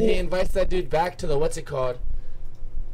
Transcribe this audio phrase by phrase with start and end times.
[0.00, 1.98] he invites that dude back to the what's it called.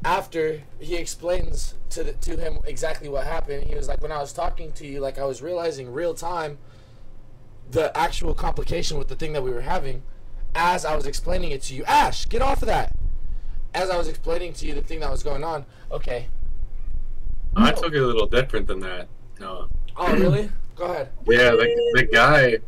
[0.05, 4.19] After he explains to the, to him exactly what happened, he was like, "When I
[4.19, 6.59] was talking to you, like I was realizing real time
[7.71, 10.03] the actual complication with the thing that we were having,
[10.55, 11.85] as I was explaining it to you.
[11.85, 12.93] Ash, get off of that.
[13.73, 15.65] As I was explaining to you the thing that was going on.
[15.91, 16.29] Okay.
[17.57, 19.09] I took it a little different than that.
[19.41, 19.69] No.
[19.97, 20.51] Oh really?
[20.75, 21.11] Go ahead.
[21.27, 22.59] Yeah, the, the guy,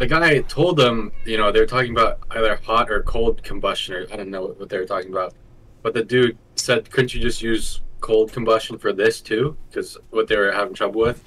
[0.00, 3.94] the guy told them, you know, they were talking about either hot or cold combustion,
[3.94, 5.34] or I don't know what they were talking about.
[5.82, 9.58] But the dude said, couldn't you just use cold combustion for this too?
[9.68, 11.22] Because what they were having trouble with.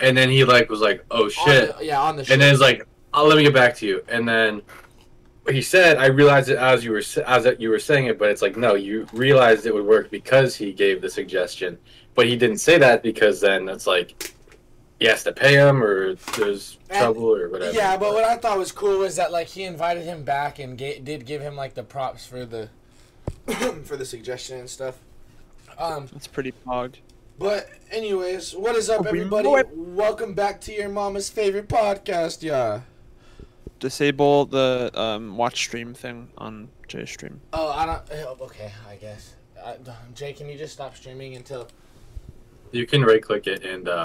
[0.00, 1.72] And then he like was like, oh shit.
[1.72, 2.22] On the, yeah, on the.
[2.32, 4.02] And then it's like, I'll let me get back to you.
[4.08, 4.62] And then
[5.50, 8.40] he said, I realized it as you were as you were saying it, but it's
[8.40, 11.76] like, no, you realized it would work because he gave the suggestion,
[12.14, 14.34] but he didn't say that because then it's like
[14.98, 17.72] he has to pay him or there's And- trouble or whatever.
[17.76, 20.76] Yeah, but what I thought was cool was that like he invited him back and
[20.78, 22.68] ga- did give him like the props for the
[23.84, 24.98] for the suggestion and stuff.
[25.78, 26.96] Um, That's pretty pogged.
[27.38, 29.48] but anyways, what is up, Oh, everybody?
[29.48, 29.62] know.
[29.74, 32.80] Welcome back to your mama's favorite podcast, yeah.
[33.78, 37.40] Disable the um, watch stream thing on Jay's stream.
[37.52, 38.02] Oh, I don't.
[38.26, 39.34] oh, Okay, I guess.
[39.62, 39.74] Uh,
[40.14, 41.68] Jay, can you just stop streaming until
[42.72, 44.04] you can right click it and uh,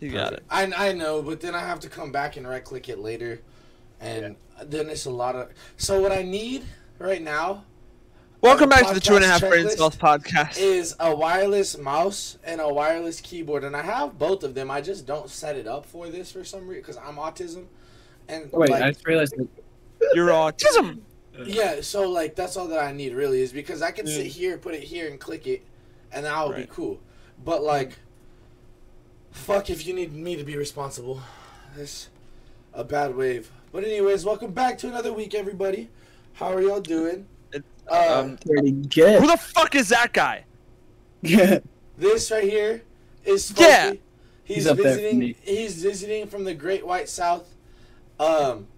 [0.00, 0.44] You got it.
[0.48, 3.40] I I know, but then I have to come back and right click it later,
[4.00, 5.50] and then it's a lot of.
[5.76, 6.64] So what I need
[6.98, 7.64] right now
[8.40, 10.58] Welcome back to the two and a half podcast brain cells podcast.
[10.60, 14.70] is a wireless mouse and a wireless keyboard, and I have both of them.
[14.70, 17.66] I just don't set it up for this for some reason because I'm autism,
[18.28, 19.48] and oh, Wait, like, I just realized that
[20.14, 21.00] Your autism.
[21.44, 24.56] yeah, so like that's all that I need really is because I can sit here,
[24.56, 25.64] put it here, and click it,
[26.12, 27.00] and that would be cool.
[27.44, 27.98] But like,
[29.38, 31.20] fuck if you need me to be responsible.
[31.76, 32.08] This
[32.74, 33.50] a bad wave.
[33.72, 35.88] But anyways, welcome back to another week, everybody.
[36.34, 37.26] How are y'all doing?
[37.52, 40.44] It- Uh, um, pretty Who the fuck is that guy?
[41.98, 42.82] This right here
[43.24, 43.90] is Yeah.
[43.90, 43.98] Fofey.
[44.44, 45.18] He's, He's up there visiting.
[45.18, 45.36] me.
[45.42, 47.52] He's visiting from the Great White South.
[48.20, 48.68] Um,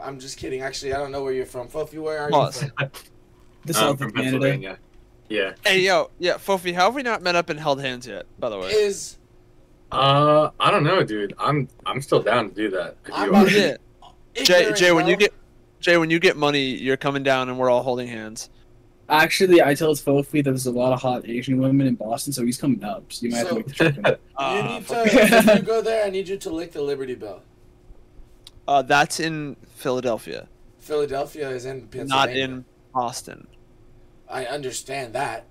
[0.00, 0.60] I'm just kidding.
[0.60, 1.68] Actually, I don't know where you're from.
[1.68, 2.62] Fofey, where are Pause.
[2.64, 2.90] you from?
[3.64, 4.30] the I'm south from of Canada.
[4.38, 4.78] Pennsylvania.
[5.30, 5.54] Yeah.
[5.64, 8.26] Hey yo, yeah, Fofey, how have we not met up and held hands yet?
[8.38, 8.68] By the way.
[8.68, 9.15] Is
[9.96, 11.34] Uh, I don't know, dude.
[11.38, 12.96] I'm I'm still down to do that.
[13.06, 13.40] if I'm you are.
[13.42, 13.76] about Yeah.
[14.44, 15.32] Jay, Jay, when you get
[15.80, 18.50] Jay, when you get money, you're coming down and we're all holding hands.
[19.08, 22.44] Actually, I told Fofey that there's a lot of hot Asian women in Boston, so
[22.44, 23.04] he's coming up.
[23.12, 23.96] So you might have to make the trip.
[23.98, 24.04] in.
[24.06, 25.02] you Uh, need to.
[25.06, 27.42] if you go there, I need you to lick the Liberty Bell.
[28.66, 30.48] uh, that's in Philadelphia,
[30.78, 32.08] Philadelphia is in Pennsylvania.
[32.08, 33.46] not in Boston.
[34.28, 35.44] I understand that.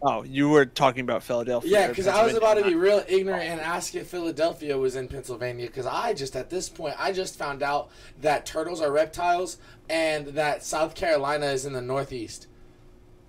[0.00, 1.70] Oh, you were talking about Philadelphia.
[1.70, 5.08] Yeah, because I was about to be real ignorant and ask if Philadelphia was in
[5.08, 5.66] Pennsylvania.
[5.66, 9.58] Because I just, at this point, I just found out that turtles are reptiles
[9.88, 12.46] and that South Carolina is in the Northeast.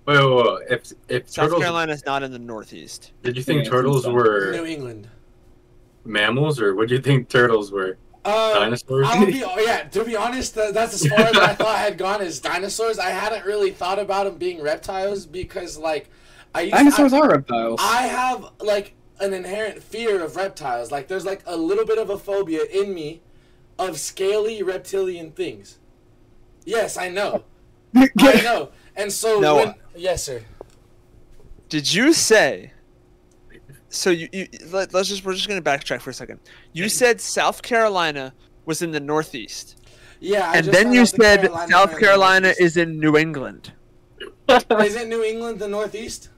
[0.06, 0.58] Wait, wait, wait.
[0.70, 3.12] If if South turtles, Carolina is not in the Northeast.
[3.22, 5.08] did you think Yeah, turtles were New England.
[6.04, 7.98] mammals, or what do you think turtles were?
[8.24, 9.08] Uh, Dinosaurs?
[9.10, 11.78] I'll be, oh, yeah, to be honest, uh, that's as far as I thought I
[11.78, 12.98] had gone as dinosaurs.
[12.98, 16.10] I hadn't really thought about them being reptiles because, like,
[16.54, 17.80] I used Dinosaurs I, are reptiles.
[17.82, 20.90] I have like an inherent fear of reptiles.
[20.90, 23.22] Like there's like a little bit of a phobia in me
[23.78, 25.78] of scaly reptilian things.
[26.64, 27.44] Yes, I know.
[27.94, 28.08] I
[28.42, 28.70] know.
[28.96, 29.56] And so Noah.
[29.56, 30.42] when, yes, sir.
[31.68, 32.72] Did you say?
[33.88, 36.40] So you, you let, us just we're just gonna backtrack for a second.
[36.72, 38.34] You said South Carolina
[38.64, 39.76] was in the Northeast,
[40.20, 43.16] Yeah, I and just then you the said Carolinas are South Carolina is in New
[43.16, 43.72] England.
[44.48, 46.29] Isn't New England the Northeast?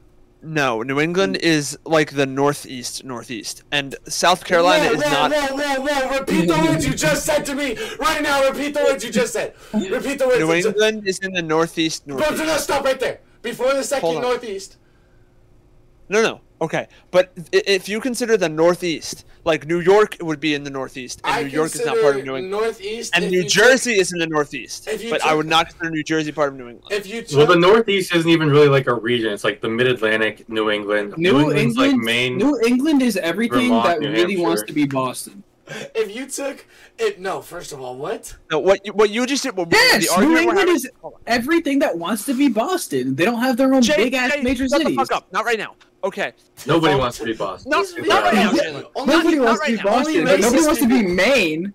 [0.45, 1.43] No, New England mm.
[1.43, 5.31] is like the Northeast, Northeast, and South Carolina whoa, is not.
[5.31, 6.19] Whoa, whoa, whoa!
[6.19, 8.49] Repeat the words you just said to me right now.
[8.49, 9.55] Repeat the words you just said.
[9.73, 10.41] Repeat the words.
[10.41, 12.41] New you just- England is in the Northeast, Bro, Northeast.
[12.41, 13.21] do not stop right there.
[13.43, 14.79] Before the second Northeast.
[16.09, 16.41] No, no.
[16.63, 21.21] Okay, but if you consider the Northeast, like New York would be in the Northeast,
[21.25, 23.11] and I New York is not part of New England, Northeast.
[23.17, 24.87] and New you took- Jersey is in the Northeast.
[24.87, 26.87] if you But I would not consider New Jersey part of New England.
[26.93, 29.33] If you took, Well, the Northeast isn't even really like a region.
[29.33, 31.15] It's like the Mid Atlantic, New England.
[31.19, 32.39] New England's England, like Maine.
[32.39, 34.43] New England is everything Vermont, that New really Hampshire.
[34.43, 35.43] wants to be Boston.
[35.97, 36.65] if you took
[36.99, 37.41] it, no.
[37.41, 38.37] First of all, what?
[38.53, 39.57] No, what you, what you just did.
[39.57, 40.89] What, Yes, the New England having- is
[41.27, 43.17] everything that wants to be Boston.
[43.17, 44.97] They don't have their own Jay, big ass Jay, major shut cities.
[44.97, 45.33] the fuck up.
[45.33, 45.75] Not right now.
[46.05, 46.33] Okay.
[46.67, 47.71] Nobody wants to be Boston.
[47.71, 48.85] No, He's- not right now, yeah, Jalen.
[48.97, 49.91] only- Nobody not wants right to be now.
[49.91, 51.75] Boston, nobody wants to be people- Maine.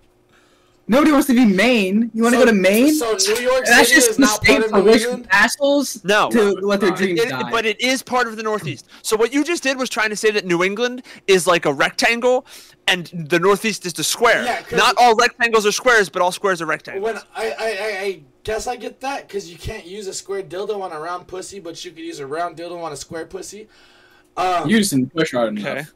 [0.89, 2.11] Nobody wants to be Maine.
[2.13, 2.93] You want to So- go to Maine?
[2.93, 6.29] So New York And that's City just is not part of for rich assholes No.
[6.31, 7.51] to let their It- dreams it- die.
[7.51, 8.85] but it is part of the Northeast.
[9.01, 11.73] So what you just did was trying to say that New England is like a
[11.73, 12.45] rectangle,
[12.87, 14.43] and the Northeast is the square.
[14.45, 17.03] Yeah, 'cause- Not all rectangles are squares, but all squares are rectangles.
[17.03, 20.41] When I, I, I, I guess I get that because you can't use a square
[20.41, 23.25] dildo on a round pussy, but you could use a round dildo on a square
[23.25, 23.67] pussy.
[24.37, 25.71] Um, you just didn't push hard okay.
[25.71, 25.93] enough.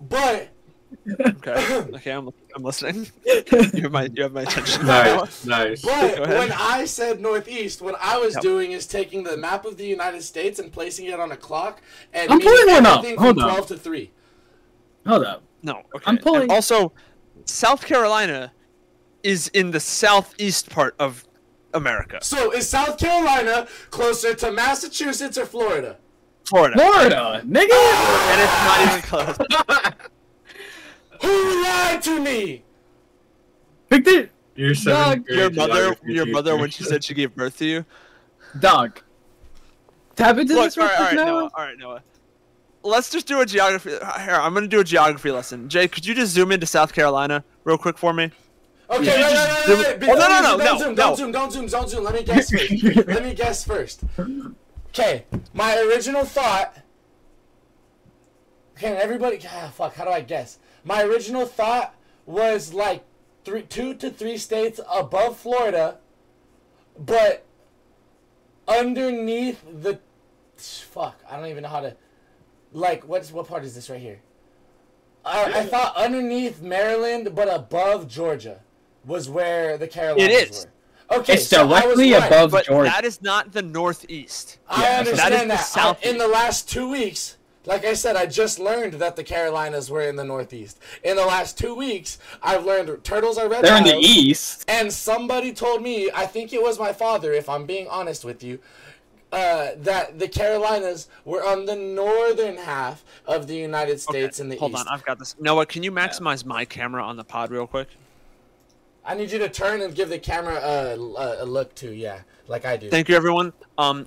[0.00, 0.48] but
[1.20, 1.84] Okay.
[1.94, 2.10] Okay.
[2.12, 3.06] I'm, I'm listening.
[3.26, 4.86] You have my you have my attention.
[4.86, 5.82] Nice, nice.
[5.82, 6.38] But Go ahead.
[6.38, 8.42] when I said Northeast, what I was Yep.
[8.42, 11.82] doing is taking the map of the United States and placing it on a clock
[12.12, 13.04] and I'm pulling one up.
[13.04, 13.50] Hold from on.
[13.50, 14.10] 12 to 3.
[15.06, 15.42] Hold up.
[15.62, 15.78] No.
[15.94, 16.04] Okay.
[16.06, 16.92] I'm pulling- And also,
[17.44, 18.52] South Carolina
[19.22, 21.26] is in the southeast part of
[21.74, 22.18] America.
[22.22, 25.96] So is South Carolina closer to Massachusetts or Florida?
[26.44, 26.76] Florida.
[26.76, 27.80] Florida, nigga.
[28.30, 29.94] And it's not even close.
[31.22, 32.62] Who lied to me?
[33.88, 37.58] Picked it, Your seventh Dog, Your mother, your mother, when she said she gave birth
[37.58, 37.84] to you.
[38.58, 39.00] dog.
[40.16, 41.24] Tap into Look, this all real right, right, now.
[41.24, 42.02] Noah, all right, Noah.
[42.82, 43.90] Let's just do a geography.
[43.90, 44.00] Here,
[44.34, 45.68] I'm gonna do a geography lesson.
[45.68, 48.30] Jay, could you just zoom into South Carolina real quick for me?
[48.90, 49.12] Okay, Yeah.
[49.12, 50.10] wait, wait, Just wait, zoom- wait, wait.
[50.10, 50.94] Oh, no, no, Don't no, zoom, no, don't zoom, no.
[50.94, 52.04] don't zoom, don't zoom, don't zoom.
[52.04, 52.82] Let me guess first.
[53.08, 54.00] Let me guess first.
[54.96, 56.76] Okay, my original thought.
[58.76, 59.40] Okay, everybody.
[59.44, 59.96] Ah, fuck.
[59.96, 60.58] How do I guess?
[60.84, 61.96] My original thought
[62.26, 63.02] was like
[63.44, 65.98] three, two to three states above Florida,
[66.96, 67.44] but
[68.68, 69.98] underneath the.
[70.56, 71.20] Fuck.
[71.28, 71.96] I don't even know how to.
[72.72, 74.20] Like, what's what part is this right here?
[75.24, 78.60] I, I thought underneath Maryland, but above Georgia,
[79.04, 80.64] was where the Carolinas It is.
[80.66, 80.70] were.
[81.10, 82.26] Okay, It's so I was directly right.
[82.26, 82.90] above But Georgia.
[82.90, 84.58] that is not the northeast.
[84.68, 85.98] I Yeah, understand that is the that.
[86.02, 87.36] I- in the last two weeks,
[87.66, 90.78] like I said, I just learned that the Carolinas were in the Northeast.
[91.02, 93.64] In the last two weeks, I've learned turtles are red.
[93.64, 94.64] They're in the east.
[94.68, 98.42] And somebody told me, I think it was my father, if I'm being honest with
[98.42, 98.58] you,
[99.32, 104.56] uh, that the Carolinas were on the northern half of the United States in the
[104.56, 104.78] Hold east.
[104.78, 105.34] Hold on, I've got this.
[105.40, 107.88] Noah, can you maximize my camera on the pod real quick?
[109.04, 112.20] I need you to turn and give the camera a, a, a look too, yeah,
[112.48, 112.88] like I do.
[112.88, 113.52] Thank you, everyone.
[113.76, 114.06] Um,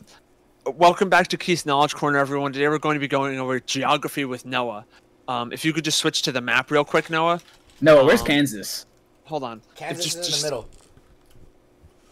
[0.65, 2.51] welcome back to Keith's Knowledge Corner, everyone.
[2.51, 4.85] Today we're going to be going over geography with Noah.
[5.27, 7.41] Um, if you could just switch to the map real quick, Noah.
[7.79, 8.85] No, where's Um, Kansas?
[9.25, 9.61] Hold on.
[9.75, 10.69] Kansas Just- is in just- the middle.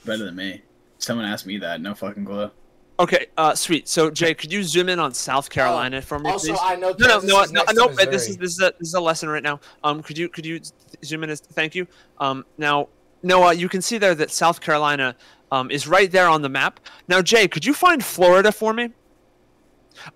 [0.05, 0.61] Better than me.
[0.99, 1.81] Someone asked me that.
[1.81, 2.51] No fucking clue.
[2.97, 3.89] Okay, uh, sweet.
[3.89, 6.59] So Jay, could you zoom in on South Carolina for me, Also, please?
[6.61, 8.05] I know no, no, Kansas no, no, no.
[8.05, 9.59] This is this is a this is a lesson right now.
[9.83, 10.61] Um, could you could you
[11.03, 11.29] zoom in?
[11.29, 11.87] As, thank you.
[12.19, 12.87] Um, now
[13.25, 15.15] Noah, you can see there that South Carolina
[15.51, 16.79] um, is right there on the map.
[17.07, 18.91] Now, Jay, could you find Florida for me?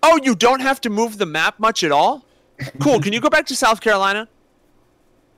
[0.03, 2.25] Oh, you don't have to move the map much at all.
[2.79, 2.99] Cool.
[2.99, 4.27] Can you go back to South Carolina?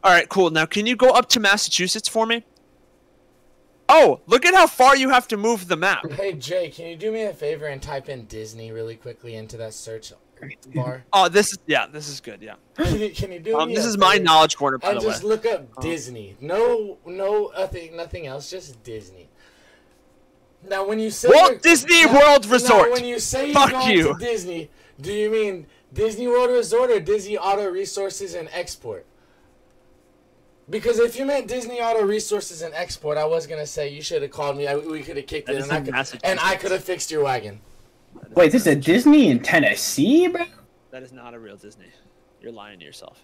[0.03, 0.49] All right, cool.
[0.49, 2.43] Now, can you go up to Massachusetts for me?
[3.93, 6.09] Oh, look at how far you have to move the map.
[6.13, 9.57] Hey Jay, can you do me a favor and type in Disney really quickly into
[9.57, 10.13] that search
[10.73, 11.03] bar?
[11.13, 12.41] Oh, this is yeah, this is good.
[12.41, 12.55] Yeah.
[12.77, 15.11] Can you, can you do Um, this is my knowledge corner, by And the way.
[15.11, 15.81] just look up Oh.
[15.81, 16.37] Disney.
[16.39, 18.49] No, no, nothing, nothing else.
[18.49, 19.27] Just Disney.
[20.67, 24.13] Now, when you say Walt Disney now- World now, when you say you're Fuck you.
[24.13, 24.69] to Disney,
[25.01, 29.05] do you mean Disney World Resort or Disney Auto Resources and Export?
[30.71, 34.21] Because if you meant Disney Auto Resources and Export, I was gonna say you should
[34.21, 34.67] have called me.
[34.67, 36.83] I, we could have kicked That it, is and I could, and I could have
[36.83, 37.59] fixed your wagon.
[38.33, 40.45] Wait, this is a Disney in Tennessee, bro?
[40.91, 41.87] That is not a real Disney.
[42.41, 43.19] You're lying to yourself.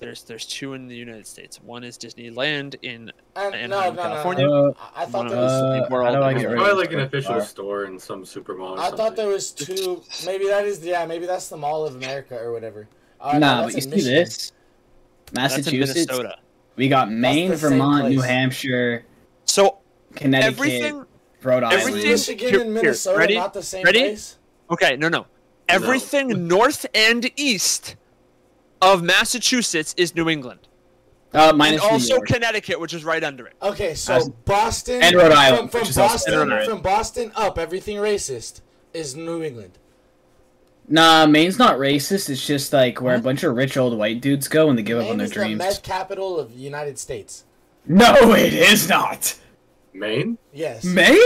[0.00, 1.58] There's there's two in the United States.
[1.62, 4.46] One is Disneyland in And Anaheim, no, no, no, California.
[4.46, 4.66] no.
[4.68, 5.52] Uh, I, I thought there was.
[5.52, 6.52] those- Uh, World how do I get World.
[6.52, 7.40] rid of Probably like an official bar?
[7.44, 8.72] store in some supermall.
[8.72, 8.96] Or I something.
[8.98, 10.02] thought there was two.
[10.26, 11.06] Maybe that is yeah.
[11.06, 12.88] Maybe that's the Mall of America or whatever.
[13.20, 14.14] Uh, no, nah, that's but you in see Michigan.
[14.24, 14.52] this?
[15.32, 16.06] That's in Massachusetts.
[16.10, 16.36] Minnesota.
[16.76, 18.20] We got Maine, Vermont, New.
[18.20, 19.04] Hampshire,
[19.44, 19.78] So
[20.16, 21.04] Connecticut, everything.
[21.42, 21.80] Rhode Island.
[21.80, 23.34] everything- Michigan Here- and here, Minnesota ready?
[23.34, 24.00] not the same Ready?
[24.00, 24.36] place?
[24.70, 25.26] Okay, no, no.
[25.68, 27.96] Everything north and east
[28.80, 30.60] of Massachusetts is New England,
[31.32, 33.54] Uh, and also Connecticut, which is right under it.
[33.62, 36.68] Okay, so As- Boston and Rhode Island, From, from which is also Boston, under it.
[36.68, 38.60] from Boston up, everything racist
[38.92, 39.78] is New England.
[40.88, 42.28] Nah, Maine's not racist.
[42.28, 44.98] It's just like where a bunch of rich old white dudes go and they give
[44.98, 45.58] up on Maine their is the dreams.
[45.58, 47.44] meth capital of the United States.
[47.86, 49.38] No, it is not.
[49.92, 50.38] Maine.
[50.52, 50.84] Yes.
[50.84, 51.16] Maine?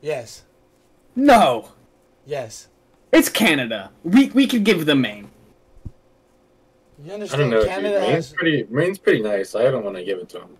[0.00, 0.44] yes.
[1.14, 1.72] No,
[2.24, 2.68] Yes.
[3.12, 3.90] it's Canada.
[4.02, 5.30] We we could give them Maine.
[7.04, 7.50] You I don't understand?
[7.50, 7.60] know.
[7.60, 7.68] Dude.
[7.68, 8.32] Canada Maine's has.
[8.32, 8.66] pretty.
[8.70, 9.54] Maine's pretty nice.
[9.54, 10.56] I don't want to give it to him.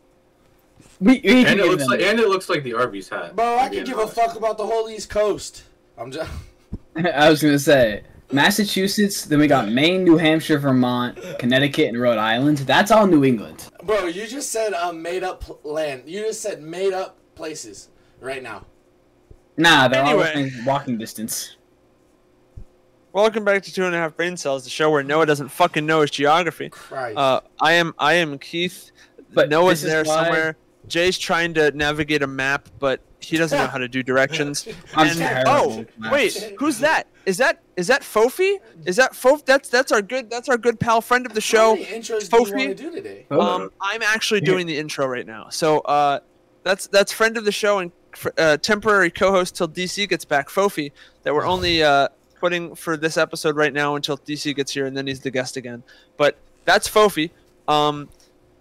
[1.00, 1.90] We, we can And it give looks them.
[1.90, 3.34] like and it looks like the Arby's hat.
[3.36, 4.14] Bro, I to be could give a honest.
[4.16, 5.62] fuck about the whole East Coast.
[5.96, 6.30] I'm just.
[6.96, 8.02] I was gonna say
[8.32, 12.58] Massachusetts, then we got Maine, New Hampshire, Vermont, Connecticut, and Rhode Island.
[12.58, 13.68] That's all New England.
[13.84, 16.04] Bro, you just said a made up pl- land.
[16.06, 17.88] You just said made up places
[18.20, 18.64] right now.
[19.56, 20.44] Nah, they're all Anyway.
[20.50, 21.56] within walking distance.
[23.12, 25.84] Welcome back to Two and a Half Brain Cells, the show where Noah doesn't fucking
[25.84, 26.70] know his geography.
[26.70, 27.18] Christ.
[27.18, 28.90] Uh, I am I am Keith.
[29.34, 30.56] But Noah's there why- somewhere.
[30.88, 34.66] Jay's trying to navigate a map, but he doesn't know how to do directions.
[34.94, 37.06] I'm and oh, wait, who's that?
[37.24, 38.56] Is that is that Fofey?
[38.84, 39.44] Is that Fof?
[39.44, 41.74] That's that's our good that's our good pal, friend of the How show.
[41.74, 42.66] many intros do you Fofey?
[42.66, 43.26] want to do today?
[43.30, 45.48] Oh, Um, I'm actually doing the intro right now.
[45.50, 46.20] So uh,
[46.64, 47.92] that's that's friend of the show and
[48.36, 50.90] uh, temporary co-host till DC gets back, Fofey.
[51.22, 52.08] That we're only uh,
[52.40, 55.56] putting for this episode right now until DC gets here, and then he's the guest
[55.56, 55.84] again.
[56.16, 57.30] But that's Fofey.
[57.68, 58.08] Um,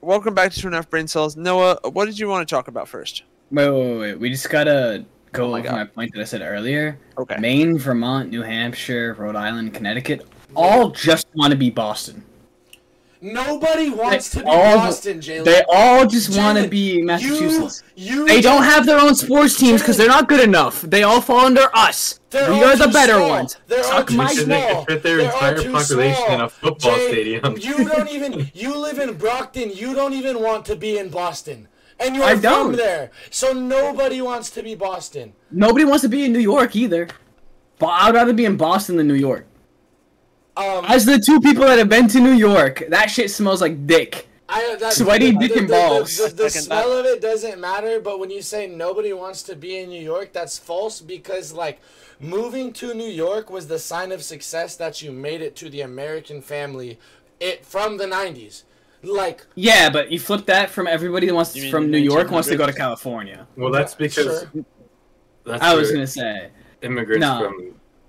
[0.02, 1.36] welcome back to a Half Brain Cells.
[1.36, 3.24] Noah, what did you want to talk about first?
[3.52, 4.20] wait, wait, wait, wait.
[4.20, 5.76] We just gotta go Oh my over God.
[5.76, 6.98] my point that I said earlier.
[7.18, 7.38] Okay.
[7.38, 12.24] Maine, Vermont, New Hampshire, Rhode Island, Connecticut, all just want to be Boston.
[13.24, 15.46] Nobody wants to be all- Boston, Jalen.
[15.46, 17.84] They all just want to be Massachusetts.
[17.96, 20.82] You, you They don't have their own sports teams because they're not good enough.
[20.82, 22.20] They all fall under us.
[22.32, 23.30] They're we are the better small.
[23.30, 23.58] ones.
[23.68, 24.76] They're Suck too my Because they small.
[24.76, 26.34] can fit their They're entire too population small.
[26.34, 27.58] in a football Jay, stadium.
[27.60, 28.52] You don't even.
[28.56, 29.72] You live in Brockton.
[29.72, 31.68] You don't even want to be in Boston,
[32.00, 32.72] and you're I from don't.
[32.76, 33.12] there.
[33.30, 35.34] So nobody wants to be Boston.
[35.52, 37.08] Nobody wants to be in New York either.
[37.78, 39.46] But I'd rather be in Boston than New York.
[40.62, 43.88] Um, As the two people that have been to New York, that shit smells like
[43.88, 44.28] dick.
[44.48, 46.18] I, that, Sweaty the, dick the, and the- balls.
[46.18, 49.44] The, the, the Second smell of it doesn't matter, but when you say nobody wants
[49.44, 51.80] to be in New York, that's false because like
[52.20, 55.82] moving to New York was the sign of success that you made it to the
[55.82, 57.00] American family,
[57.40, 58.64] it from the '90s.
[59.04, 62.30] Like Yeah, but you flip that from everybody that wants You mean from New York
[62.30, 63.48] wants to go to California.
[63.56, 64.66] Well, that's because Sure.
[65.46, 66.50] that's I was gonna say
[66.84, 67.52] immigrants No.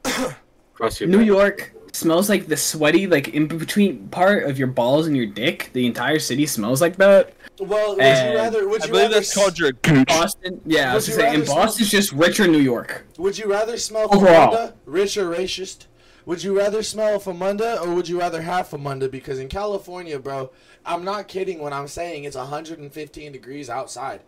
[0.05, 0.35] from
[0.75, 1.27] across your New back.
[1.27, 5.71] York smells like the sweaty, like in between part of your balls and your dick.
[5.73, 7.35] The entire city smells like that.
[7.61, 8.69] Well, would And you rather?
[8.69, 9.15] Would I you believe rather?
[9.17, 10.09] that's called your gooch.
[10.09, 12.59] Boston, yeah, I Would was you gonna say, and rather smell- Boston's just richer New
[12.59, 13.07] York.
[13.19, 14.53] Would you rather smell Overall.
[14.55, 15.87] Famunda, rich or racist?
[16.25, 19.11] Would you rather smell Famunda or would you rather have Famunda?
[19.11, 20.51] Because in California, bro,
[20.87, 24.21] I'm not kidding when I'm saying it's 115 degrees outside.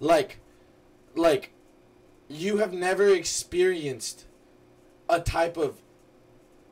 [0.00, 0.38] Like,
[1.16, 1.50] like,
[2.28, 4.24] you have never experienced
[5.08, 5.76] a type of.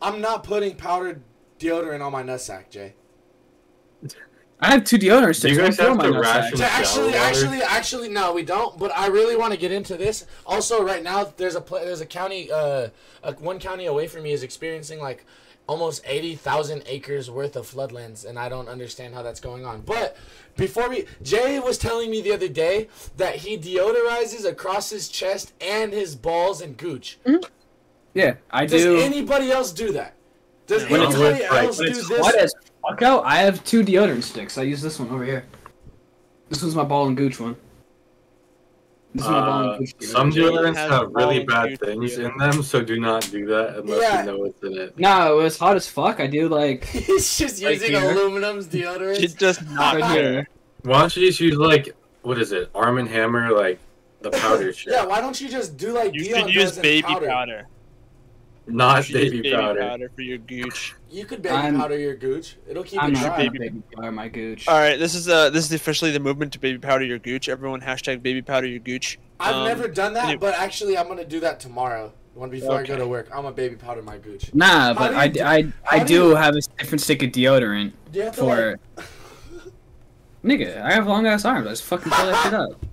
[0.02, 1.22] I'm not putting powdered
[1.58, 2.94] deodorant on my nutsack, Jay.
[4.62, 5.48] I have two deodorants.
[5.48, 7.16] you guys have to ration- actually, water?
[7.16, 8.78] actually, actually, no, we don't.
[8.78, 10.26] But I really want to get into this.
[10.44, 12.88] Also, right now, there's a pla there's a county, uh,
[13.22, 15.24] a, one county away from me is experiencing like
[15.66, 19.80] almost eighty thousand acres worth of floodlands, and I don't understand how that's going on.
[19.80, 20.14] But
[20.58, 25.54] before we, Jay was telling me the other day that he deodorizes across his chest
[25.58, 27.18] and his balls and gooch.
[28.14, 28.96] Yeah, I Does do.
[28.96, 30.14] Does anybody else do that?
[30.66, 32.20] Does When anybody wet, right, else when do it's this?
[32.20, 32.52] What as
[32.88, 33.24] fuck out?
[33.24, 34.58] I have two deodorant sticks.
[34.58, 35.44] I use this one over here.
[36.48, 37.56] This one's my ball and gooch one.
[39.14, 40.08] This is my ball Uh, and gooch.
[40.08, 44.00] some deodorants have really bad cute things in them, so do not do that unless
[44.02, 44.20] Yeah.
[44.20, 44.98] you know what's in it.
[44.98, 46.20] No, it was hot as fuck.
[46.20, 48.00] I do like He's just Right using here.
[48.10, 49.20] aluminum's deodorant.
[49.22, 50.48] It just not right here.
[50.82, 53.80] Why don't you just use like what is it, Arm and Hammer, like
[54.20, 56.76] the powder shit, Yeah, why don't you just do like You Dion should use does
[56.76, 57.26] and baby powder?
[57.26, 57.66] powder.
[58.70, 60.10] You not should use baby, powder.
[60.14, 60.94] for your gooch.
[61.10, 62.56] You could baby I'm- powder your gooch.
[62.68, 63.36] It'll keep I'm it not dry.
[63.36, 64.68] baby, Baby- baby powder my gooch.
[64.68, 67.48] All right, this is uh this is officially the movement to baby powder your gooch.
[67.48, 69.18] Everyone hashtag baby powder your gooch.
[69.38, 72.12] I've Um, never done that, but actually, I'm gonna do that tomorrow.
[72.34, 74.54] When before I go to work, I'm gonna baby powder my gooch.
[74.54, 75.56] Nah, but I, do- I,
[75.90, 78.40] I how do do you- have a different stick of deodorant Do you have to
[78.40, 78.78] for.
[78.96, 79.06] like?
[80.44, 81.66] Nigga, I have long ass arms.
[81.66, 82.84] I just fucking fill that shit up.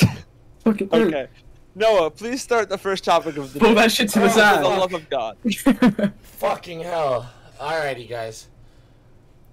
[0.64, 1.26] Fucking Okay.
[1.74, 3.74] Noah, please start the first topic of the Pull day.
[3.82, 4.62] that shit to the Oh, For the side.
[4.62, 5.36] love of God.
[6.22, 7.30] Fucking hell!
[7.60, 8.48] Alrighty, guys.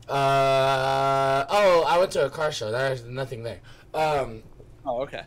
[0.09, 2.71] Uh oh, I went to a car show.
[2.71, 3.59] There's nothing there.
[3.93, 4.41] Um,
[4.85, 5.23] Oh, okay.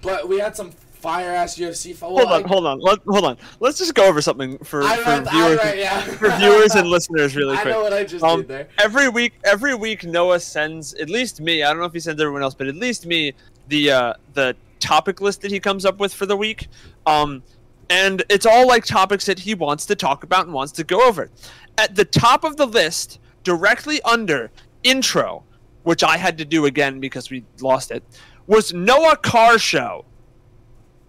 [0.00, 1.92] but we had some fire ass UFC.
[1.94, 2.06] Fight.
[2.08, 3.36] Hold on, hold on, let, hold on.
[3.60, 6.00] Let's just go over something for, I for read, I viewers, read, yeah.
[6.02, 8.68] for viewers and listeners, really I know what I just Um, did there.
[8.78, 12.20] every week every week noah sends at least me i don't know if he sends
[12.22, 13.34] everyone else but at least me
[13.68, 16.68] the uh the topic list that he comes up with for the week
[17.06, 17.42] um
[17.90, 21.06] and it's all like topics that he wants to talk about and wants to go
[21.06, 21.30] over
[21.78, 24.50] at the top of the list directly under
[24.82, 25.42] intro
[25.82, 28.02] which i had to do again because we lost it
[28.46, 30.04] was noah car show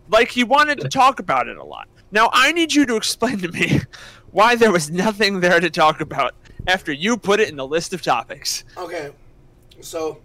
[0.09, 3.37] like he wanted to talk about it a lot now i need you to explain
[3.37, 3.81] to me
[4.31, 6.35] why there was nothing there to talk about
[6.67, 8.65] after you put it in the list of topics.
[8.77, 9.11] Okay,
[9.79, 10.19] so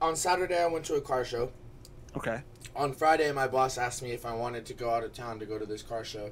[0.00, 1.50] on Saturday I went to a car show.
[2.16, 2.42] Okay.
[2.76, 5.46] On Friday, my boss asked me if I wanted to go out of town to
[5.46, 6.30] go to this car show.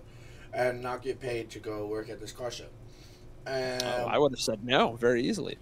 [0.52, 2.66] and not get paid to go work at this car show.
[3.44, 5.58] And Oh, I um, would have said no very easily.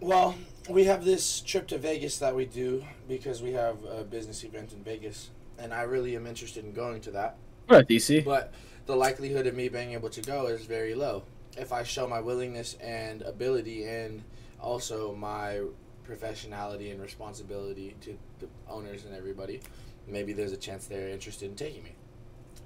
[0.00, 0.36] well,
[0.68, 4.72] we have this trip to Vegas that we do because we have a business event
[4.72, 7.36] in Vegas, and I really am interested in going to that.
[7.66, 8.24] What up, DC?
[8.24, 8.52] But
[8.86, 11.24] the likelihood of me being able to go is very low.
[11.56, 14.22] If I show my willingness and ability, and
[14.60, 15.62] also my
[16.08, 19.60] professionality and responsibility to the owners and everybody,
[20.06, 21.92] maybe there's a chance they're interested in taking me,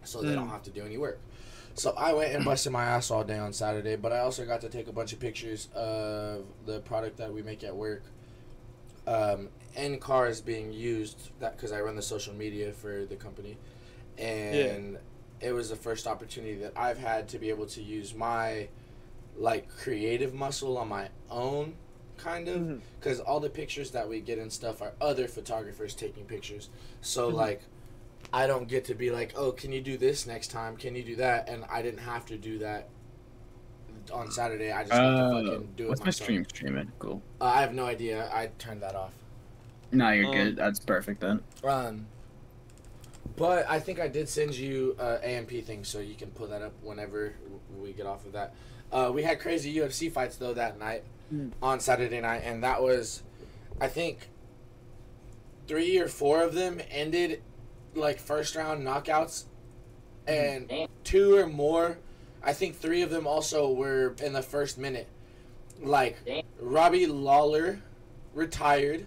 [0.04, 0.50] so they don't Mm.
[0.50, 1.20] have to do any work.
[1.74, 4.62] So I went and busted my ass all day on Saturday, but I also got
[4.62, 8.02] to take a bunch of pictures of the product that we make at work.
[9.06, 13.58] Um, in cars being used that because I run the social media for the company,
[14.18, 14.98] and
[15.40, 18.68] it was the first opportunity that I've had to be able to use my
[19.36, 21.74] like creative muscle on my own
[22.16, 26.24] kind of because all the pictures that we get and stuff are other photographers taking
[26.24, 26.70] pictures
[27.00, 27.34] so Mhm.
[27.34, 27.60] like
[28.32, 31.02] i don't get to be like oh can you do this next time can you
[31.02, 32.88] do that and i didn't have to do that
[34.12, 36.90] on saturday i just got to Uh, fucking do it what's my stream streaming?
[36.98, 37.20] Cool.
[37.40, 39.12] Uh, i have no idea i turned that off
[39.92, 40.56] No, you're Um, good.
[40.56, 41.40] That's perfect then.
[41.62, 42.06] Um,
[43.36, 46.60] but I think I did send you uh, AMP thing, so you can pull that
[46.60, 47.34] up whenever
[47.80, 48.52] we get off of that.
[48.92, 51.02] Uh, we had crazy UFC fights though that night
[51.34, 51.50] Mm.
[51.60, 53.24] on Saturday night, and that was,
[53.80, 54.28] I think,
[55.66, 57.42] three or four of them ended
[57.96, 59.44] like first round knockouts,
[60.28, 60.70] and
[61.02, 61.98] two or more.
[62.44, 65.08] I think three of them also were in the first minute.
[65.82, 66.16] Like
[66.60, 67.80] Robbie Lawler
[68.32, 69.06] retired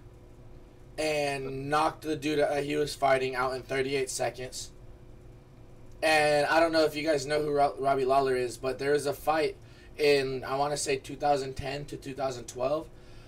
[0.98, 4.72] and knocked the dude that he was fighting out in 38 seconds.
[6.04, 9.06] And I don't know if you guys know who Robbie Lawler is, but there was
[9.06, 9.56] a fight
[10.00, 12.88] in I want to say 2010 to 2012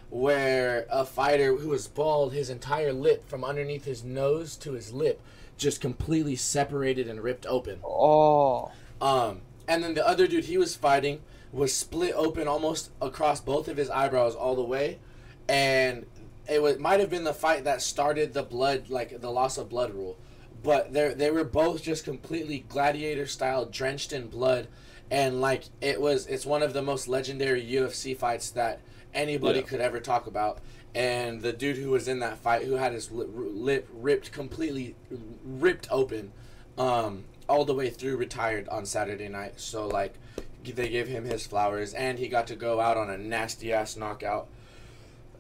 [0.10, 4.92] where a fighter who was bald, his entire lip from underneath his nose to his
[4.92, 5.22] lip
[5.58, 7.80] just completely separated and ripped open.
[7.86, 8.72] Oh.
[9.00, 11.22] Um, and then the other dude he was fighting
[11.54, 15.00] was split open almost across both of his eyebrows all the way,
[15.48, 16.06] and
[16.50, 19.70] it was might have been the fight that started the blood like the loss of
[19.70, 20.18] blood rule,
[20.64, 24.68] but they they were both just completely gladiator style, drenched in blood,
[25.12, 28.80] and like it was it's one of the most legendary UFC fights that
[29.14, 29.66] anybody Yeah.
[29.66, 30.60] could ever talk about.
[30.96, 34.96] And the dude who was in that fight, who had his lip, lip ripped completely
[35.44, 36.32] ripped open,
[36.78, 39.60] um, all the way through retired on Saturday night.
[39.60, 40.16] So like
[40.64, 43.98] they gave him his flowers and he got to go out on a nasty ass
[43.98, 44.48] knockout.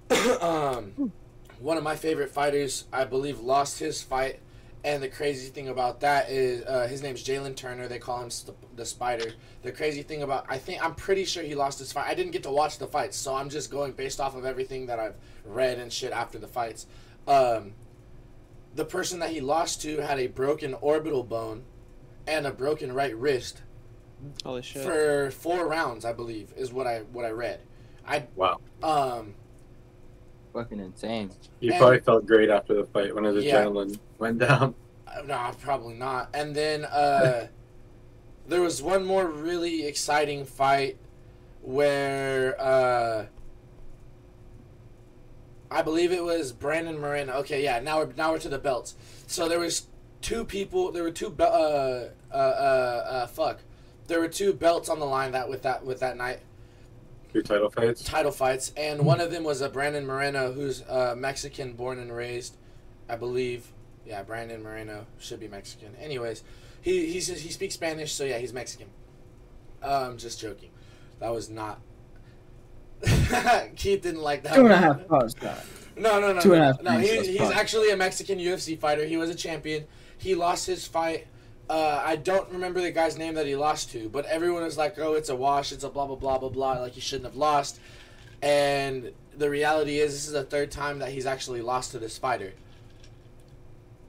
[0.42, 1.12] um,
[1.60, 4.40] one of my favorite fighters, I believe, lost his fight.
[4.84, 7.88] And the crazy thing about that is uh, his name's Jalen Turner.
[7.88, 9.34] They call him St- the Spider.
[9.62, 12.08] The crazy thing about I think I'm pretty sure he lost his fight.
[12.08, 14.88] I didn't get to watch the fights, so I'm just going based off of everything
[14.88, 15.16] that I've
[15.46, 16.88] read and shit after the fights.
[17.28, 17.74] Um,
[18.74, 21.64] the person that he lost to had a broken orbital bone
[22.26, 23.62] and a broken right wrist
[24.44, 24.82] Holy shit.
[24.84, 27.60] for four rounds, I believe, is what I what I read.
[28.08, 28.58] I Wow.
[28.82, 29.36] um
[30.54, 31.32] Fucking insane.
[31.60, 33.64] You And- probably felt great after the fight when his Yeah.
[33.66, 34.76] adrenaline went down.
[35.08, 36.30] uh, no, probably not.
[36.34, 37.48] And then uh
[38.48, 40.98] there was one more really exciting fight
[41.62, 43.26] where uh
[45.70, 47.34] I believe it was Brandon Moreno.
[47.40, 47.80] Okay, yeah.
[47.80, 48.96] Now we're now we're to the belts.
[49.28, 49.88] So there was
[50.22, 50.92] two people.
[50.92, 51.30] There were two.
[51.30, 53.60] be- Uh, uh, uh, uh, fuck.
[54.08, 56.40] There were two belts on the line that with that with that night
[57.34, 58.04] Your title fights.
[58.04, 62.14] title fights, and one of them was a Brandon Moreno, who's uh, Mexican, born and
[62.14, 62.58] raised,
[63.08, 63.72] I believe.
[64.06, 65.96] Yeah, Brandon Moreno should be Mexican.
[66.02, 66.44] Anyways,
[66.82, 68.88] he he's, he speaks Spanish, so yeah, he's Mexican.
[69.82, 70.72] Um, just joking.
[71.20, 71.80] That was not.
[73.76, 74.56] Keith didn't like that.
[74.56, 75.36] Two and a pause.
[75.96, 76.42] No, no, no.
[76.42, 77.54] Two and no, No, he, he's fine.
[77.54, 79.06] actually a Mexican UFC fighter.
[79.06, 79.86] He was a champion.
[80.18, 81.28] He lost his fight.
[81.72, 85.00] Uh, I don't remember the guy's name that he lost to, but everyone was like,
[85.00, 85.72] "Oh, it's a wash.
[85.72, 86.74] It's a blah blah blah blah blah.
[86.74, 87.80] Like he shouldn't have lost."
[88.42, 92.18] And the reality is, this is the third time that he's actually lost to this
[92.18, 92.52] fighter.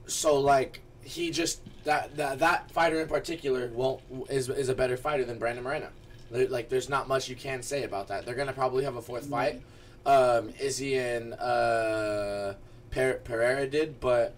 [0.07, 4.97] So like he just that that, that fighter in particular won't is is a better
[4.97, 5.87] fighter than Brandon Moreno.
[6.31, 8.25] Like there's not much you can say about that.
[8.25, 9.61] They're gonna probably have a fourth fight.
[10.05, 12.55] Um, Izzy and uh,
[12.91, 14.35] per- Pereira did, but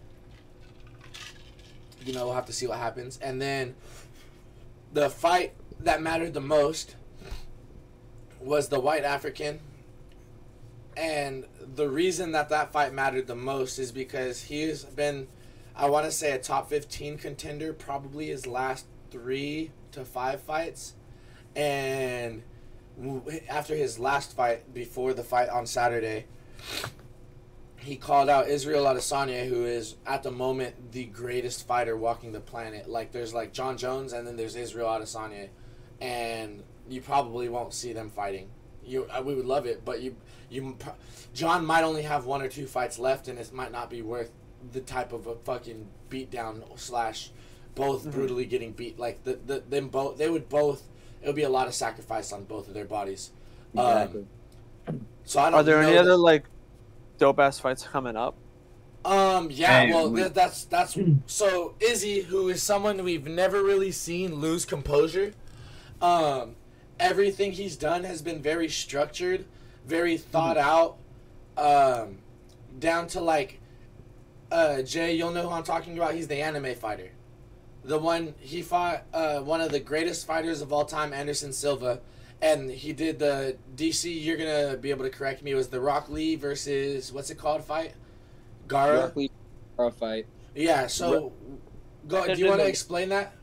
[2.06, 3.18] you know we'll have to see what happens.
[3.22, 3.76] And then
[4.94, 6.96] the fight that mattered the most
[8.40, 9.60] was the white African.
[10.96, 15.28] And the reason that that fight mattered the most is because he's been,
[15.76, 20.94] I want to say, a top 15 contender probably his last three to five fights.
[21.56, 22.44] And
[23.50, 26.26] after his last fight, before the fight on Saturday,
[27.86, 32.40] he called out Israel Adesanya, who is at the moment the greatest fighter walking the
[32.40, 32.90] planet.
[32.90, 35.50] Like there's like Jon Jones, and then there's Israel Adesanya,
[36.02, 38.50] and you probably won't see them fighting.
[38.84, 40.16] You, uh, we would love it, but you,
[40.50, 40.78] you,
[41.34, 44.32] Jon might only have one or two fights left, and it might not be worth
[44.72, 47.32] the type of a fucking beatdown slash
[47.76, 48.12] both Mm-hmm.
[48.12, 48.98] brutally getting beat.
[49.00, 50.84] Like the, the them both, they would both.
[51.22, 53.32] It would be a lot of sacrifice on both of their bodies.
[53.74, 54.26] Exactly.
[54.88, 55.60] Um, so I don't.
[55.60, 56.46] Are there know any that- other like
[57.18, 58.36] dope ass fights coming up?
[59.04, 59.50] Um.
[59.52, 59.82] Yeah.
[59.86, 60.98] Hey, well, we- th- that's that's
[61.28, 65.34] so Izzy, who is someone we've never really seen lose composure.
[66.02, 66.56] Um,
[67.00, 69.46] everything he's done has been very structured,
[69.86, 70.98] very thought out.
[71.58, 72.18] Um,
[72.80, 73.60] down to like,
[74.52, 76.16] uh, Jay, you'll know who I'm talking about.
[76.16, 77.12] He's the anime fighter,
[77.84, 79.04] the one he fought.
[79.14, 82.02] Uh, one of the greatest fighters of all time, Anderson Silva.
[82.42, 84.24] And he did the DC.
[84.24, 85.52] You're gonna be able to correct me.
[85.52, 87.94] It was the Rock Lee versus what's it called fight?
[88.68, 89.02] Gaara.
[89.02, 89.32] Rock Lee
[89.78, 90.26] Gaara fight.
[90.54, 90.88] Yeah.
[90.88, 91.34] So,
[92.08, 92.26] go.
[92.26, 93.34] Do you want to explain that?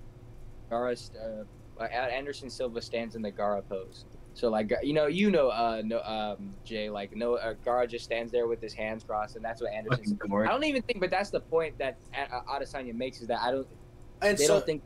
[0.71, 1.47] Gaara,
[1.81, 4.05] uh, Anderson Silva stands in the Gaara pose.
[4.35, 8.05] So like you know you know uh no um Jay like no uh, Gaara just
[8.05, 10.17] stands there with his hands crossed and that's what Anderson.
[10.17, 10.47] Fucking.
[10.47, 13.51] I don't even think, but that's the point that uh, Adesanya makes is that I
[13.51, 13.67] don't
[14.23, 14.83] And they so don't think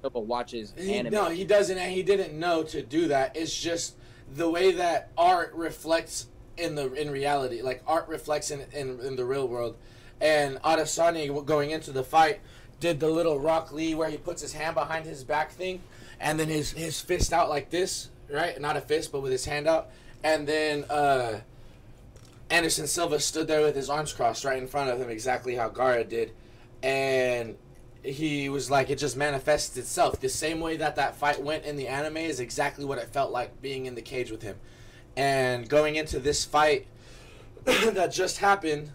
[0.00, 1.12] Silva watches he, anime.
[1.12, 3.36] no, he doesn't, and he didn't know to do that.
[3.36, 3.96] It's just
[4.34, 7.62] the way that art reflects in the in reality.
[7.62, 9.76] Like art reflects in in, in the real world.
[10.20, 12.40] And Adesanya going into the fight
[12.78, 15.82] did the little Rock Lee where he puts his hand behind his back thing,
[16.18, 18.60] and then his his fist out like this, right?
[18.60, 19.90] Not a fist, but with his hand out,
[20.24, 20.84] and then.
[20.84, 21.40] uh
[22.52, 25.68] Anderson Silva stood there with his arms crossed right in front of him, exactly how
[25.68, 26.32] Gaara did,
[26.82, 27.56] and
[28.02, 30.20] he was like, it just manifests itself.
[30.20, 33.30] The same way that that fight went in the anime is exactly what it felt
[33.30, 34.56] like being in the cage with him.
[35.16, 36.86] And going into this fight
[37.64, 38.92] that just happened,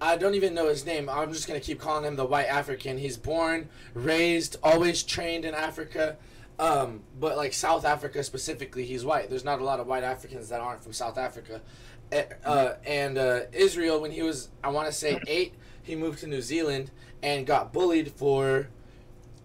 [0.00, 1.08] I don't even know his name.
[1.08, 2.98] I'm just gonna keep calling him the White African.
[2.98, 6.16] He's born, raised, always trained in Africa,
[6.58, 9.30] um, but like South Africa specifically, he's white.
[9.30, 11.60] There's not a lot of white Africans that aren't from South Africa.
[12.10, 16.18] Eh, Uh, and uh, Israel, when he was, I want to say eight, he moved
[16.20, 16.90] to New Zealand
[17.22, 18.68] and got bullied for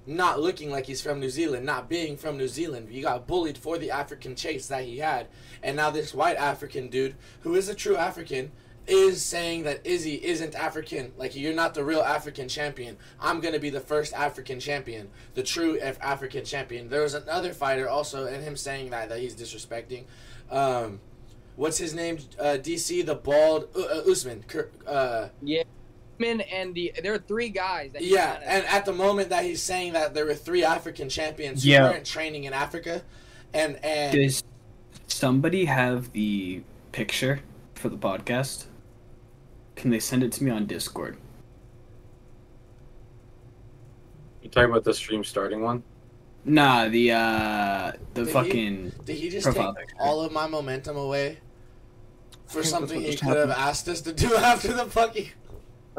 [0.06, 2.90] not looking like he's from New Zealand, not being from New Zealand.
[2.90, 5.28] He got bullied for the African chase that he had.
[5.62, 8.52] And now this white African dude, who is a true African,
[8.88, 11.12] is saying that Izzy isn't African.
[11.18, 12.98] Like, you're not the real African champion.
[13.20, 16.88] I'm going to be the first African champion, the true Af- African champion.
[16.88, 20.06] There was another fighter also, and him saying that, that he's disrespecting.
[20.50, 21.02] Um,
[21.58, 22.20] what's his name?
[22.40, 24.46] Uh, DC, the bald, uh, Usman.
[24.88, 25.64] Uh, Yeah,
[26.20, 27.92] men and the there are three guys.
[27.94, 31.10] That yeah, kinda- and at the moment that he's saying that there were three African
[31.10, 31.90] champions who Yeah.
[31.92, 33.04] weren't training in Africa,
[33.54, 34.44] and and Does
[35.08, 37.42] somebody have the picture
[37.76, 38.66] for the podcast?
[39.76, 41.18] Can they send it to me on Discord?
[44.42, 45.84] You talking about the stream starting one?
[46.46, 49.96] Nah, the uh the Did he- fucking did he just profile take picture.
[50.02, 51.40] all of my momentum away
[52.48, 54.86] for I think that's something he just could have asked us to do after the
[54.86, 55.28] fucking?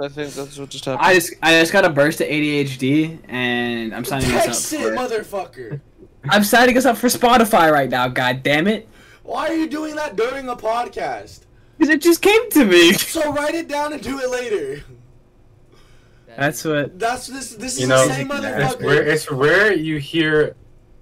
[0.00, 1.06] I think that's what just happened.
[1.06, 4.80] I just I just got a burst of ADHD and I'm signing Text us up
[4.80, 5.80] it, for motherfucker!
[6.28, 8.88] I'm signing us up for Spotify right now, god damn it.
[9.24, 11.40] Why are you doing that during a podcast?
[11.78, 12.92] Cause it just came to me.
[12.98, 14.82] So write it down and do it later.
[16.36, 17.54] That's what That's this.
[17.54, 18.84] This is You know, the same it's motherfucker.
[18.84, 20.54] rare, it's rare you hear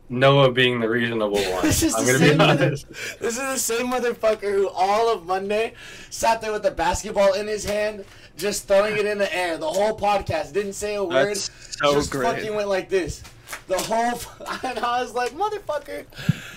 [0.08, 1.62] Noah being the reasonable one.
[1.62, 2.88] This is I'm the gonna be same mother- honest.
[3.20, 5.74] This is the same motherfucker who all of Monday
[6.10, 8.04] sat there with the basketball in his hand,
[8.36, 9.56] just throwing it in the air.
[9.56, 11.28] The whole podcast didn't say a word.
[11.36, 12.24] That's so just great.
[12.36, 13.22] fucking went like this.
[13.68, 14.20] The whole,
[14.64, 16.04] and I was like, motherfucker,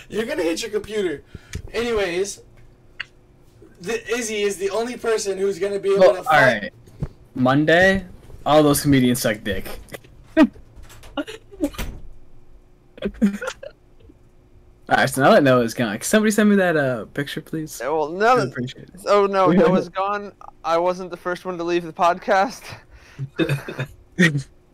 [0.10, 1.24] you're gonna hit your computer.
[1.72, 2.42] Anyways,
[3.82, 6.62] the, Izzy is the only person who's gonna be able Well, to all fight.
[6.62, 6.74] right.
[7.36, 8.06] Monday,
[8.46, 9.66] all those comedians suck dick.
[14.90, 17.80] Alright, so now that Noah's gone, can somebody send me that uh picture, please?
[17.82, 19.02] Yeah, well, now I that, appreciate it.
[19.06, 20.34] oh no, Noah's gone.
[20.70, 22.62] I wasn't the first one to leave the podcast.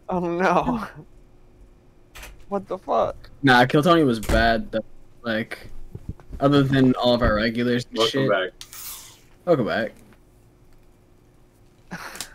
[0.10, 0.86] Oh no.
[2.50, 3.16] What the fuck?
[3.42, 4.72] Nah, Kill Tony was bad.
[4.72, 4.84] Though.
[5.24, 5.70] Like,
[6.40, 8.30] other than all of our regulars and Welcome shit.
[8.30, 8.52] back.
[9.46, 9.94] Welcome back.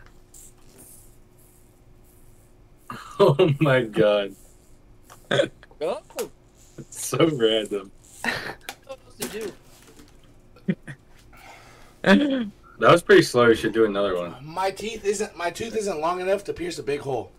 [3.21, 4.35] Oh my god.
[5.79, 6.01] Go.
[6.79, 7.93] It's so random.
[8.23, 9.53] What else to
[12.03, 12.51] do?
[12.81, 13.47] That was pretty slow.
[13.47, 14.35] You should do another one.
[14.43, 17.31] My teeth isn't my tooth isn't long enough to pierce a big hole.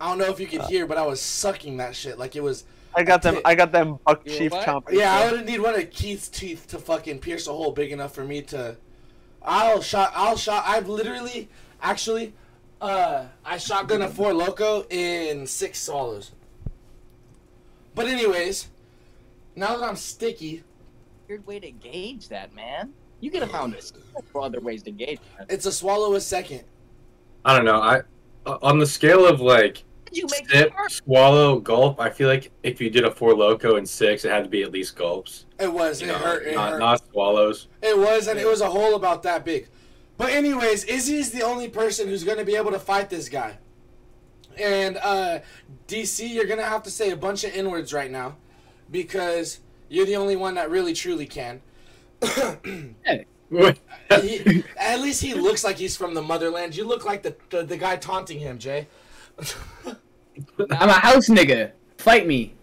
[0.00, 2.42] I don't know if you could hear, but I was sucking that shit like it
[2.42, 2.64] was.
[2.94, 3.38] I got them.
[3.44, 4.66] I got them buck You chief what?
[4.66, 4.92] chompers.
[4.92, 8.14] Yeah, I would need one of Keith's teeth to fucking pierce a hole big enough
[8.14, 8.76] for me to.
[9.42, 10.12] I'll shot.
[10.14, 10.64] I'll shot.
[10.66, 11.48] I've literally,
[11.80, 12.34] actually,
[12.80, 16.32] uh, I shotgun a Four Loko in six swallows.
[17.94, 18.68] But anyways,
[19.54, 20.64] now that I'm sticky,
[21.28, 22.92] Weird way to gauge that, man.
[23.20, 25.50] You could have found a several other ways to gauge that.
[25.50, 26.64] it's a swallow a second.
[27.44, 27.80] I don't know.
[27.80, 28.02] I
[28.44, 31.98] uh, on the scale of like Did you make sip, it swallow, gulp.
[32.00, 34.62] I feel like if you did a Four Loko and six, it had to be
[34.62, 35.46] at least gulps.
[35.58, 36.00] It was.
[36.00, 36.46] You It know, hurt.
[36.46, 36.78] It not, hurt.
[36.78, 37.68] not swallows.
[37.82, 39.68] It was, and it was a hole about that big.
[40.18, 43.58] But anyways, Izzy's the only person who's gonna be able to fight this guy.
[44.58, 45.40] And uh,
[45.88, 48.36] DC, you're gonna have to say a bunch of n words right now,
[48.90, 51.60] because you're the only one that really truly can.
[54.22, 56.76] He, at least he looks like he's from the motherland.
[56.76, 58.88] You look like the the, the guy taunting him, Jay.
[60.70, 61.72] I'm a house nigga.
[61.98, 62.54] Fight me.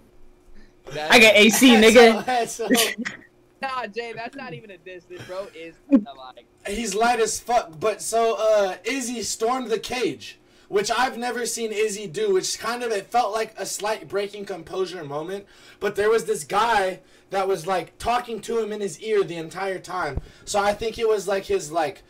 [0.85, 2.25] That's- I get AC, nigga.
[2.25, 3.03] That's so- that's so-
[3.61, 5.05] Nah, Jay, that's not even a diss.
[5.05, 6.45] This bro is like.
[6.67, 7.79] he's light as fuck.
[7.79, 10.37] But so uh, Izzy stormed the cage,
[10.67, 12.33] which I've never seen Izzy do.
[12.33, 15.45] Which kind of it felt like a slight breaking composure moment.
[15.79, 16.99] But there was this guy
[17.33, 20.21] that was like talking to him in his ear the entire time.
[20.45, 22.03] So I think it was like his like,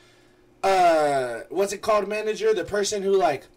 [0.64, 3.48] uh, what's it called, manager, the person who like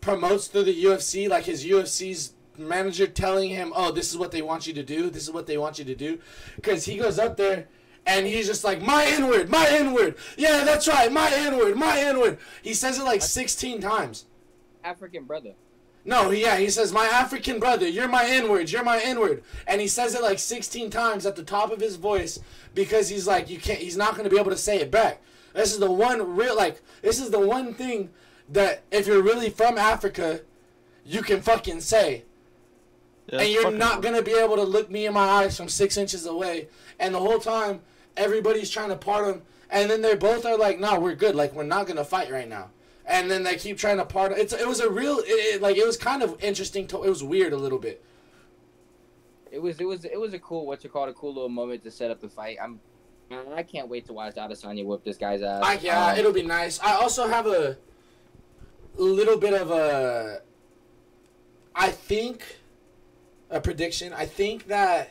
[0.00, 4.42] promotes through the UFC, like his UFC's manager telling him, "Oh, this is what they
[4.42, 5.10] want you to do.
[5.10, 6.18] This is what they want you to do,"
[6.56, 7.68] because he goes up there
[8.06, 10.16] and he's just like, "My N word, my N word.
[10.36, 14.26] Yeah, that's right, my N word, my N word." He says it like sixteen times.
[14.82, 15.54] African brother.
[16.06, 19.42] No, yeah, he says, "My African brother, you're my N word, you're my N word,"
[19.66, 22.40] and he says it like sixteen times at the top of his voice
[22.74, 25.22] because he's like, you can't, he's not gonna be able to say it back.
[25.54, 28.10] This is the one real, like, this is the one thing
[28.50, 30.40] that if you're really from Africa,
[31.06, 32.24] you can fucking say
[33.32, 35.96] Yeah, and you're not gonna be able to look me in my eyes from six
[35.96, 36.68] inches away.
[36.98, 37.80] And the whole time,
[38.16, 41.34] everybody's trying to part them, and then they both are like, "No, we're good.
[41.34, 42.70] Like we're not gonna fight right now."
[43.06, 44.32] And then they keep trying to part.
[44.32, 45.24] It's it was a real it,
[45.56, 46.86] it- like it was kind of interesting.
[46.88, 48.02] To, it was weird a little bit.
[49.52, 51.84] It was it was it was a cool what's it called a cool little moment
[51.84, 52.56] to set up the fight.
[52.62, 52.80] I'm
[53.54, 55.62] I can't wait to watch Adesanya whip this guy's ass.
[55.64, 56.78] I, yeah, Um, it'll be nice.
[56.80, 57.76] I also have a
[58.96, 60.40] little bit of a.
[61.74, 62.42] I think
[63.50, 64.12] a prediction.
[64.12, 65.10] I think that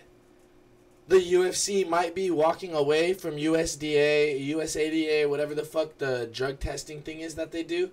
[1.08, 7.02] the UFC might be walking away from USDA, USADA, whatever the fuck the drug testing
[7.02, 7.92] thing is that they do.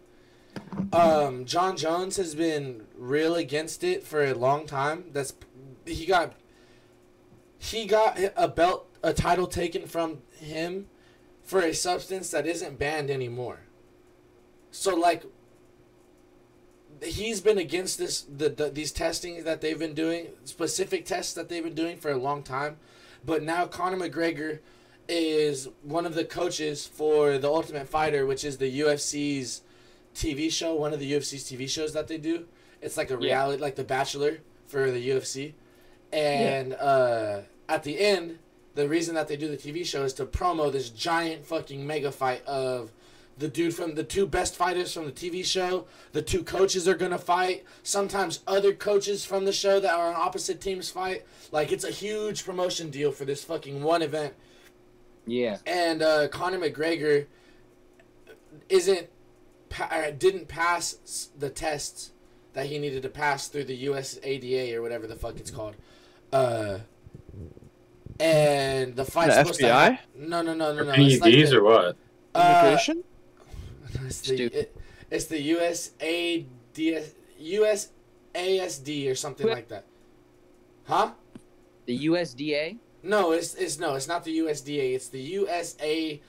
[0.92, 5.04] Um, Jon Jones has been real against it for a long time.
[5.12, 5.34] That's
[5.86, 6.34] he got
[7.58, 10.86] he got a belt, a title taken from him
[11.42, 13.60] for a substance that isn't banned anymore.
[14.70, 15.24] So like
[17.02, 21.48] he's been against this the, the these testings that they've been doing, specific tests that
[21.48, 22.76] they've been doing for a long time.
[23.24, 24.58] But now Conor McGregor
[25.08, 29.62] is one of the coaches for the Ultimate Fighter, which is the UFC's
[30.14, 32.46] TV show, one of the UFC's TV shows that they do.
[32.80, 33.26] It's like a Yeah.
[33.28, 35.54] reality like The Bachelor for the UFC.
[36.12, 38.38] And uh at the end,
[38.74, 42.10] the reason that they do the TV show is to promo this giant fucking mega
[42.10, 42.92] fight of
[43.40, 45.86] the dude from the two best fighters from the TV show.
[46.12, 47.64] The two coaches are gonna fight.
[47.82, 51.24] Sometimes other coaches from the show that are on opposite teams fight.
[51.50, 54.34] Like it's a huge promotion deal for this fucking one event.
[55.26, 55.56] Yeah.
[55.66, 57.26] And uh, Conor McGregor
[58.68, 59.08] isn't
[59.68, 62.12] pa- uh, didn't pass the tests
[62.52, 65.76] that he needed to pass through the USADA or whatever the fuck it's called.
[66.32, 66.78] Uh,
[68.18, 69.94] and the fight's The supposed to FBI?
[69.96, 70.90] ha- no, no, no, no, no.
[70.92, 71.96] It's PEDs like the- or what?
[72.34, 73.04] uh, Immigration?
[74.06, 74.54] It's the, Stupid.
[74.54, 74.76] it,
[75.10, 76.46] it's the USAD
[77.42, 79.56] USASD or something What?
[79.56, 79.84] like that.
[80.84, 81.12] Huh?
[81.86, 82.78] The USDA.
[83.02, 84.94] No, it's it's no, it's not the USDA.
[84.94, 86.20] It's the USASD.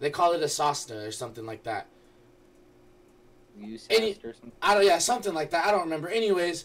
[0.00, 1.86] They call it a SOSTA or something like that.
[3.60, 4.52] USASD Any- or something.
[4.62, 5.66] I don't yeah, something like that.
[5.66, 6.08] I don't remember.
[6.08, 6.64] Anyways,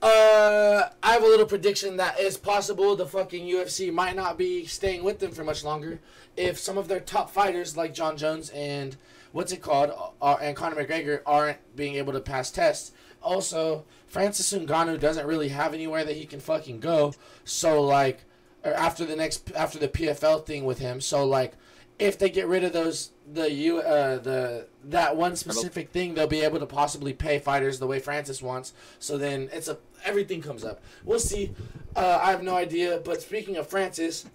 [0.00, 4.64] uh I have a little prediction that it's possible the fucking UFC might not be
[4.66, 5.98] staying with them for much longer
[6.36, 8.96] if some of their top fighters like Jon Jones and
[9.32, 9.90] what's it called
[10.22, 12.92] uh, and Conor McGregor aren't being able to pass tests.
[13.22, 17.12] Also, Francis Ngannou doesn't really have anywhere that he can fucking go.
[17.44, 18.20] So like
[18.64, 21.00] or after the next after the PFL thing with him.
[21.00, 21.54] So like
[21.98, 26.26] if they get rid of those the you uh the that one specific thing they'll
[26.26, 28.72] be able to possibly pay fighters the way Francis wants.
[28.98, 30.82] So then it's a everything comes up.
[31.04, 31.52] We'll see.
[31.94, 34.26] Uh, I have no idea but speaking of Francis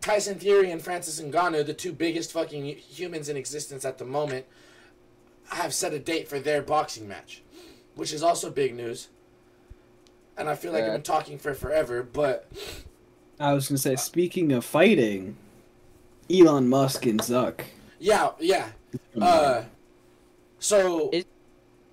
[0.00, 4.46] Tyson Fury and Francis Ngannou the two biggest fucking humans in existence at the moment
[5.50, 7.42] have set a date for their boxing match
[7.94, 9.08] which is also big news.
[10.36, 12.50] And I feel like I've been talking for forever but
[13.40, 15.36] I was gonna say, speaking of fighting,
[16.30, 17.62] Elon Musk and Zuck.
[18.02, 18.68] Yeah, yeah.
[19.20, 19.62] Uh,
[20.58, 21.26] so It-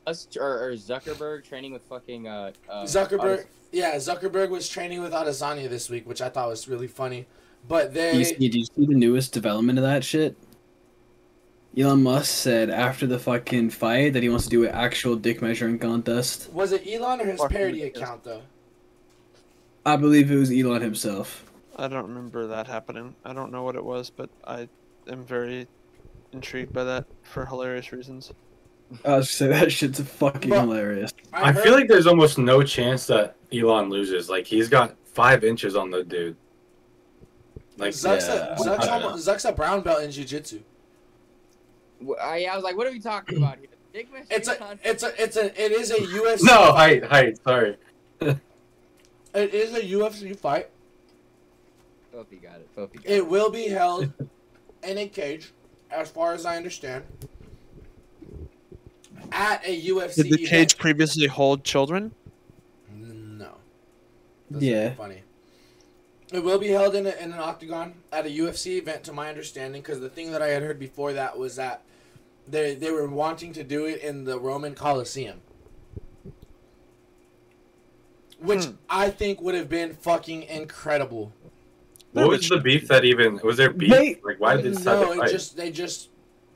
[0.07, 5.01] Us or, or Zuckerberg training with fucking uh, uh Zuckerberg, Otis- yeah, Zuckerberg was training
[5.03, 7.27] with Adesanya this week, which I thought was really funny.
[7.67, 10.35] But Do you, they, see, did you see the newest development of that shit?
[11.77, 15.43] Elon Musk said after the fucking fight that he wants to do an actual dick
[15.43, 16.51] measuring contest.
[16.51, 18.41] was it Elon or his parody account though?
[19.85, 21.45] I believe it was Elon himself.
[21.75, 23.15] I don't remember that happening.
[23.23, 24.67] I don't know what it was, but I
[25.07, 25.67] am very
[26.33, 28.31] intrigued by that for hilarious reasons.
[29.05, 31.11] I was gonna say that shit's fucking But- hilarious.
[31.33, 34.29] I feel like there's almost no chance that Elon loses.
[34.29, 36.35] Like he's got five inches on the dude.
[37.77, 40.59] Like Zuck's, yeah, a, Zuck's, almost, Zuck's a brown belt in jiu-jitsu.
[42.05, 43.67] Wh- I, I was like, what are we talking about here?
[44.29, 46.43] It's a, it's a, it's a, it is a UFC.
[46.43, 47.37] no height, height.
[47.43, 47.77] Sorry.
[48.21, 50.69] It is a UFC fight.
[52.13, 52.67] Fofey got it.
[52.75, 53.11] Fofey got it.
[53.11, 54.11] It will be held
[54.83, 55.53] in a cage,
[55.91, 57.03] as far as I understand,
[59.31, 60.47] at a UFC Did the event.
[60.49, 62.13] cage previously hold children?
[62.91, 63.51] No.
[64.49, 64.93] That's Yeah.
[64.95, 65.23] funny.
[66.31, 69.29] It will be held in, a, in an octagon at a UFC event, to my
[69.29, 71.81] understanding, because the thing that I had heard before that was that
[72.47, 75.41] they they were wanting to do it in the Roman Coliseum,
[78.39, 78.71] which Hmm.
[78.89, 81.33] I think would have been fucking incredible.
[82.13, 83.91] No, What but was the beef that even was there beef?
[83.91, 84.25] Wait.
[84.25, 85.29] like why did they decide no, to fight?
[85.31, 86.09] just they just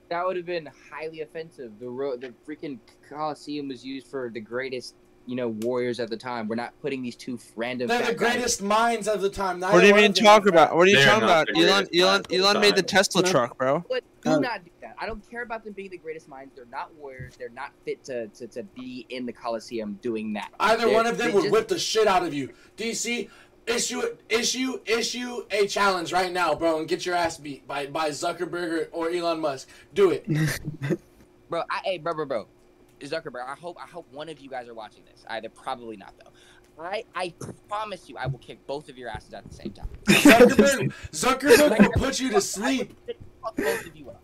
[0.09, 1.71] That would have been highly offensive.
[1.79, 4.95] The ro- the freaking Coliseum was used for the greatest,
[5.27, 6.47] you know, warriors at the time.
[6.47, 7.87] We're not putting these two random.
[7.87, 9.59] they're the fat guys- greatest minds of the time.
[9.59, 10.75] What do you Neither one mean talk about?
[10.75, 11.47] What are you They're talking about?
[11.55, 12.83] Elon Elon minds of the Elon made the.
[12.83, 13.29] Tesla No.
[13.31, 13.85] truck, bro.
[13.89, 14.95] But do Um, not do that.
[14.99, 16.53] I don't care about them being the greatest minds.
[16.55, 17.35] They're not warriors.
[17.37, 20.51] They're not fit to, to, to be in the Coliseum doing that.
[20.59, 22.49] Either They're- one of them would just- whip the shit out of you.
[22.77, 23.29] DC,
[23.67, 28.09] issue issue issue a challenge right now, bro, and get your ass beat by by
[28.09, 29.69] Zuckerberg or, or Elon Musk.
[29.93, 30.25] Do it.
[31.49, 32.47] Bro, I, hey, bro, bro, bro.
[32.99, 35.23] Zuckerberg, I hope I hope one of you guys are watching this.
[35.27, 36.83] Either probably not though.
[36.83, 37.31] I I
[37.67, 39.87] promise you, I will kick both of your asses at the same time.
[40.07, 42.97] Zuckerberg Zuckerberg will put you to sleep.
[43.07, 44.21] I would fuck both of you up.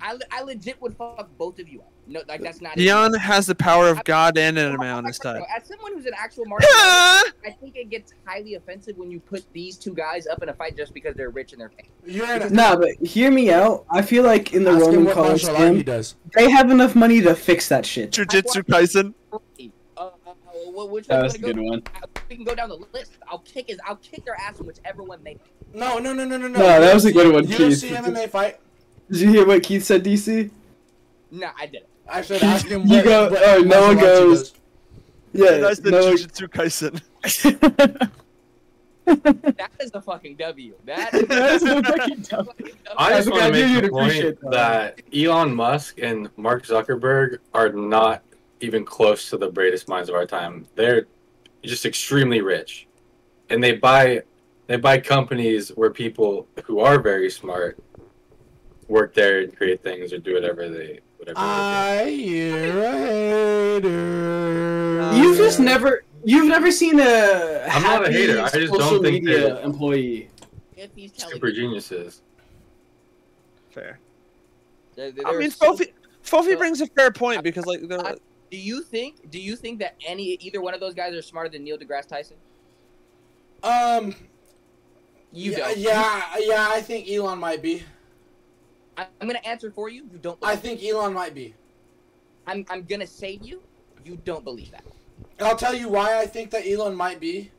[0.00, 1.90] I, I legit would fuck both of you up.
[2.10, 2.74] No, like that's not.
[2.74, 5.42] Dion has the power of God and anime on his Bro, side.
[5.54, 9.20] As someone who's an actual martial artist, I think it gets highly offensive when you
[9.20, 11.90] put these two guys up in a fight just because they're rich and they're paying.
[12.06, 13.84] You're in Nah, but hear me out.
[13.90, 16.96] I feel like in the Ask Roman what martial art he Coliseum, they have enough
[16.96, 18.10] money to fix that shit.
[18.10, 19.12] Jujutsu Kaisen.
[19.30, 19.38] Uh,
[19.96, 20.10] uh,
[20.72, 21.62] wh- which That was a wanna good go?
[21.64, 21.82] one.
[22.30, 23.12] We can go down the list.
[23.28, 23.78] I'll kick his.
[23.86, 25.36] I'll kick their ass in whichever one they.
[25.74, 26.58] No, no, no, no, no, no.
[26.58, 27.98] No, that was a good one, UFC Keith.
[27.98, 28.58] MMA fight.
[29.10, 30.50] Did you hear what Keith said, DC?
[31.30, 31.88] No, I didn't.
[32.10, 32.82] I should ask him.
[32.86, 34.60] You what, go- what oh, Noah martial arts he goes- does.
[35.34, 36.12] Yeah, That's the no.
[36.14, 38.10] Jujutsu Kaisen.
[39.04, 40.74] That is a fucking W.
[40.84, 42.44] That is That's a fucking dumb.
[42.46, 45.00] fucking I just want to knew make you'd the point appreciate that.
[45.16, 48.22] Elon Musk and Mark Zuckerberg are not
[48.60, 50.66] even close to the greatest minds of our time.
[50.74, 51.06] They're
[51.62, 52.86] just extremely rich,
[53.48, 54.22] and they buy
[54.66, 57.78] they buy companies where people who are very smart
[58.88, 61.38] work there and create things or do whatever they whatever.
[61.38, 62.92] I hear a
[63.80, 65.12] hater.
[65.16, 69.02] You've just never, you've never seen a I'm not a hater, I just don't social
[69.02, 70.30] think media employee.
[70.76, 71.20] if he's they do.
[71.20, 72.22] telling super you, geniuses.
[73.70, 73.98] Fair.
[74.96, 75.92] they're- they're I mean, so- Fofey,
[76.24, 78.14] Fofey so- brings a fair point because like they're, I-
[78.50, 79.30] Do you think?
[79.30, 82.06] Do you think that any either one of those guys are smarter than Neil deGrasse
[82.08, 82.36] Tyson?
[83.62, 84.14] Um.
[85.32, 85.78] You yeah, don't.
[85.78, 86.68] yeah, yeah.
[86.70, 87.82] I think Elon might be.
[88.98, 90.08] I, I'm gonna answer for you.
[90.12, 90.38] You don't.
[90.42, 91.54] I Believe think Elon might be.
[92.46, 92.66] I'm.
[92.68, 93.62] I'm gonna save you.
[94.04, 94.84] You don't believe that.
[95.40, 97.50] I'll tell you why I think that Elon might be.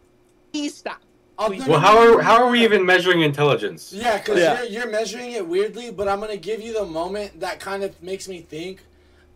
[0.52, 1.02] Please stop.
[1.39, 1.65] Please.
[1.65, 3.93] Well, no, how are how are we even measuring intelligence?
[3.93, 4.63] Yeah, because Yeah.
[4.63, 8.02] you're, you're measuring it weirdly, but I'm gonna give you the moment that kind of
[8.04, 8.84] makes me think.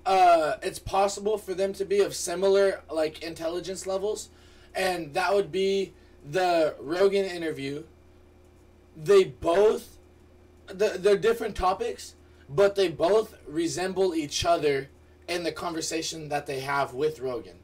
[0.05, 4.27] Uh, it's possible for them to be of similar like intelligence levels,
[4.75, 5.93] and that would be
[6.29, 7.83] the Rogan interview.
[8.97, 9.92] They both,
[10.67, 12.15] the, they're different topics,
[12.49, 14.89] but they both resemble each other
[15.27, 17.55] in the conversation that they have with Rogan.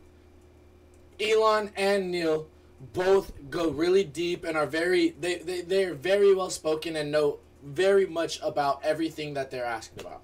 [1.20, 2.48] Elon and Neil
[2.94, 7.40] both go really deep and are very they, they they're very well spoken and know
[7.62, 10.22] very much about everything that they're asked about.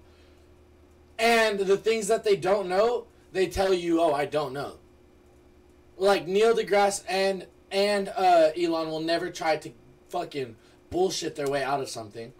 [1.20, 4.78] And the things that they don't know, they tell you, "Oh, I don't know."
[5.98, 9.72] Like Neil deGrasse and and uh, Elon will never try to
[10.10, 10.56] fucking
[10.90, 12.32] bullshit their way out of something.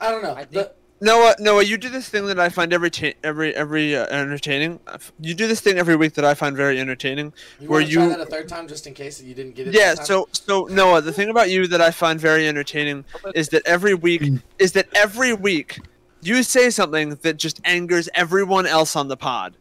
[0.00, 0.34] I don't know.
[0.34, 3.54] I think- the Noah, Noah, you do this thing that I find every ta- every
[3.54, 4.80] every uh, entertaining.
[5.20, 7.32] You do this thing every week that I find very entertaining.
[7.60, 9.54] You Were want to try you- that a third time just in case you didn't
[9.54, 9.74] get it?
[9.74, 9.94] Yeah.
[9.94, 13.04] So so Noah, the thing about you that I find very entertaining
[13.36, 14.24] is that every week
[14.58, 15.78] is that every week
[16.20, 19.54] you say something that just angers everyone else on the pod.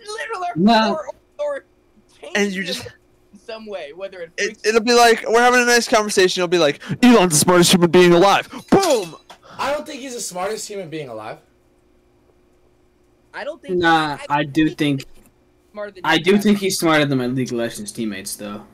[0.00, 0.94] Literally, No.
[0.94, 1.64] or, or
[2.34, 2.88] And you just-
[3.46, 6.40] some way, whether it, it it'll be like we're having a nice conversation.
[6.40, 8.48] It'll be like Elon's the smartest human being alive.
[8.70, 9.16] Boom.
[9.58, 11.38] I don't think he's the smartest human being alive.
[13.34, 13.76] I don't think.
[13.78, 15.06] Nah, I do think he's
[15.74, 16.42] than I do guys.
[16.42, 18.64] think he's smarter than my League of Legends teammates, though.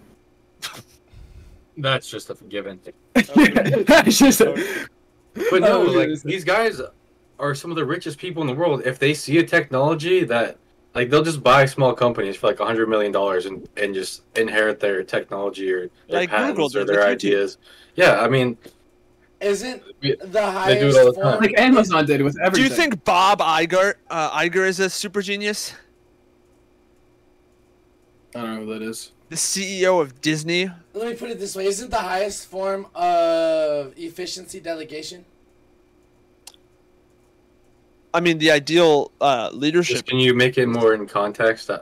[1.76, 2.81] That's just a given.
[3.14, 6.81] It's just- But no, Oh, like these guys
[7.39, 8.83] are some of the richest people in the world.
[8.85, 10.57] If they see a technology that,
[10.97, 14.22] like, they'll just buy small companies for like a hundred million dollars and and just
[14.37, 17.12] inherit their technology or their Like patents Google or did their with YouTube.
[17.12, 17.59] ideas.
[17.95, 18.57] Yeah, I mean,
[19.41, 21.32] Isn't Yeah, the all highest the form?
[21.32, 21.41] time.
[21.41, 22.64] like Amazon did with everything.
[22.66, 25.74] Do you think Bob Iger uh, Iger is a super genius?
[28.34, 29.12] I don't know who that is.
[29.28, 30.70] The CEO of Disney.
[30.95, 35.24] Let me put it this way: Isn't the highest form of efficiency delegation?
[38.12, 39.97] I mean, the ideal uh, leadership.
[39.97, 41.70] just can you make it more in context?
[41.70, 41.80] Uh,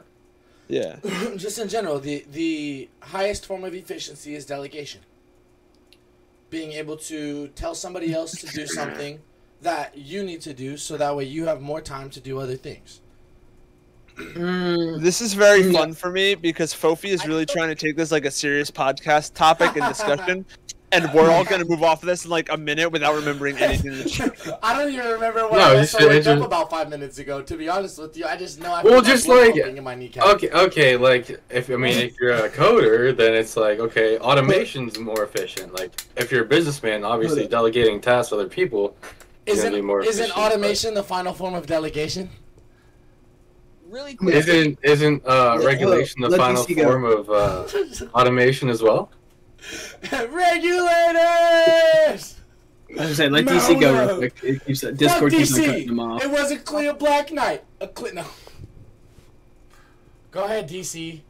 [0.68, 0.96] Yeah.
[1.36, 5.00] just in general, the the highest form of efficiency is delegation.
[6.50, 9.20] Being able to tell somebody else to do something
[9.62, 12.56] that you need to do, so that way you have more time to do other
[12.56, 13.00] things.
[14.16, 18.10] Mm, This is very fun for me because Fofey is really trying to take this
[18.10, 20.46] like a serious podcast topic and discussion,
[20.92, 23.92] and we're all gonna move off of this in like a minute without remembering anything.
[23.92, 26.88] That I don't even remember what No, I just- also looked just- up about five
[26.88, 27.42] minutes ago.
[27.42, 30.24] To be honest with you, I just know I Well, just like- in my kneecap.
[30.36, 34.98] Okay, okay, like if I mean if you're a coder, then it's like okay, automation's
[34.98, 35.74] more efficient.
[35.74, 38.96] Like if you're a businessman, obviously delegating tasks to other people.
[39.46, 42.30] is Isn't gonna be more isn't efficient, but- automation the final form of delegation?
[43.88, 44.34] really quick.
[44.34, 47.64] Isn't isn't uh, regulation the final form of uh,
[48.14, 49.10] automation as well?
[50.30, 52.34] Regulators.
[52.98, 54.34] I was saying, let DC go real quick.
[54.42, 56.22] It keeps, Fuck Discord keeps on cutting them off.
[56.24, 57.64] It was a clear black night.
[57.80, 58.24] A clear no.
[60.30, 61.20] Go ahead, DC.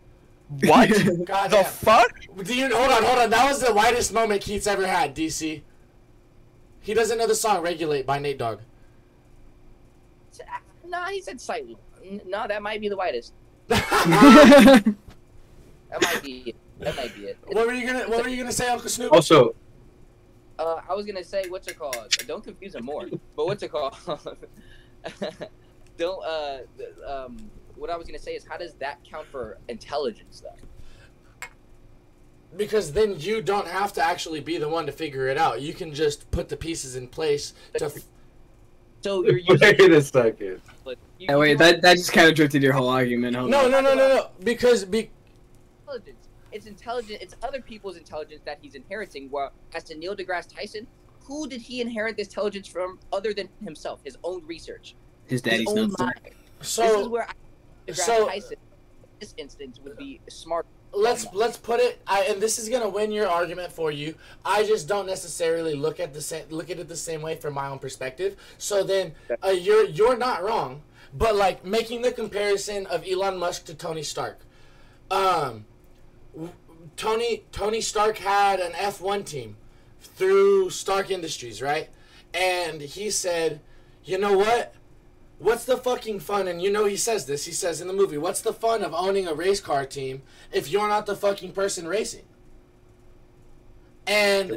[0.64, 0.88] what?
[1.24, 1.64] God the damn.
[1.64, 2.12] fuck?
[2.42, 3.30] Do you hold on, hold on?
[3.30, 5.62] That was the whitest moment Keith ever had, DC.
[6.80, 8.60] He doesn't know the song "Regulate" by Nate Dogg.
[10.86, 11.76] Nah, he said slightly.
[12.04, 13.32] N- No, that might be the whitest.
[16.00, 16.56] what That might be it.
[16.80, 17.38] That might be it.
[17.46, 19.12] what were you gonna What were you gonna say, Uncle Snoop?
[19.12, 19.54] Also,
[20.58, 21.96] Uh, I was gonna say what's it called?
[22.26, 23.06] Don't confuse him more.
[23.36, 23.94] But what's it called?
[25.98, 26.24] Don't.
[26.24, 26.58] Uh,
[27.06, 31.48] um, what I was gonna say is, how does that count for intelligence, though?
[32.56, 35.60] Because then you don't have to actually be the one to figure it out.
[35.60, 37.86] You can just put the pieces in place to.
[37.86, 37.92] F-
[39.02, 39.58] So you're using.
[39.78, 40.60] wait a second.
[40.84, 43.36] but you- Yeah, wait, that, that just kind of drifted your whole argument.
[43.36, 43.70] Hold no, on.
[43.70, 44.30] no, no, no, no.
[44.42, 45.10] Because be,
[45.86, 46.28] intelligence.
[46.52, 47.22] It's intelligent.
[47.22, 49.28] It's other people's intelligence that he's inheriting.
[49.30, 50.86] While as to Neil deGrasse Tyson,
[51.24, 54.00] who did he inherit this intelligence from other than himself?
[54.04, 56.20] His own research, His his daddy's own not mind.
[56.58, 60.66] this is so where I, deGrasse so- Tyson, in this instance, would be smart.
[60.92, 62.00] let's let's put it.
[62.06, 64.14] I, and this is gonna win your argument for you.
[64.44, 67.54] I just don't necessarily look at the same look at it the same way from
[67.54, 68.36] my own perspective.
[68.58, 69.12] So then,
[69.44, 70.82] uh, you're you're not wrong.
[71.12, 74.38] But like making the comparison of Elon Musk to Tony Stark.
[75.10, 75.64] Um, w-
[76.96, 79.56] Tony Tony Stark had an F1 team
[80.00, 81.90] through Stark Industries, right?
[82.32, 83.60] And he said,
[84.04, 84.74] "You know what?
[85.38, 87.44] What's the fucking fun?" And you know he says this.
[87.44, 90.22] He says in the movie, "What's the fun of owning a race car team
[90.52, 92.24] if you're not the fucking person racing?"
[94.06, 94.56] And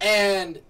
[0.00, 0.60] and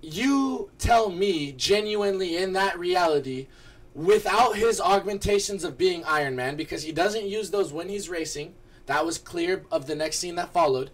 [0.00, 3.48] you tell me genuinely in that reality
[3.94, 8.54] without his augmentations of being Iron Man because he doesn't use those when he's racing.
[8.86, 10.90] That was clear of the next scene that followed.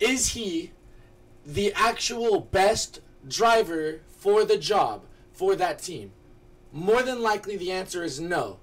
[0.00, 0.72] Is he
[1.44, 6.12] the actual best driver for the job for that team?
[6.72, 8.58] More than likely the answer is no.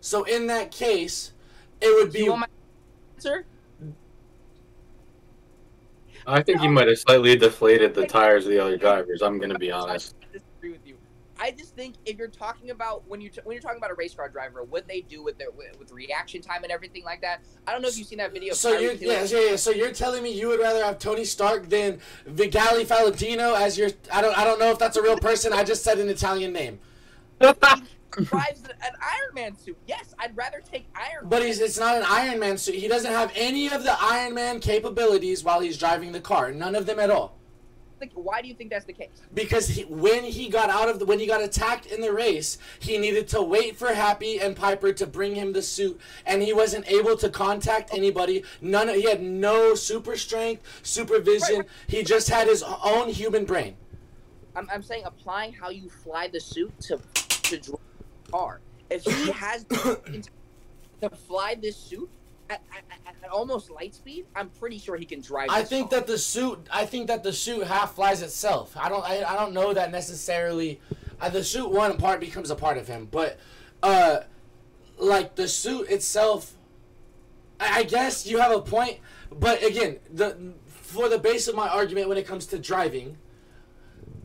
[0.00, 1.32] So in that case,
[1.80, 2.46] it would Do be you want my
[3.16, 3.44] answer?
[6.26, 9.22] I think he might have slightly deflated the tires of the other drivers.
[9.22, 10.14] I'm gonna be honest.
[10.22, 10.96] I disagree with you.
[11.40, 14.14] I just think if you're talking about when you when you're talking about a race
[14.14, 17.40] car driver, what they do with their with, with reaction time and everything like that.
[17.66, 18.52] I don't know if you've seen that video.
[18.52, 19.56] So you're yeah, yeah, yeah.
[19.56, 23.88] So you're telling me you would rather have Tony Stark than Vigali Falentino as your
[24.12, 25.52] I don't I don't know if that's a real person.
[25.52, 26.78] I just said an Italian name.
[28.10, 29.78] drives an Iron Man suit.
[29.86, 31.28] Yes, I'd rather take Iron.
[31.28, 32.74] But he's it's not an Iron Man suit.
[32.74, 36.52] He doesn't have any of the Iron Man capabilities while he's driving the car.
[36.52, 37.39] None of them at all.
[38.00, 39.10] The, why do you think that's the case?
[39.34, 42.56] because he, when he got out of the when he got attacked in the race,
[42.78, 46.52] he needed to wait for Happy and Pepper to bring him the suit, and he
[46.52, 48.42] wasn't able to contact anybody.
[48.62, 48.88] None.
[48.88, 51.58] Of, he had no super strength, supervision.
[51.58, 51.68] Right.
[51.88, 53.76] He just had his own human brain.
[54.56, 56.98] I'm, I'm saying applying how you fly the suit to
[57.42, 57.80] to drive
[58.24, 58.60] the car.
[58.88, 62.10] If he has to fly this suit
[62.50, 65.48] at, at, at, almost light speed, I'm pretty sure he can drive.
[65.50, 66.00] I think car.
[66.00, 66.66] that the suit.
[66.70, 68.76] I think that the suit half flies itself.
[68.76, 69.04] I don't.
[69.04, 70.80] I, I don't know that necessarily.
[71.20, 73.38] Uh, the suit one part becomes a part of him, but
[73.82, 74.20] uh,
[74.98, 76.54] like the suit itself.
[77.58, 78.98] I, I guess you have a point,
[79.30, 83.16] but again, the for the base of my argument when it comes to driving,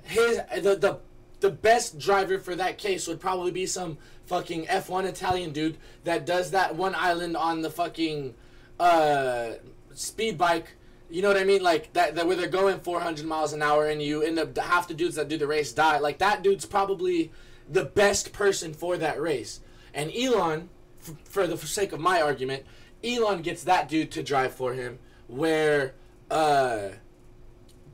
[0.04, 1.00] his the the
[1.46, 6.26] the best driver for that case would probably be some fucking F1 Italian dude that
[6.26, 8.34] does that one island on the fucking
[8.80, 9.52] uh
[9.94, 10.76] speed bike.
[11.08, 11.62] You know what I mean?
[11.62, 14.88] Like that, that where they're going 400 miles an hour and you end up half
[14.88, 16.00] the dudes that do the race die.
[16.00, 17.32] Like that dude's probably
[17.70, 19.60] the best person for that race.
[19.94, 20.70] And Elon,
[21.00, 22.64] f- for the sake of my argument,
[23.04, 25.94] Elon gets that dude to drive for him, where
[26.32, 26.90] uh,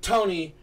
[0.01, 0.55] Tony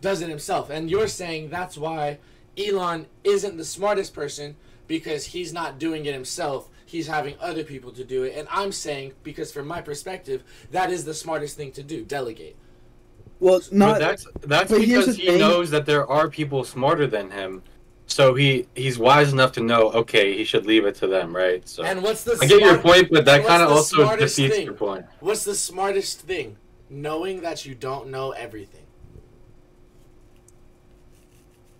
[0.00, 0.70] does it himself.
[0.70, 2.18] And you're saying that's why
[2.58, 6.68] Elon isn't the smartest person because he's not doing it himself.
[6.84, 8.34] He's having other people to do it.
[8.36, 12.56] And I'm saying, because from my perspective, that is the smartest thing to do delegate.
[13.40, 15.38] Well, but not that's that's but because he thing.
[15.40, 17.62] knows that there are people smarter than him.
[18.06, 19.90] So he he's wise enough to know.
[19.92, 21.68] Okay, he should leave it to them, right?
[21.68, 24.36] So And what's the I get your smart- point, but that kind of also smartest
[24.36, 24.64] defeats thing?
[24.66, 25.04] your point.
[25.20, 26.56] What's the smartest thing?
[26.88, 28.85] Knowing that you don't know everything.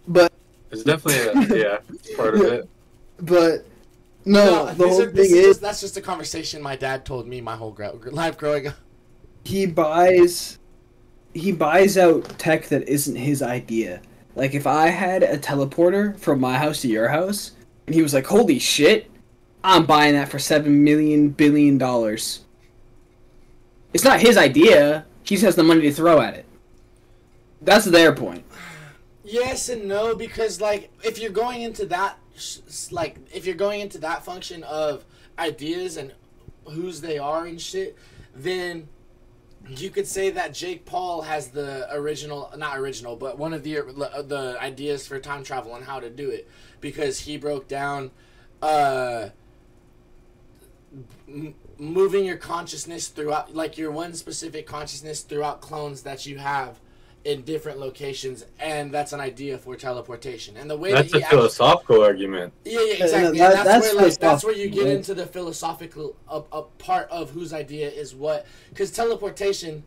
[0.08, 0.32] But
[0.70, 1.78] It's definitely a, yeah,
[2.16, 2.68] part of it.
[3.20, 3.64] but
[4.24, 7.40] no, the whole are- thing is is that's just a conversation my dad told me
[7.40, 8.74] my whole gro- life growing up.
[9.44, 10.58] he buys
[11.34, 14.00] he buys out tech that isn't his idea.
[14.34, 17.52] Like if I had a teleporter from my house to your house
[17.86, 19.10] and he was like, "Holy shit,
[19.62, 22.40] I'm buying that for 7 million billion dollars."
[23.94, 25.06] It's not his idea.
[25.22, 26.44] He just has the money to throw at it.
[27.62, 28.44] That's their point.
[29.26, 32.16] Yes and no because like if you're going into that
[32.92, 35.04] like if you're going into that function of
[35.36, 36.12] ideas and
[36.64, 37.96] whose they are and shit,
[38.36, 38.88] then
[39.68, 43.74] you could say that Jake Paul has the original, not original, but one of the
[44.28, 46.48] the ideas for time travel and how to do it
[46.80, 48.12] because he broke down
[48.62, 49.30] uh
[51.78, 56.78] moving your consciousness throughout like your one specific consciousness throughout clones that you have
[57.26, 61.18] in different locations and that's an idea for teleportation and the way That's that a
[61.18, 62.52] he actually, philosophical argument.
[62.64, 63.08] yeah, yeah, no, exactly.
[63.10, 66.62] that- and that's, that's where like that's where you get into the philosophical a, a
[66.62, 69.82] part of whose idea is what because teleportation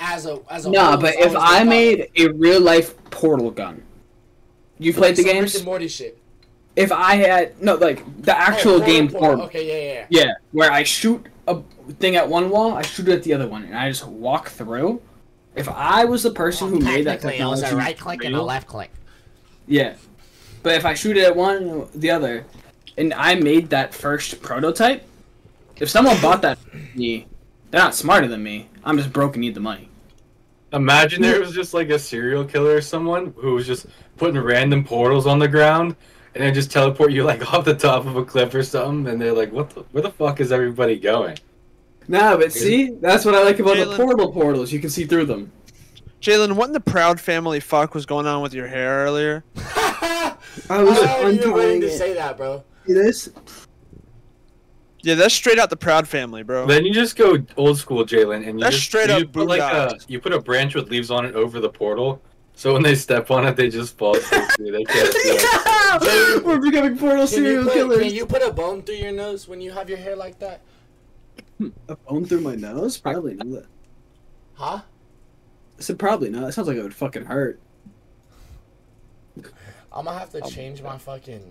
[0.00, 3.82] as a as a no, whole but if I made a real life portal gun,
[4.78, 5.52] you played the some games.
[5.54, 6.18] Rick and Morty shit.
[6.74, 9.28] If I had no, like the oh, actual Oh, portal, game portal.
[9.28, 9.44] portal.
[9.46, 10.24] Okay, yeah, yeah, yeah.
[10.26, 11.60] Yeah, where I shoot a
[11.98, 14.48] thing at one wall, I shoot it at the other one, and I just walk
[14.48, 15.02] through.
[15.54, 18.90] If I was the person who made that technology, right click and a left click.
[19.66, 19.94] Yeah,
[20.62, 22.44] but if I shoot it at one, the other,
[22.96, 25.04] and I made that first prototype,
[25.76, 26.58] if someone bought that
[26.94, 27.26] me,
[27.70, 28.68] they're not smarter than me.
[28.84, 29.88] I'm just broke and need the money.
[30.72, 33.86] Imagine there was just like a serial killer or someone who was just
[34.16, 35.96] putting random portals on the ground
[36.34, 39.20] and then just teleport you like off the top of a cliff or something, and
[39.20, 39.70] they're like, "What?
[39.70, 41.38] The, where the fuck is everybody going?"
[42.10, 44.72] Nah, but see, that's what I like about the portal portals.
[44.72, 45.52] You can see through them.
[46.20, 49.44] Jalen, what in the proud family fuck was going on with your hair earlier?
[49.56, 50.34] I
[50.70, 52.64] I was was even untying waiting to say that, bro.
[52.84, 53.30] See this?
[55.02, 56.66] Yeah, that's straight out the proud family, bro.
[56.66, 59.46] Then you just go old school, Jalen, and you That's just straight you up put
[59.46, 62.20] like a you put a branch with leaves on it over the portal,
[62.54, 64.48] so when they step on it, they just fall through.
[64.72, 66.44] they can't see it.
[66.44, 68.02] We're becoming portal Can you, serial put, killers.
[68.02, 70.60] can you put a bone through your nose when you have your hair like that?
[71.88, 72.96] A bone through my nose?
[72.98, 73.64] Probably not.
[74.54, 74.80] Huh?
[75.78, 76.48] I said probably not.
[76.48, 77.60] It sounds like it would fucking hurt.
[79.92, 81.42] I'm gonna have to um, change my fucking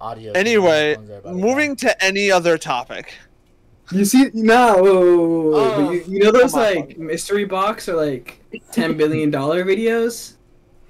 [0.00, 0.32] audio.
[0.32, 3.14] Anyway, Phones are about to moving to any other topic.
[3.92, 6.74] You see, no, Oh, you, you know those come on.
[6.76, 8.40] like mystery box or like
[8.72, 10.34] ten billion dollar videos.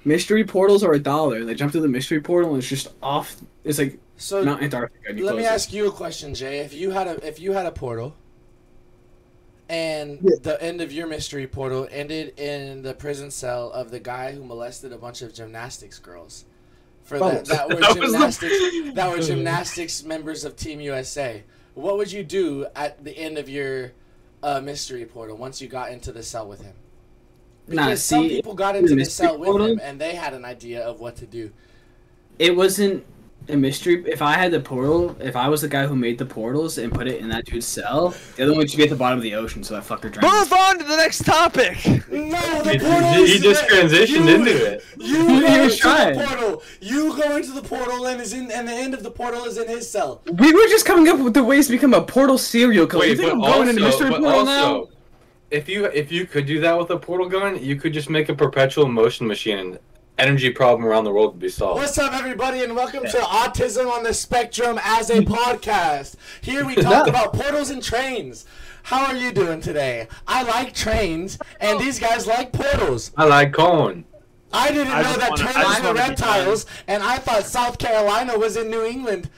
[0.03, 1.45] Mystery portals are a dollar.
[1.45, 3.35] They jump through the mystery portal and it's just off.
[3.63, 4.00] It's like die.
[4.21, 5.09] So not Antarctica.
[5.09, 5.47] and you let me it.
[5.47, 6.59] ask you a question, Jay.
[6.59, 8.13] If you had a if you had a portal,
[9.67, 10.35] and Yeah.
[10.41, 14.43] the end of your mystery portal ended in the prison cell of the guy who
[14.43, 16.45] molested a bunch of gymnastics girls,
[17.03, 17.53] for that, Oh.
[17.55, 21.43] that were That was the- gymnastics that were gymnastics members of Team USA.
[21.73, 23.93] What would you do at the end of your
[24.43, 26.73] uh, mystery portal once you got into the cell with him?
[27.67, 30.33] Nah, Because some people got into the mystery cell with portal- him, and they had
[30.33, 31.51] an idea of what to do.
[32.39, 33.03] it wasn't
[33.51, 34.03] a mystery.
[34.07, 36.91] If I had the portal, if I was the guy who made the portals and
[36.91, 39.23] put it in that dude's cell, the other one should be at the bottom of
[39.23, 40.33] the ocean, so that fucker drowned.
[40.35, 41.77] Move on to the next topic.
[42.09, 44.83] No, the He, portal he just transitioned you- into it.
[44.97, 46.17] You go into trying.
[46.17, 46.63] the portal.
[46.81, 49.57] You go into the portal and is in, and the end of the portal is
[49.57, 50.21] in his cell.
[50.31, 53.05] We were just coming up with the ways to become a portal serial killer.
[53.05, 54.87] you Wait, think but I'm going also, into mystery but portal now?
[55.51, 58.29] if you if you could do that with a portal gun, you could just make
[58.29, 59.79] a perpetual motion machine, and
[60.17, 61.79] energy problem around the world would be solved.
[61.79, 66.15] What's up, everybody, and welcome to Autism on the Spectrum as a podcast.
[66.41, 68.45] Here we talk about portals and trains.
[68.83, 70.07] How are you doing today?
[70.27, 73.11] I like trains, and these guys like portals.
[73.17, 74.05] I like corn.
[74.53, 77.03] I didn't I know just that wanna- I just terms were wanna be reptiles, and
[77.03, 79.29] I thought South Carolina was in New England.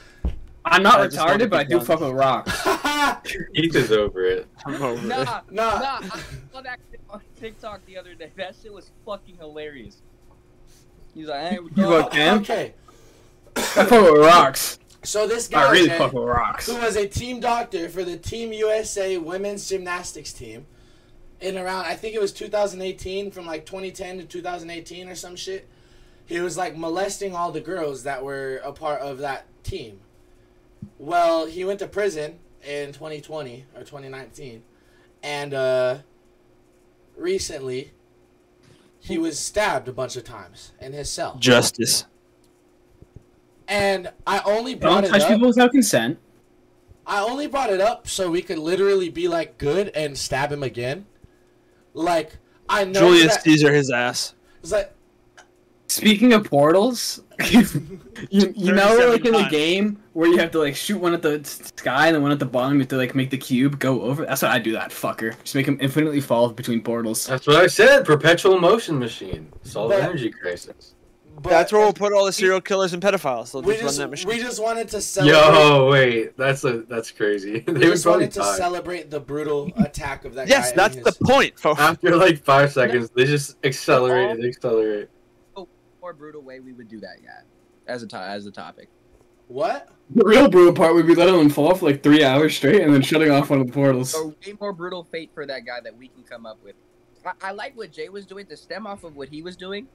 [0.66, 1.86] I'm not I just wanna retarded, but I be do done.
[1.86, 2.68] fuck with rocks.
[3.54, 4.48] Heath is over it.
[4.66, 5.08] I'm over it.
[5.10, 5.80] Nah, Nah.
[5.80, 6.00] nah.
[6.02, 6.20] I
[6.52, 8.32] saw that clip on TikTok the other day.
[8.38, 10.02] That shit was fucking hilarious.
[11.14, 12.04] He's like, hey, You dog.
[12.04, 12.38] fuck Cam?
[12.40, 12.74] Okay,
[13.56, 14.80] I fuck with rocks.
[15.04, 16.66] so this guy I really Jay, fuck with rocks.
[16.68, 20.66] who was a team doctor for the Team USA women's gymnastics team
[21.42, 25.68] in around I think it was 2018 from like 2010 to 2018 or some shit.
[26.26, 30.00] He was like molesting all the girls that were a part of that team.
[30.98, 34.64] Well, he went to prison in 2020 or 2019
[35.22, 35.98] and uh
[37.16, 37.92] recently
[39.04, 41.36] he was stabbed a bunch of times in his cell.
[41.38, 42.06] Justice.
[43.68, 46.20] And I only Don't brought it touch up people without consent.
[47.06, 50.64] I only brought it up so we could literally be like good and stab him
[50.64, 51.06] again.
[51.94, 52.38] Like
[52.70, 54.36] I know Julius that, Caesar his ass.
[54.62, 54.94] it's like
[55.94, 57.22] Speaking of portals,
[57.52, 57.64] you,
[58.32, 61.44] you know like in the game where you have to like shoot one at the
[61.44, 64.02] sky and then one at the bottom, you have to like make the cube go
[64.02, 64.26] over.
[64.26, 64.72] That's what I do.
[64.72, 65.36] That fucker.
[65.44, 67.28] Just make him infinitely fall between portals.
[67.28, 68.06] That's what I said.
[68.06, 69.52] Perpetual motion machine.
[69.62, 70.96] Solve But- energy crisis.
[71.42, 73.52] but That's where we'll put all the serial killers and pedophiles.
[73.52, 74.30] They'll we just run that machine.
[74.30, 75.38] we just wanted to celebrate.
[75.40, 77.64] Yo, wait, that's a that's crazy.
[77.68, 78.58] we they would just probably wanted to die.
[78.58, 80.76] celebrate the brutal attack of that yes, guy.
[80.76, 81.80] that's and the point, folks.
[81.80, 85.10] After like five seconds, they just accelerate, accelerate.
[86.04, 87.42] More brutal way we would do that, yeah.
[87.88, 88.90] As a to- as a topic.
[89.48, 89.90] what?
[90.10, 92.94] The real brutal part would be letting him fall for like three hours straight and
[92.94, 94.14] then shutting off one of the portals.
[94.14, 96.76] A way more brutal fate for that guy that we can come up with.
[97.26, 99.88] I, I like what Jay was doing to stem off of what he was doing.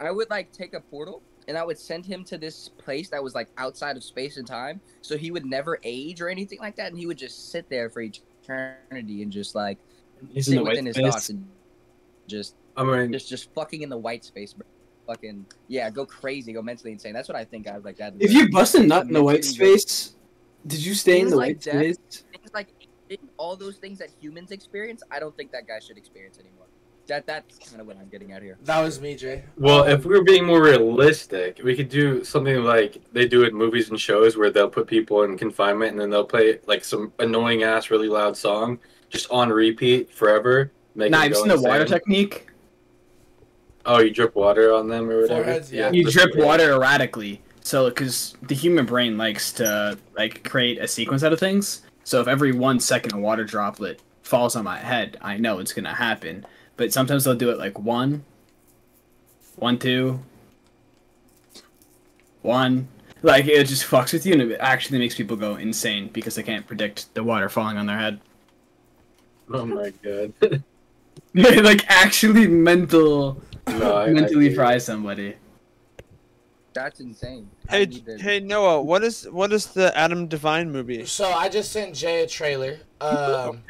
[0.00, 3.22] I would like take a portal and I would send him to this place that
[3.22, 6.76] was like outside of space and time, so he would never age or anything like
[6.76, 9.78] that, and he would just sit there for eternity and just like
[10.32, 11.46] He's sit the within white his thoughts and
[12.26, 14.66] just I mean, just just fucking in the white space, bro.
[15.06, 17.12] Fucking yeah, go crazy, go mentally insane.
[17.12, 18.14] That's what I think I was like that.
[18.18, 20.14] If you bust a nut in the white space,
[20.66, 21.70] did you stay in the like white that.
[21.72, 22.24] space?
[22.32, 22.68] things like
[23.36, 26.66] all those things that humans experience, I don't think that guy should experience anymore.
[27.06, 28.56] That that's kind of what I'm getting at here.
[28.62, 29.44] That was me, Jay.
[29.58, 33.54] well, if we were being more realistic, we could do something like they do in
[33.54, 37.12] movies and shows where they'll put people in confinement and then they'll play like some
[37.18, 38.78] annoying ass, really loud song
[39.10, 40.72] just on repeat forever.
[40.94, 41.98] Make Nah, I've go seen the water insane.
[41.98, 42.46] technique.
[43.86, 45.44] Oh, you drip water on them or whatever.
[45.44, 45.90] Foreheads, yeah.
[45.90, 47.42] You drip water erratically.
[47.60, 51.82] So, because the human brain likes to like create a sequence out of things.
[52.04, 55.72] So, if every one second a water droplet falls on my head, I know it's
[55.72, 56.46] gonna happen.
[56.76, 58.24] But sometimes they'll do it like one,
[59.56, 60.20] one, two,
[62.42, 62.88] one.
[63.22, 66.42] Like it just fucks with you, and it actually makes people go insane because they
[66.42, 68.20] can't predict the water falling on their head.
[69.50, 70.32] Oh my god.
[71.34, 75.36] like actually mental, no, I, mentally I, fry somebody.
[76.72, 77.48] That's insane.
[77.68, 77.88] Hey,
[78.18, 81.06] hey Noah, what is what is the Adam Devine movie?
[81.06, 82.78] So I just sent Jay a trailer.
[83.00, 83.62] Um,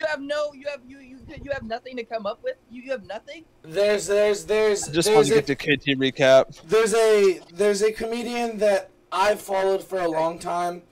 [0.00, 2.56] you have no, you have you you you have nothing to come up with.
[2.70, 3.44] You you have nothing.
[3.62, 6.60] there's there's there's I just want there's to a, get to KT recap.
[6.62, 10.82] there's a there's a comedian that I've followed for a long time.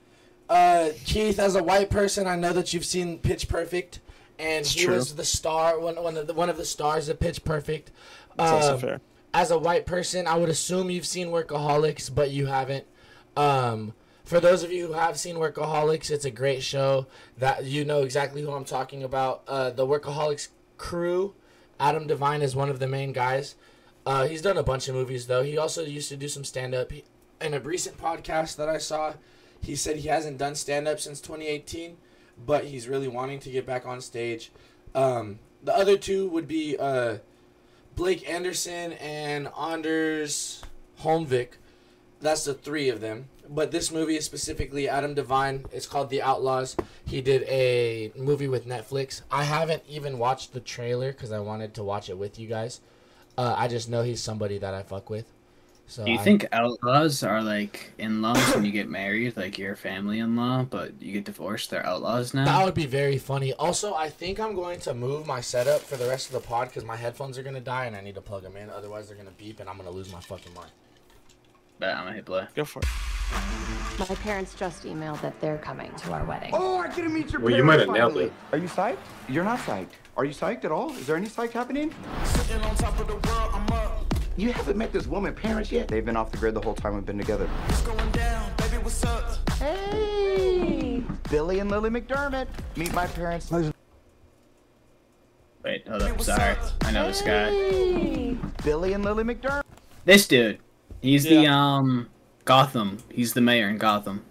[0.49, 4.01] Uh, Keith, as a white person, I know that you've seen Pitch Perfect,
[4.39, 4.95] and It's he true.
[4.95, 7.91] was the star, one one of the one of the stars of Pitch Perfect.
[8.37, 9.01] That's also Um, fair.
[9.35, 12.87] as a white person, I would assume you've seen Workaholics, but you haven't.
[13.37, 17.07] Um, for those of you who have seen Workaholics, it's a great show
[17.39, 19.43] that you know exactly who I'm talking about.
[19.49, 21.35] Uh, the Workaholics crew,
[21.81, 23.55] Adam Devine is one of the main guys.
[24.07, 25.43] Uh, he's done a bunch of movies though.
[25.43, 26.93] He also used to do some stand up.
[27.41, 29.15] In a recent podcast that I saw,
[29.61, 31.97] he said he hasn't done stand up since 2018,
[32.45, 34.51] but he's really wanting to get back on stage.
[34.95, 37.19] Um, the other two would be uh,
[37.97, 40.63] Blake Anderson and Anders
[41.01, 41.49] Holmvik.
[42.21, 43.29] That's the three of them.
[43.49, 45.65] but this movie is specifically Adam Devine.
[45.73, 46.77] It's called The Outlaws.
[47.07, 49.23] He did a movie with Netflix.
[49.31, 52.81] I haven't even watched the trailer because I wanted to watch it with you guys.
[53.39, 55.27] Uh, I just know he's somebody that I fuck with.
[55.91, 59.75] So Do you I- think outlaws are like in-laws when you get married, like your
[59.75, 62.45] family in-law, but you get divorced, they're outlaws now?
[62.45, 63.55] that would be very funny?
[63.55, 66.69] Also, I think I'm going to move my setup for the rest of the pod
[66.69, 68.69] because my headphones are gonna die and I need to plug them in.
[68.69, 70.71] Otherwise, they're gonna beep and I'm gonna lose my fucking mind.
[71.79, 72.45] Bet I'm gonna hit play.
[72.55, 72.89] Go for it.
[73.99, 76.51] My parents just emailed that they're coming to our wedding.
[76.53, 78.25] Oh, I get to meet your Well, you parents might have nailed finally.
[78.27, 78.33] it.
[78.53, 78.99] Are you psyched?
[79.29, 79.89] You're not psyched.
[80.19, 80.93] Are you psyched at all?
[80.97, 81.95] Is there any psych happening?
[84.39, 85.89] You haven't met this woman parents yet?
[85.89, 87.51] They've been off the grid the whole time we've been together.
[88.13, 88.77] Down, baby,
[89.59, 91.03] Hey!
[91.29, 92.47] Billy and Lily McDermott.
[92.77, 93.51] Meet my parents.
[95.65, 96.21] Wait, hold up.
[96.21, 96.55] Sorry.
[96.83, 97.51] I know this guy.
[97.51, 98.39] Hey!
[98.63, 99.63] Billy and Lily McDermott.
[100.05, 100.61] This dude.
[101.03, 102.09] He's the um
[102.45, 102.99] Gotham.
[103.11, 104.25] He's the mayor in Gotham.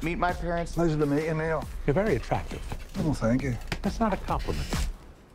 [0.00, 0.72] Meet my parents.
[0.72, 1.62] Pleasure to meet you, Neil.
[1.86, 2.62] You're very attractive.
[3.00, 3.58] Oh, thank you.
[3.82, 4.88] That's not a compliment.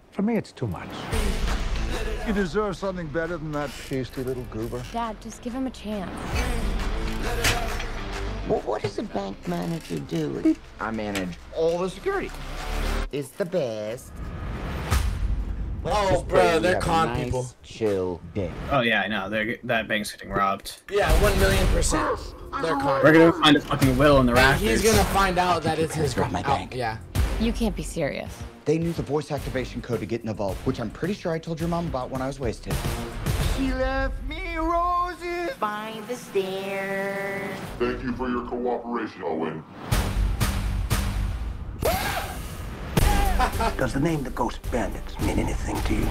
[0.10, 0.90] For me, it's too much.
[2.28, 4.82] You deserve something better than that pasty little goober.
[4.94, 6.10] Dad, just give him a chance.
[8.48, 10.56] Well, what does a bank manager do?
[10.80, 12.32] I manage all the security.
[13.12, 14.14] It's the best.
[15.86, 17.46] Oh, bro, they're con people.
[17.62, 18.52] Chill day.
[18.72, 19.30] Oh yeah, I know.
[19.30, 20.82] They're that bank's getting robbed.
[20.90, 22.18] Yeah, one million percent.
[22.62, 23.04] They're con.
[23.04, 24.82] We're gonna find a fucking will in the And rafters.
[24.82, 26.74] he's gonna find out that it's his Grab my out- bank.
[26.76, 27.00] Yeah.
[27.42, 28.32] You can't be serious.
[28.66, 31.34] They knew the voice activation code to get in the vault, which I'm pretty sure
[31.34, 32.74] I told your mom about when I was wasted.
[33.58, 35.52] She left me roses.
[35.60, 37.60] Find the stairs.
[37.78, 39.64] Thank you for your cooperation, Owen.
[43.78, 46.08] Does the name the Ghost Bandits mean anything to you?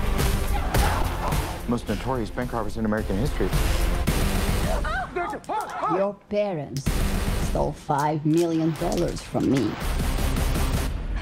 [1.68, 3.48] Most notorious bank robbers in American history.
[5.96, 6.84] Your parents
[7.48, 9.70] stole five million dollars from me.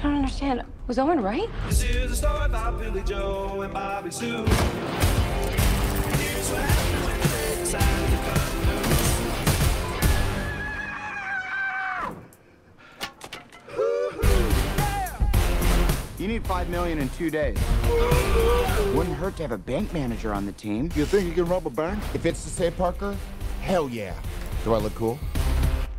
[0.00, 0.62] I don't understand.
[0.86, 1.46] Was Owen right?
[16.18, 17.58] You need five million in two days.
[18.94, 20.90] Wouldn't hurt to have a bank manager on the team.
[20.96, 22.02] You think you can rob a bank?
[22.14, 23.14] If it's to say Parker,
[23.60, 24.14] hell yeah.
[24.64, 25.18] Do I look cool?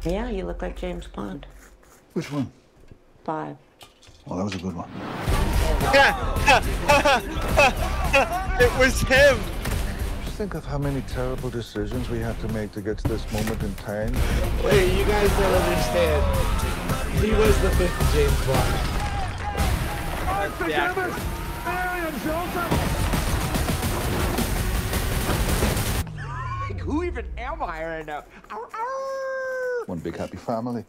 [0.02, 1.46] Yeah, you look like James Bond.
[2.14, 2.52] Which one?
[3.24, 3.58] Five.
[4.26, 4.90] Well, that was a good one.
[8.62, 9.40] It was him.
[10.24, 13.30] Just think of how many terrible decisions we had to make to get to this
[13.32, 14.14] moment in time.
[14.64, 17.24] Wait, you guys don't understand.
[17.24, 18.76] He was the fifth James Bond.
[26.70, 28.24] Like, who even am I right now?
[28.52, 29.84] Ow, ow.
[29.88, 30.86] One big happy family.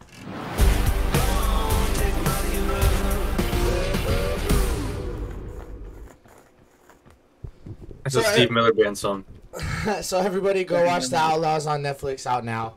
[8.06, 9.24] It's a So, Steve Miller Band song.
[10.02, 12.74] so everybody go watch The Outlaws on Netflix out now.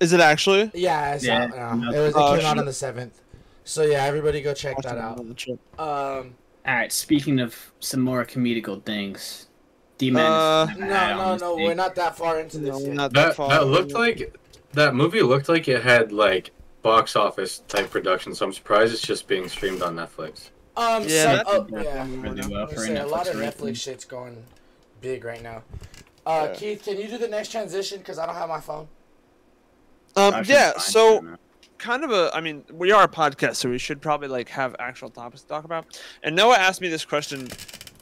[0.00, 0.70] Is it actually?
[0.74, 1.74] Yeah, it's Yeah, out now.
[1.74, 3.20] no- It was it Oh, came out on the seventh.
[3.64, 5.18] So yeah, everybody go check that out.
[5.18, 5.52] On the.
[5.82, 6.34] Um,
[6.66, 6.90] All right.
[6.92, 9.48] Speaking of some more comedical things,
[9.98, 10.24] D-Man.
[10.24, 13.36] Uh, no, no, no, we're not that far into No, this we're not that That
[13.36, 13.48] far.
[13.50, 14.34] that looked like
[14.72, 18.34] that movie looked like it had like box office type production.
[18.34, 20.50] So I'm surprised it's just being streamed on Netflix.
[20.78, 21.62] Um, Yeah, some, that- oh,
[22.22, 22.46] Really yeah.
[22.48, 23.52] well for gonna a say, a lot of original.
[23.68, 24.42] Netflix shit's going
[25.00, 25.62] big right now.
[26.24, 28.02] Uh, Keith, can you do the next transition?
[28.02, 28.86] Cause I don't have my phone.
[30.16, 30.78] Um, yeah.
[30.78, 31.36] So
[31.78, 34.74] kind of a i mean we are a podcast so we should probably like have
[34.80, 37.46] actual topics to talk about and noah asked me this question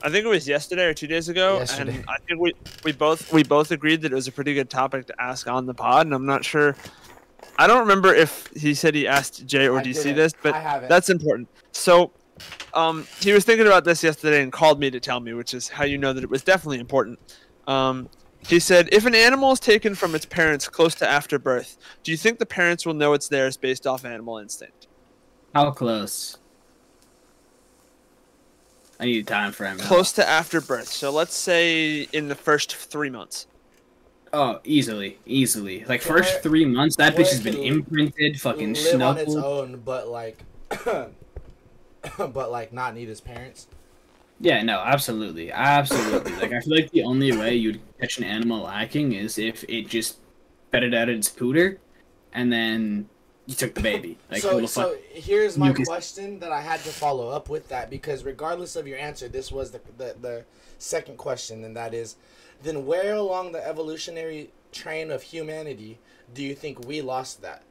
[0.00, 1.96] i think it was yesterday or two days ago Yesterday.
[1.96, 2.54] and i think we
[2.84, 5.66] we both we both agreed that it was a pretty good topic to ask on
[5.66, 6.74] the pod and i'm not sure
[7.58, 10.16] i don't remember if he said he asked jay or I dc didn't.
[10.16, 10.52] this but
[10.88, 12.12] that's important so
[12.74, 15.68] um he was thinking about this yesterday and called me to tell me which is
[15.68, 17.18] how you know that it was definitely important
[17.66, 18.08] um
[18.48, 22.12] he said, if an animal is taken from its parents close to after birth, do
[22.12, 24.86] you think the parents will know it's theirs based off animal instinct?
[25.54, 26.38] How close?
[29.00, 29.78] I need a time frame.
[29.78, 30.88] Close to after birth.
[30.88, 33.46] So let's say in the first three months.
[34.32, 35.80] Oh, easily, easily.
[35.84, 39.80] Like Where- first three months, that bitch has been imprinted, fucking live on its own,
[39.84, 40.38] but like,
[42.18, 43.66] but like not need his parents.
[44.38, 46.32] Yeah, no, absolutely, absolutely.
[46.36, 49.88] like I feel like the only way you'd catch an animal lacking is if it
[49.88, 50.18] just
[50.70, 51.78] bedded out its pooter,
[52.34, 53.08] and then
[53.46, 54.18] you took the baby.
[54.30, 58.24] Like so, so here's my question that I had to follow up with that because
[58.24, 60.44] regardless of your answer, this was the, the the
[60.78, 62.16] second question, and that is,
[62.62, 65.98] then where along the evolutionary train of humanity
[66.34, 67.62] do you think we lost that?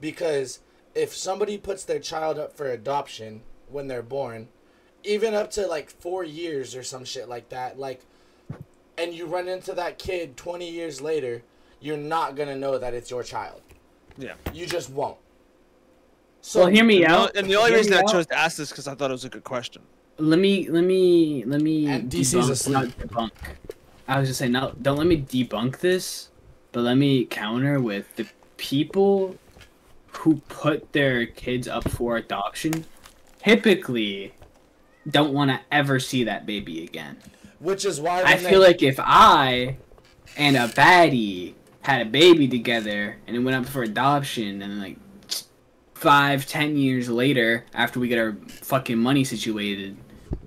[0.00, 0.60] Because
[0.94, 4.48] if somebody puts their child up for adoption when they're born,
[5.04, 8.02] even up to like four years or some shit like that, like,
[8.98, 11.42] and you run into that kid 20 years later,
[11.80, 13.60] you're not gonna know that it's your child.
[14.18, 14.34] Yeah.
[14.52, 15.16] You just won't.
[16.54, 17.36] well, hear me and out.
[17.36, 18.08] And the only Hear reason I out.
[18.10, 19.82] chose to ask this because I thought it was a good question.
[20.18, 22.74] Let me let me let me And DC's debunk, asleep.
[22.74, 23.30] not debunk.
[24.06, 26.28] I was just saying, no, don't let me debunk this,
[26.72, 28.26] but let me counter with the
[28.58, 29.36] people
[30.18, 32.84] who put their kids up for adoption
[33.44, 34.34] typically
[35.08, 37.18] don't want to ever see that baby again.
[37.58, 39.76] Which is why I feel they- like if I
[40.36, 44.96] and a baddie had a baby together and it went up for adoption and like
[45.94, 49.96] five, ten years later, after we get our fucking money situated,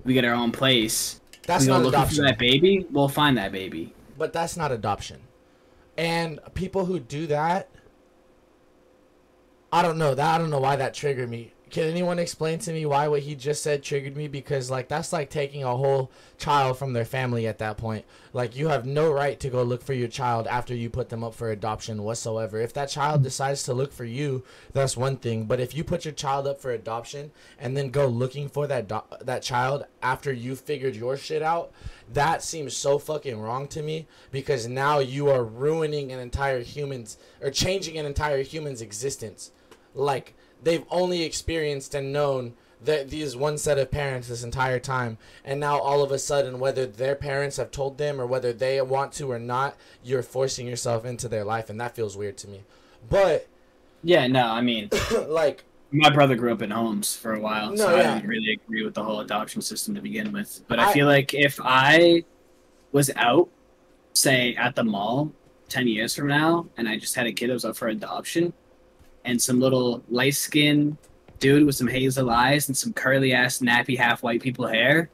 [0.04, 1.22] we get our own place.
[1.44, 2.24] That's not looking adoption.
[2.24, 2.86] for that baby.
[2.92, 3.94] We'll find that baby.
[4.18, 5.22] But that's not adoption.
[5.98, 7.70] And people who do that,
[9.72, 10.16] I don't know.
[10.16, 11.54] That I don't know why that triggered me.
[11.72, 14.28] Can anyone explain to me why what he just said triggered me?
[14.28, 18.06] Because like that's like taking a whole child from their family at that point.
[18.34, 21.24] Like you have no right to go look for your child after you put them
[21.24, 22.60] up for adoption whatsoever.
[22.60, 24.44] If that child decides to look for you,
[24.74, 25.46] that's one thing.
[25.46, 28.88] But if you put your child up for adoption and then go looking for that
[28.88, 31.72] do- that child after you figured your shit out,
[32.14, 37.18] that seems so fucking wrong to me because now you are ruining an entire human's
[37.42, 39.52] or changing an entire human's existence.
[39.96, 42.54] Like they've only experienced and known
[42.84, 46.60] that these one set of parents this entire time and now all of a sudden
[46.60, 50.68] whether their parents have told them or whether they want to or not you're forcing
[50.68, 52.64] yourself into their life and that feels weird to me
[53.10, 53.48] but
[54.04, 54.90] Yeah, no, I mean,
[55.28, 58.12] like my brother grew up in homes for a while, No, so yeah.
[58.12, 60.62] I didn't really agree with the whole adoption system to begin with.
[60.68, 62.24] But I, I- feel like if I
[62.92, 63.50] was out,
[64.14, 65.32] say at the mall,
[65.70, 68.54] ten years from now, and I just had a kid that was up for adoption,
[69.26, 70.98] and some little light skinned
[71.40, 75.10] dude with some hazel eyes and some curly ass nappy half white people hair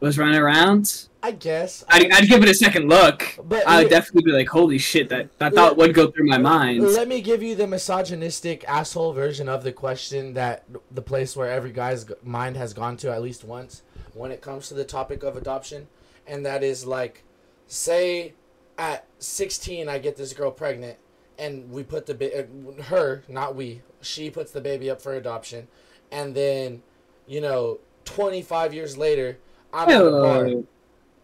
[0.00, 3.38] was running around, i guess I'd, I'd give it a second look.
[3.44, 6.38] But I would definitely be like, "Holy shit!" That that thought would go through my
[6.38, 6.82] mind.
[6.82, 11.50] Let me give you the misogynistic asshole version of the question that the place where
[11.50, 13.82] every guy's mind has gone to at least once
[14.14, 15.88] when it comes to the topic of adoption,
[16.26, 17.24] and that is like,
[17.66, 18.34] say,
[18.76, 20.98] at 16 I get this girl pregnant,
[21.38, 25.14] and we put the ba- uh, her not we she puts the baby up for
[25.14, 25.68] adoption,
[26.10, 26.82] and then,
[27.26, 29.38] you know, 25 years later
[29.72, 30.46] I'm at a bar.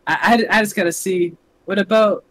[0.06, 1.36] I, I, I just gotta see.
[1.64, 2.24] What about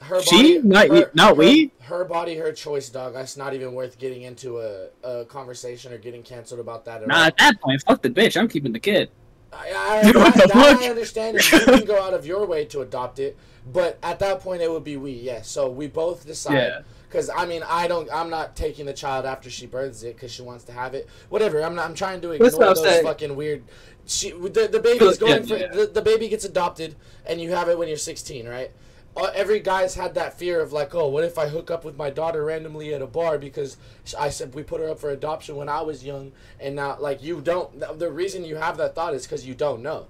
[0.00, 0.58] her She?
[0.58, 1.72] Not you- not we?
[1.80, 3.14] Her body, her choice, dog.
[3.14, 7.08] That's not even worth getting into a, a conversation or getting canceled about that at
[7.08, 7.22] Nah, all.
[7.24, 8.38] at that point, fuck the bitch.
[8.38, 9.10] I'm keeping the kid.
[9.52, 10.82] I, I, What that, the that fuck?
[10.82, 13.36] I understand if you can go out of your way to adopt it,
[13.72, 15.12] but at that point it would be we.
[15.12, 16.54] Yes, so we both decide.
[16.54, 16.80] Yeah.
[17.08, 18.08] Because I mean, I don't.
[18.12, 21.08] I'm not taking the child after she births it because she wants to have it.
[21.30, 21.62] Whatever.
[21.62, 21.86] I'm not.
[21.88, 23.04] I'm trying to That's ignore those saying.
[23.04, 23.64] fucking weird.
[24.06, 25.68] She the, the baby's Yeah, going for yeah.
[25.68, 26.96] the, the baby gets adopted
[27.26, 28.70] and you have it when you're 16, right?
[29.16, 31.96] Uh, Every guy's had that fear of like, oh, what if I hook up with
[31.96, 33.76] my daughter randomly at a bar because
[34.18, 37.22] I said we put her up for adoption when I was young, and now like
[37.22, 37.78] you don't.
[37.80, 40.06] the- The reason you have that thought is because you don't know.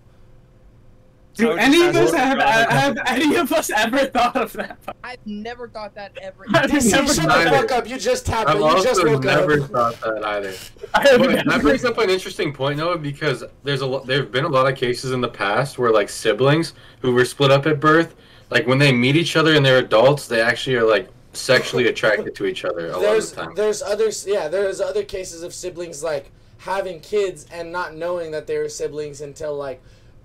[1.39, 4.77] Do any of us what have, have, any of us ever thought of that?
[5.05, 6.45] I've never thought that ever.
[6.53, 7.89] I've DC, never shut the fuck up!
[7.89, 8.57] You just tapped it.
[8.57, 9.71] I've You just also woke never up.
[9.71, 10.55] thought that either.
[10.93, 14.49] But that brings up an interesting point, Noah, because there's a there have been a
[14.49, 18.17] lot of cases in the past where like siblings who were split up at birth,
[18.51, 22.35] like when they meet each other and they're adults, they actually are like sexually attracted
[22.35, 23.55] to each other a lot of the time.
[23.55, 28.47] there's others yeah there's other cases of siblings like having kids and not knowing that
[28.47, 29.81] they were siblings until like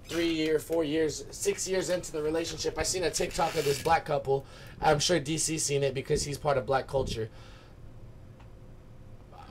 [0.08, 2.78] three or four years six years into the relationship.
[2.78, 4.45] I seen a TikTok of this black couple.
[4.82, 7.30] I'm sure DC seen it because he's part of black culture.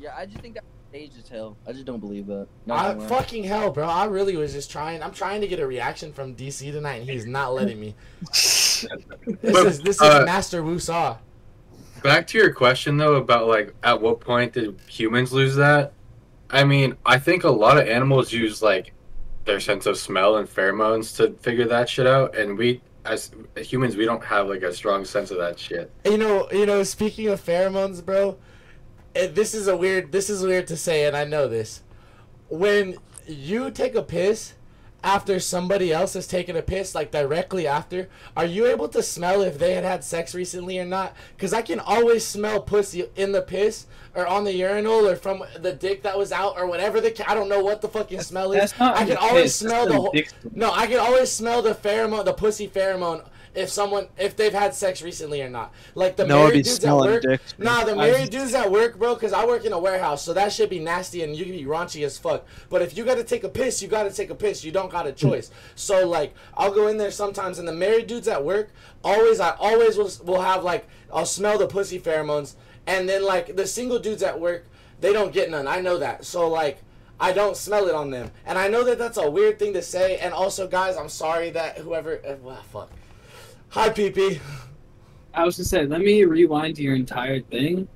[0.00, 1.56] Yeah, I just think that stage as hell.
[1.66, 2.48] I just don't believe that.
[2.66, 3.86] Not I, fucking hell, bro!
[3.86, 5.02] I really was just trying.
[5.02, 7.94] I'm trying to get a reaction from DC tonight, and he's not letting me.
[9.40, 11.16] This But, is this is uh, Master Wusaw.
[12.02, 15.92] Back to your question though about like at what point did humans lose that?
[16.50, 18.92] I mean, I think a lot of animals use like
[19.44, 23.96] their sense of smell and pheromones to figure that shit out, and we as humans
[23.96, 25.90] we don't have like a strong sense of that shit.
[26.04, 26.82] You know, you know.
[26.82, 28.38] Speaking of pheromones, bro,
[29.14, 30.12] this is a weird.
[30.12, 31.82] This is weird to say, and I know this.
[32.48, 34.54] When you take a piss
[35.04, 39.42] after somebody else has taken a piss, like directly after, are you able to smell
[39.42, 41.14] if they had had sex recently or not?
[41.36, 45.42] Because I can always smell pussy in the piss or on the urinal or from
[45.58, 47.10] the dick that was out or whatever the.
[47.10, 48.72] ca- I don't know what the fucking smell is.
[48.72, 50.14] That's I can always piss, smell in the whole.
[50.54, 53.24] No, I can always smell the pheromone, the pussy pheromone
[53.54, 55.72] if someone if they've had sex recently or not.
[55.94, 57.22] Like the No, married dudes at work.
[57.22, 59.14] dicks, Nah, the married dudes at work, bro.
[59.16, 61.64] Cause I work in a warehouse, so that should be nasty and you can be
[61.64, 62.46] raunchy as fuck.
[62.70, 64.64] But if you gotta take a piss, you gotta take a piss.
[64.64, 65.50] You don't got a choice.
[65.74, 68.70] So like, I'll go in there sometimes, and the married dudes at work
[69.04, 72.54] always, I always will will have like I'll smell the pussy pheromones,
[72.86, 74.64] and then like the single dudes at work,
[75.00, 75.66] they don't get none.
[75.66, 76.24] I know that.
[76.24, 76.78] So like.
[77.20, 79.82] I don't smell it on them, and I know that that's a weird thing to
[79.82, 80.16] say.
[80.18, 82.90] And also, guys, I'm sorry that whoever, uh, well, fuck.
[83.72, 84.38] Hi, PP.
[85.32, 87.88] I was gonna say, let me rewind your entire thing.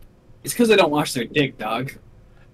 [0.42, 1.92] It's because I don't wash their dick, dog.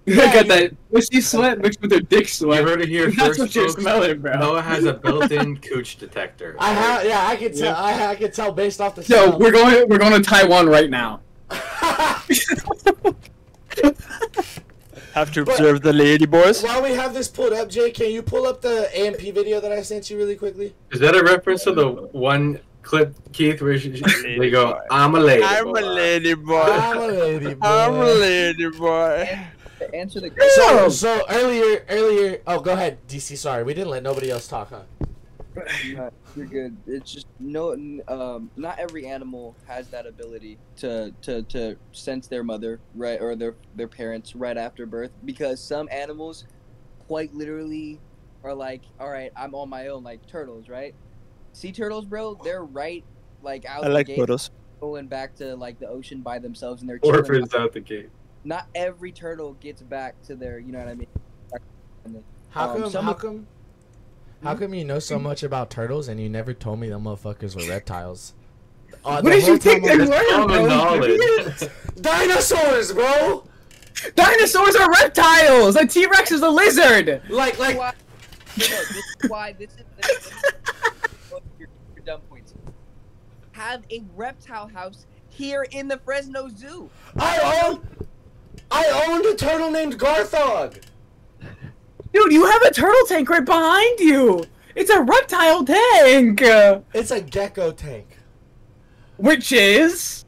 [0.05, 2.59] They got that pussy sweat mixed with their dick sweat.
[2.59, 4.37] You heard it here That's first, what you're smelling, bro.
[4.37, 6.57] Noah has a built-in cooch detector.
[6.59, 7.67] I have, yeah, I can tell.
[7.67, 8.07] Yeah.
[8.07, 9.03] I, I can tell based off the.
[9.03, 9.39] So smell.
[9.39, 9.87] we're going.
[9.87, 11.21] We're going to Taiwan right now.
[15.13, 16.61] Have to observe the lady boys.
[16.61, 19.71] While we have this pulled up, Jay, can you pull up the AMP video that
[19.71, 20.75] I sent you really quickly?
[20.91, 25.15] Is that a reference to the one clip, Keith, where she, she- they go, "I'm
[25.15, 26.61] a lady." I'm a lady boy.
[26.61, 27.65] I'm a lady boy.
[27.67, 29.29] I'm a lady boy.
[29.79, 32.41] To answer the So, so earlier, earlier.
[32.45, 33.37] Oh, go ahead, DC.
[33.37, 34.83] Sorry, we didn't let nobody else talk, huh?
[35.85, 36.77] You're you're good.
[36.87, 37.73] It's just no,
[38.07, 43.35] um, not every animal has that ability to, to, to sense their mother right or
[43.35, 46.45] their their parents right after birth because some animals,
[47.07, 47.99] quite literally,
[48.43, 50.95] are like, all right, I'm on my own, like turtles, right?
[51.53, 53.03] Sea turtles, bro, they're right,
[53.41, 54.49] like out I the like gate, photos.
[54.81, 57.15] going back to like the ocean by themselves, and they're chilling.
[57.17, 58.09] Orphans out the gate.
[58.43, 61.07] Not every turtle gets back to their, you know what I mean?
[62.49, 62.91] How Um, come?
[62.91, 63.47] some how of- come?
[64.43, 67.55] How come you know so much about turtles and you never told me them motherfuckers
[67.55, 68.33] were reptiles?
[69.05, 70.65] Uh, What did you whole think they were, bro?
[70.67, 71.69] knowledge.
[72.01, 73.45] Dinosaurs, bro.
[74.15, 75.77] Dinosaurs are reptiles.
[75.77, 77.21] A T Rex is a lizard.
[77.29, 77.77] Like, like.
[77.77, 77.93] why,
[78.57, 78.89] no, no, this
[79.23, 80.72] is why this is, this is your, your
[82.03, 82.53] dumb points.
[83.53, 86.89] Have a reptile house here in the Fresno Zoo.
[87.17, 87.87] I own.
[88.71, 90.81] I owned a turtle named Garthog.
[92.13, 94.43] Dude, you have a turtle tank right behind you.
[94.75, 96.41] It's a reptile tank.
[96.93, 98.17] It's a gecko tank.
[99.17, 100.25] Which is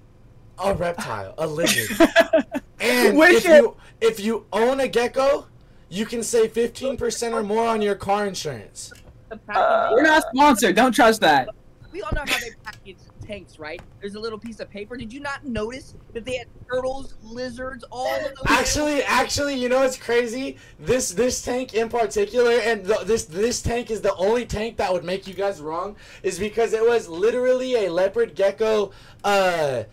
[0.63, 1.97] A reptile, a lizard.
[2.79, 5.47] and Which if you if you own a gecko,
[5.89, 8.93] you can save fifteen percent or more on your car insurance.
[9.29, 9.95] The packaging.
[9.95, 10.75] we're not sponsored.
[10.75, 11.49] Don't trust that.
[11.95, 13.81] We all know how they package tanks, right?
[14.01, 14.97] There's a little piece of paper.
[14.97, 18.43] Did you not notice that they had turtles, lizards, all of those?
[18.47, 20.57] Actually, actually, you know what's crazy?
[20.77, 24.91] This this tank in particular, and th- this this tank is the only tank that
[24.91, 28.91] would make you guys wrong, is because it was literally a leopard gecko,
[29.23, 29.83] uh,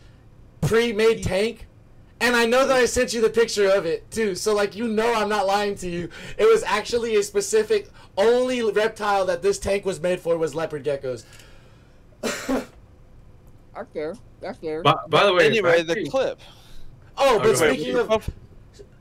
[0.60, 1.68] pre-made tank.
[2.20, 4.88] And I know that I sent you the picture of it too, so like you
[4.88, 6.08] know I'm not lying to you.
[6.36, 10.84] It was actually a specific only reptile that this tank was made for was leopard
[10.84, 11.24] geckos.
[12.22, 14.14] That's fair.
[14.40, 14.82] That's fair.
[14.82, 16.40] By, by the way, Anyway, the to- clip.
[17.16, 17.74] Oh, but Okay.
[17.74, 18.30] speaking of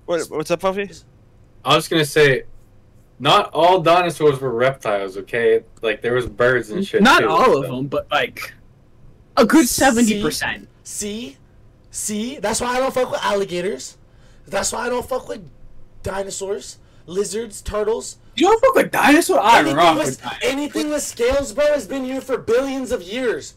[0.05, 0.89] What, what's up, Puffy?
[1.63, 2.43] I was gonna say,
[3.19, 5.15] not all dinosaurs were reptiles.
[5.17, 7.01] Okay, like there was birds and shit.
[7.01, 8.53] Not too, all of them, but like
[9.37, 10.67] a good seventy percent.
[10.83, 11.37] See?
[11.91, 12.39] See?
[12.39, 13.97] That's why I don't fuck with alligators.
[14.47, 15.47] That's why I don't fuck with
[16.03, 18.17] dinosaurs, lizards, turtles.
[18.35, 19.39] You don't fuck with dinosaurs.
[19.41, 20.51] I Anything rock with, with dinosaurs.
[20.51, 23.55] anything with scales, bro, has been here for billions of years.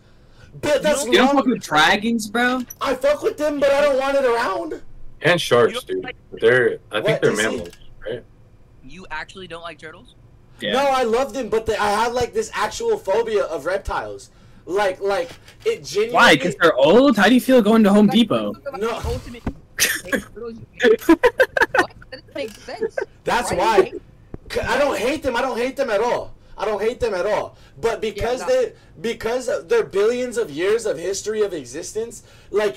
[0.61, 2.63] But that's You don't long- fuck with dragons, bro.
[2.81, 4.83] I fuck with them, but I don't want it around.
[5.23, 6.05] And sharks, dude.
[6.33, 7.37] They're I think What, they're DC?
[7.37, 7.69] mammals,
[8.05, 8.25] right?
[8.85, 10.15] You actually don't like turtles?
[10.61, 10.75] Yeah.
[10.75, 14.31] No, I love them, but they, I have like this actual phobia of reptiles.
[14.67, 15.31] Like, like
[15.65, 16.15] it genuinely.
[16.15, 16.35] Why?
[16.37, 17.17] Because they're old.
[17.17, 18.55] How do you feel going to Home Depot?
[18.77, 19.01] No.
[22.37, 22.55] Ultimate.
[22.67, 22.67] turtles, you- what?
[22.67, 22.97] That doesn't make sense.
[23.25, 23.77] That's Why why.
[23.77, 24.03] do you hate-
[24.49, 25.37] 'Cause I don't hate them.
[25.37, 26.35] I don't hate them at all.
[26.57, 27.57] I don't hate them at all.
[27.81, 28.47] But because no.
[28.49, 32.77] they because they're billions of years of history of existence, like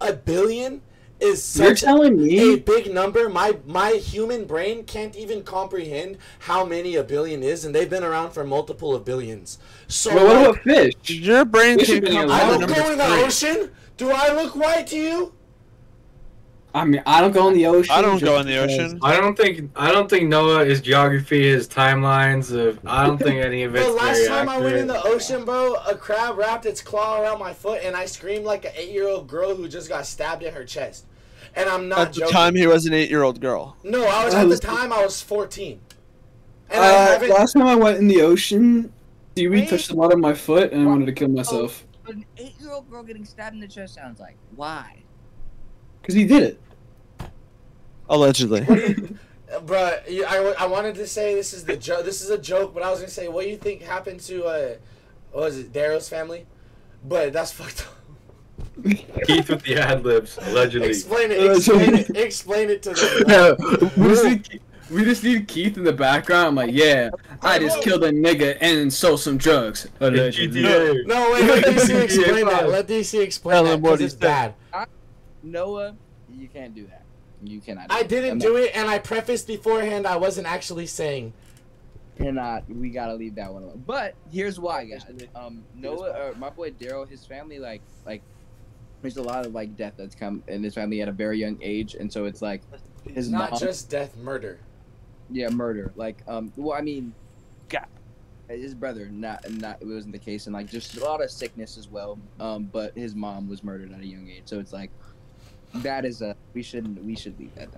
[0.00, 0.80] a billion
[1.20, 3.28] is You're such telling a big number.
[3.28, 8.04] My my human brain can't even comprehend how many a billion is, and they've been
[8.04, 9.58] around for multiple of billions.
[9.88, 10.94] So Well, what like, about fish?
[11.10, 13.24] Your brain Fish can have been I out don't go in the three.
[13.24, 13.70] ocean.
[13.96, 15.32] Do I look white to you?
[16.78, 17.92] I mean, I don't go in the ocean.
[17.94, 18.98] I don't go in the ocean.
[19.02, 23.44] I don't think I don't think Noah his geography, his timelines of I don't think
[23.44, 26.36] any of it's The last very time I went in the ocean, bro, a crab
[26.38, 29.88] wrapped its claw around my foot, and I screamed like an eight-year-old girl who just
[29.88, 31.06] got stabbed in her chest.
[31.56, 32.32] And I'm not At the joking.
[32.34, 33.76] time, he was an eight-year-old girl.
[33.82, 35.80] no, I was at the time I was 14.
[36.70, 37.30] And I Uh, haven't.
[37.30, 38.92] last time I went in the ocean,
[39.36, 39.68] seaweed Wait.
[39.70, 42.88] touched the bottom of my foot, and I wanted to kill myself What an eight-year-old
[42.90, 44.36] girl getting stabbed in the chest sounds like.
[44.54, 45.02] Why?
[46.00, 46.60] because he did it.
[48.08, 48.60] Allegedly.
[49.66, 52.82] Bruh, I, I wanted to say this is the jo- this is a joke, but
[52.82, 54.74] I was gonna say what do you think happened to uh,
[55.32, 56.46] what was it Darrow's family?
[57.04, 57.94] But that's fucked up.
[59.24, 60.88] Keith with the ad libs, allegedly.
[60.88, 61.56] Explain it.
[61.56, 62.16] Explain it.
[62.16, 63.08] Explain it to them.
[63.26, 63.56] no,
[63.96, 66.48] we just, need, we just need Keith in the background.
[66.48, 67.10] I'm like, yeah,
[67.42, 69.88] I just killed a nigga and sold some drugs.
[70.00, 70.62] Allegedly.
[70.62, 71.06] GTA.
[71.06, 71.44] No, wait.
[71.44, 72.68] Let DC explain that.
[72.68, 74.54] Let DC explain Tell that him what because it's said.
[74.72, 74.88] bad.
[75.42, 75.96] Noah,
[76.32, 76.97] you can't do that.
[77.42, 77.86] You cannot.
[77.90, 81.32] I didn't do it, and I prefaced beforehand I wasn't actually saying.
[82.16, 82.68] Cannot.
[82.68, 83.84] We gotta leave that one alone.
[83.86, 85.04] But here's why, guys.
[85.36, 88.22] Um, Noah, or my boy Daryl, his family, like, like,
[89.02, 91.58] there's a lot of like death that's come in his family at a very young
[91.62, 92.62] age, and so it's like
[93.04, 93.60] his Not mom.
[93.60, 94.58] just death, murder.
[95.30, 95.92] Yeah, murder.
[95.94, 97.14] Like, um, well, I mean,
[97.68, 97.86] God.
[98.48, 101.78] his brother, not, not, it wasn't the case, and like, just a lot of sickness
[101.78, 102.18] as well.
[102.40, 104.90] Um, but his mom was murdered at a young age, so it's like,
[105.74, 107.68] that is a, we shouldn't, we should leave that.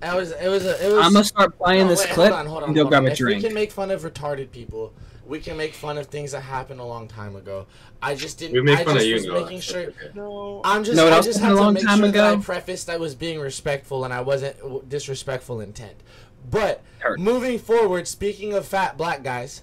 [0.00, 0.30] It was.
[0.30, 0.64] It was.
[0.64, 1.04] A, it was.
[1.06, 2.90] I'm gonna start playing No, this wait, clip Hold on, hold on, and go hold
[2.90, 3.08] grab on.
[3.08, 3.42] a If drink.
[3.42, 4.92] We can make fun of retarded people.
[5.26, 7.66] We can make fun of things that happened a long time ago.
[8.00, 8.52] I just didn't.
[8.54, 9.40] We make I fun just of you, was Noah.
[9.42, 9.92] making sure.
[10.14, 10.60] No.
[10.64, 10.96] I'm just.
[10.96, 12.42] Know what I else just had a to long make time sure that I ago?
[12.42, 15.96] prefaced I was being respectful and I wasn't disrespectful intent.
[16.48, 17.18] But Hurt.
[17.18, 19.62] moving forward, speaking of fat black guys,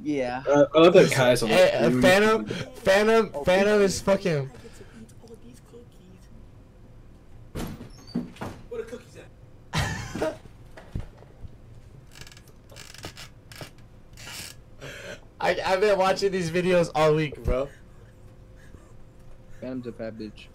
[0.00, 0.42] Yeah.
[0.48, 2.46] Uh, other guys on eh, uh, Fanum,
[2.84, 4.50] Fanum, Fanum is fucking.
[8.12, 10.38] Where the cookies at?
[15.40, 17.68] I I've been watching these videos all week, bro.
[19.60, 20.46] Fanum's a fat bitch.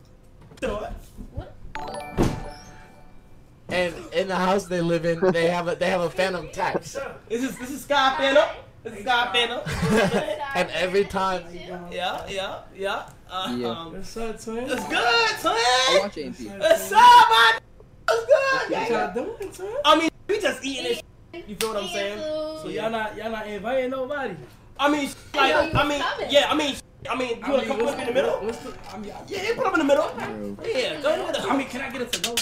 [3.69, 6.97] And in the house they live in, they have a they have a Fanum tax.
[7.27, 8.66] This is this is Sky Fanum.
[8.89, 10.47] This is Sky Fanum.
[10.55, 11.43] and every time
[11.91, 13.09] Yeah, yeah, yeah.
[13.29, 13.67] Uh, Yeah.
[13.67, 14.63] Um, What's up, twin?
[14.63, 16.01] it's good, I twin.
[16.01, 16.59] watch AMP.
[16.61, 17.61] What's up, man?
[18.07, 18.71] What's good?
[18.71, 19.75] What y'all doing, twin?
[19.83, 21.01] I mean, we just eating this.
[21.47, 22.17] You feel what I'm saying?
[22.19, 24.35] So y'all not y'all not inviting nobody.
[24.79, 26.75] I mean, like, I mean, yeah, I mean,
[27.09, 28.31] I mean, you I want to mean, come up in the middle?
[28.39, 30.09] What's the, I mean, I- Yeah, put them in the middle.
[30.15, 30.57] Bro.
[30.65, 31.35] Yeah, go ahead.
[31.37, 32.35] I mean, can I get it to go?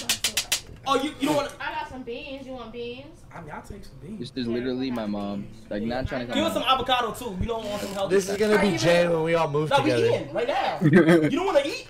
[0.88, 1.56] Oh, you you don't want to?
[1.64, 2.46] I got some beans.
[2.46, 3.22] You want beans?
[3.34, 4.32] I mean, I'll take some beans.
[4.32, 5.48] This is literally my mom.
[5.70, 7.38] Like, not trying to Give come us some avocado too.
[7.42, 8.16] You don't want some healthy.
[8.16, 10.06] this is gonna be Right, Jay when we all move No, we together.
[10.06, 10.80] eating right now.
[10.82, 11.88] you don't want to eat?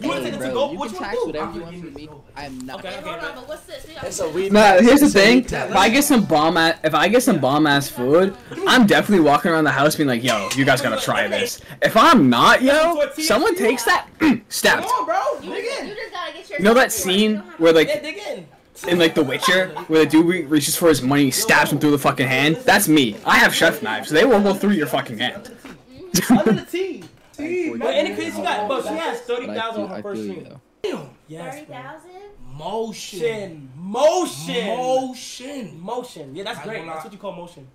[0.00, 0.72] You want to take it to go?
[0.72, 1.26] What you want to do?
[1.26, 2.08] whatever you want from me.
[2.36, 2.78] I'm not.
[2.84, 3.86] Okay, okay, hold on, but what's this?
[3.86, 4.52] We got It's a weed.
[4.52, 5.44] Nah, here's the thing.
[5.44, 8.36] If I get some bomb ass, if I get some bomb ass food,
[8.66, 11.96] I'm definitely walking around the house being like, "Yo, you guys gotta try this." If
[11.96, 14.06] I'm not, yo, someone takes that,
[14.50, 14.82] stabbed.
[14.86, 15.40] Come on, bro.
[15.40, 15.88] You, Dig in.
[15.88, 16.58] you just gotta get your.
[16.58, 18.46] You know that scene where Yeah, like dig in.
[18.88, 21.98] in like The Witcher, where the dude reaches for his money, stabs him through the
[21.98, 22.56] fucking hand?
[22.64, 23.16] That's me.
[23.24, 24.10] I have chef knives.
[24.10, 25.56] They will go through your fucking hand.
[26.30, 27.04] Under the T.
[27.36, 27.74] T.
[27.76, 30.02] But any case you got, but she has thirty But I thousand feel, on her
[30.02, 30.60] first feel you stream.
[30.82, 31.08] Damn.
[31.28, 31.74] Yes, Thirty bro.
[31.76, 32.10] thousand.
[32.56, 33.70] Motion.
[33.76, 34.66] Motion.
[34.76, 35.80] Motion.
[35.80, 36.36] Motion.
[36.36, 36.86] Yeah, that's I great.
[36.86, 37.66] That's what you call motion.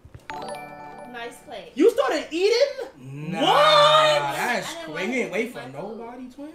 [1.11, 1.71] Nice plate.
[1.75, 2.87] You started eating?
[2.97, 4.35] Nah, What?
[4.35, 4.89] that's crazy.
[4.91, 6.49] You ain't to wait for nobody, twin.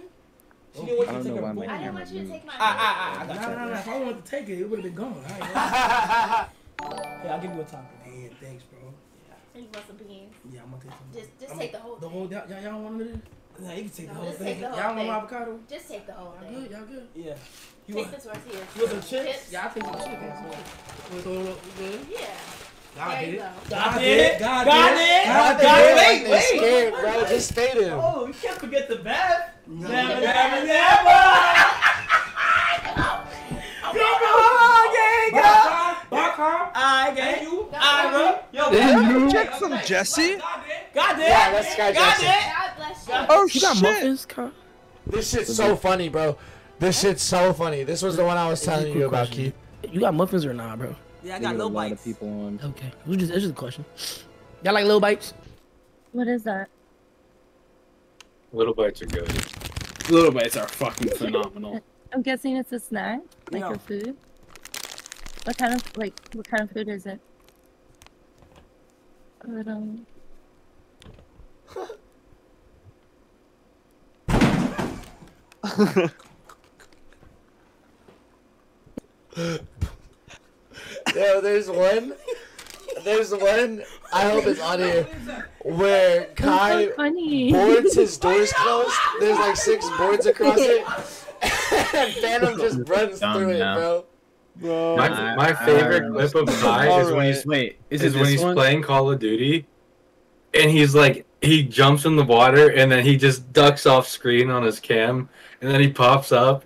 [0.75, 1.65] She didn't want I you to take her why.
[1.67, 2.53] I didn't want you to take my.
[2.53, 3.79] Ah, ah, ah, I Nah, got nah, nah.
[3.79, 5.23] If I wanted to take it, it would have been gone.
[5.25, 6.49] I ain't gonna-
[7.33, 7.85] I'll give you a top.
[8.05, 8.79] Man, thanks, bro.
[9.55, 10.26] And you want some beans?
[10.51, 11.07] Yeah, I'm gonna take some.
[11.13, 11.95] Just, just I'm take the whole.
[11.97, 13.15] The whole, y'all, y'all y'all want it?
[13.59, 14.47] Nah, you can take the whole just thing.
[14.47, 15.59] take the whole y'all want my avocado?
[15.69, 16.61] Just take the whole Y'all thing.
[16.61, 16.71] good?
[16.71, 17.07] Y'all good?
[17.15, 17.35] Yeah.
[17.87, 18.67] You Take want, the tortillas.
[18.75, 19.51] you want some chips?
[19.51, 20.33] Yeah, I take some chicken.
[21.13, 21.99] We throw it up, we good?
[22.11, 22.19] Yeah.
[22.95, 23.49] God There did you go.
[23.69, 24.39] God did it.
[24.39, 25.21] God God did did it.
[25.21, 25.25] it.
[25.27, 25.97] God God did did it.
[25.97, 26.29] it.
[26.29, 26.43] Wait, wait.
[26.59, 27.25] scared, bro.
[27.29, 27.99] Just fade him.
[28.01, 29.49] Oh, you can't forget the Beth.
[29.67, 31.19] Never, The never, never.
[33.87, 35.66] Come on, gang, go.
[36.11, 36.71] Barcom.
[36.73, 37.67] I get you.
[37.73, 38.39] I go.
[38.57, 40.35] Yo, Then you- Check from Jesse.
[40.93, 41.27] God did.
[41.27, 42.25] Yeah, that's Sky Jesse.
[42.25, 43.13] God bless you.
[43.29, 43.83] Oh You got shit.
[43.83, 44.51] muffins, Carl?
[45.05, 46.37] This shit's so funny, bro.
[46.79, 47.83] This shit's so funny.
[47.83, 49.53] This was the one I was telling you about, Keith.
[49.91, 50.95] You got muffins or not, bro?
[51.23, 52.03] Yeah, I got were a little bites.
[52.03, 52.59] people on.
[52.63, 53.83] Okay, it was just, it's just a question.
[54.63, 55.33] Y'all like little bites?
[56.11, 56.69] What is that?
[58.53, 59.29] Little bites are good.
[60.09, 61.81] Little bites are fucking phenomenal.
[62.13, 63.71] I'm guessing it's a snack, like No.
[63.73, 64.15] a food.
[65.47, 67.21] What kind of like what kind of food is it?
[69.45, 70.05] But, um,
[81.15, 82.13] Yo, there's one.
[83.05, 83.83] There's one.
[84.11, 85.07] I hope it's on here.
[85.63, 87.53] Where Kai funny.
[87.53, 88.91] boards his doors closed.
[89.21, 90.81] There's like six boards across it.
[91.41, 94.03] and Fanum just runs through it, bro.
[94.59, 98.41] Bro, My, my favorite clip of Kai is when he's wait, is, is, when he's
[98.41, 98.55] one?
[98.55, 99.67] playing Call of Duty,
[100.53, 104.49] and he's like he jumps in the water and then he just ducks off screen
[104.49, 105.29] on his cam,
[105.61, 106.65] and then he pops up,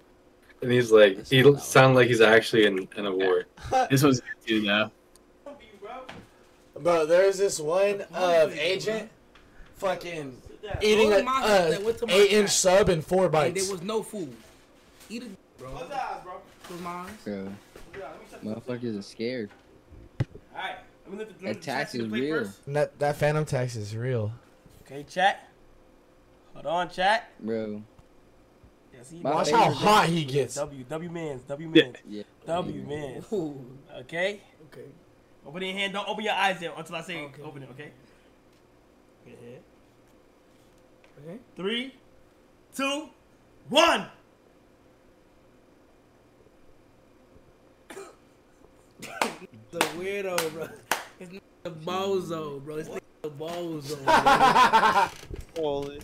[0.62, 3.46] and he's like he sounds like he's actually in, in a war.
[3.90, 4.92] This was good too, though.
[6.80, 9.10] Bro, there's this one of Agent
[9.76, 10.42] fucking
[10.82, 13.32] eating the a monsters uh, that went to my eight inch sub in four And
[13.32, 13.66] bites.
[13.66, 14.36] there was no food.
[15.10, 15.72] Eat it, bro.
[15.74, 16.34] What's that, bro?
[16.70, 17.08] Who's mine?
[17.26, 17.54] Bro,
[18.44, 19.50] motherfuckers are scared.
[20.54, 22.50] Alright, let me let the, let That tax is real.
[22.68, 24.32] That that Fanum tax is real.
[24.86, 25.48] Okay, chat.
[26.54, 27.30] Hold on, chat.
[27.40, 27.82] bro.
[28.94, 30.56] Yeah, see, Watch how hot he gets.
[30.56, 31.84] W W mans W Yeah.
[31.84, 32.24] mans Yeah.
[32.46, 33.26] W mans.
[33.32, 34.42] Okay.
[34.68, 34.86] okay.
[35.46, 35.94] Open your hand.
[35.94, 37.42] Don't open your eyes there until I say Okay.
[37.42, 37.70] open it.
[37.72, 37.92] Okay.
[39.28, 39.60] Okay.
[41.56, 41.94] Three,
[42.76, 43.10] two,
[43.70, 44.08] one.
[49.72, 50.68] The weirdo, bro.
[51.20, 52.76] It's not the bozo, bro.
[52.76, 54.04] It's not the bozo.
[55.56, 55.64] Bro.
[55.64, 56.02] Holy.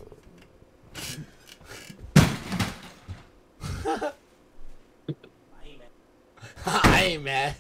[6.65, 7.55] I ain't mad.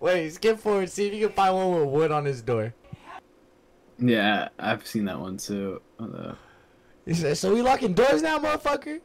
[0.00, 0.90] Wait, skip forward.
[0.90, 2.74] See if you can find one with wood on his door.
[3.98, 5.80] Yeah, I've seen that one too.
[5.98, 6.38] Hold up.
[7.06, 9.00] He said, "So we locking doors now, motherfucker."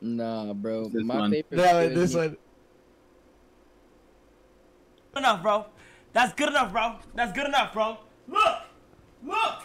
[0.00, 0.88] Nah, bro.
[0.88, 1.30] This My one.
[1.32, 1.56] favorite.
[1.56, 2.36] No, this one.
[5.12, 5.66] Good enough, bro.
[6.12, 6.96] That's good enough, bro.
[7.14, 7.98] That's good enough, bro.
[8.28, 8.58] Look,
[9.24, 9.62] look.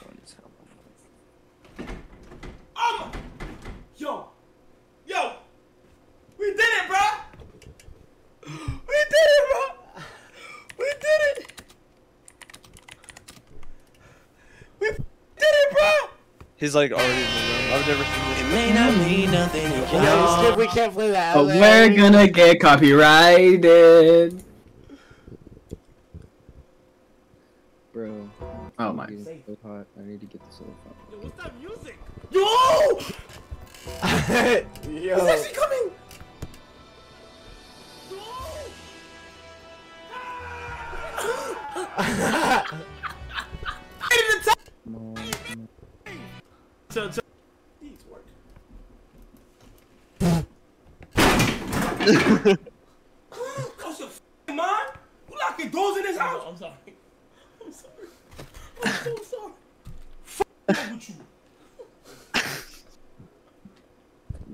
[2.76, 3.12] Um,
[3.96, 4.28] yo,
[5.08, 5.34] yo,
[6.38, 7.00] we did it, bro.
[8.46, 10.04] We did it, bro.
[10.78, 11.62] We did it.
[14.80, 15.00] We did
[15.40, 16.10] it, bro.
[16.58, 17.74] He's like already in the room.
[17.74, 18.54] I've never seen this.
[18.54, 20.58] May not mean nothing to Yo, skip.
[20.58, 21.36] We can't play that.
[21.36, 24.45] But we're gonna get copyrighted.
[28.78, 29.06] Oh my.
[29.06, 29.32] It's so
[29.64, 29.88] hot.
[29.98, 30.68] I need to get this off.
[31.12, 31.98] Yo, what's that music?
[32.30, 32.42] Yo,
[35.00, 35.16] Yo.
[35.18, 35.92] it's actually coming.
[46.90, 47.22] So, so,
[47.82, 48.24] these work.
[53.78, 54.88] Close your f***ing mind.
[55.30, 56.44] You locking doors in this house?
[56.48, 56.74] I'm sorry.
[58.86, 59.54] I'm sorry.
[60.70, 61.04] I'm so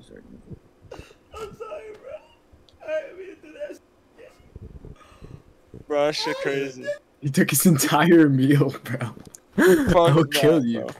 [0.08, 0.22] sorry.
[0.22, 0.56] F*** with you.
[1.38, 1.82] I'm sorry.
[2.00, 2.86] Bro.
[2.86, 3.78] I didn't mean to do that.
[5.86, 6.86] Bro, that shit crazy.
[7.20, 9.14] You took his entire meal, bro.
[9.58, 10.80] I Fuck will that, kill you.
[10.80, 10.90] bro.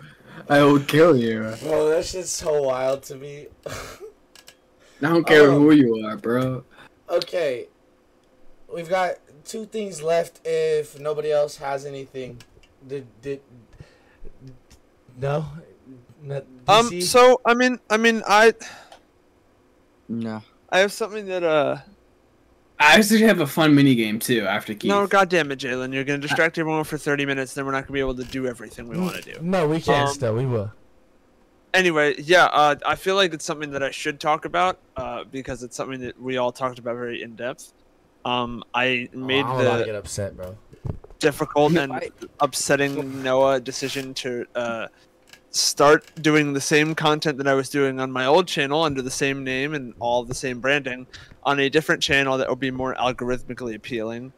[0.49, 1.55] I will kill you.
[1.63, 3.47] Bro, that shit's so wild to me.
[3.67, 3.73] I
[5.01, 6.65] don't care Um, who you are, bro.
[7.09, 7.67] okay,
[8.73, 10.41] we've got two things left.
[10.45, 12.39] If nobody else has anything,
[12.89, 13.41] did did
[15.21, 15.47] no?
[16.23, 17.01] Not Um.
[17.01, 18.53] So I mean, I mean, I
[20.09, 20.41] Nah.
[20.71, 21.79] I have something that uh.
[22.79, 24.89] I actually have a fun mini game too after Keith.
[24.89, 25.95] No, goddamn it, Jalen!
[25.95, 28.47] You're gonna distract everyone for 30 minutes, then we're not gonna be able to do
[28.47, 29.39] everything we want to do.
[29.41, 30.09] no, we can't.
[30.09, 30.73] Um, still, we will.
[31.75, 35.63] Anyway, yeah, uh, I feel like it's something that I should talk about uh, because
[35.63, 37.73] it's something that we all talked about very in depth.
[38.25, 40.57] Um, I made oh, I'm about to the get upset, bro.
[41.23, 44.87] Difficult and I- upsetting Noah decision to uh,
[45.51, 49.11] start doing the same content that I was doing on my old channel under the
[49.11, 51.07] same name and all the same branding
[51.45, 54.33] on a different channel that will be more algorithmically appealing.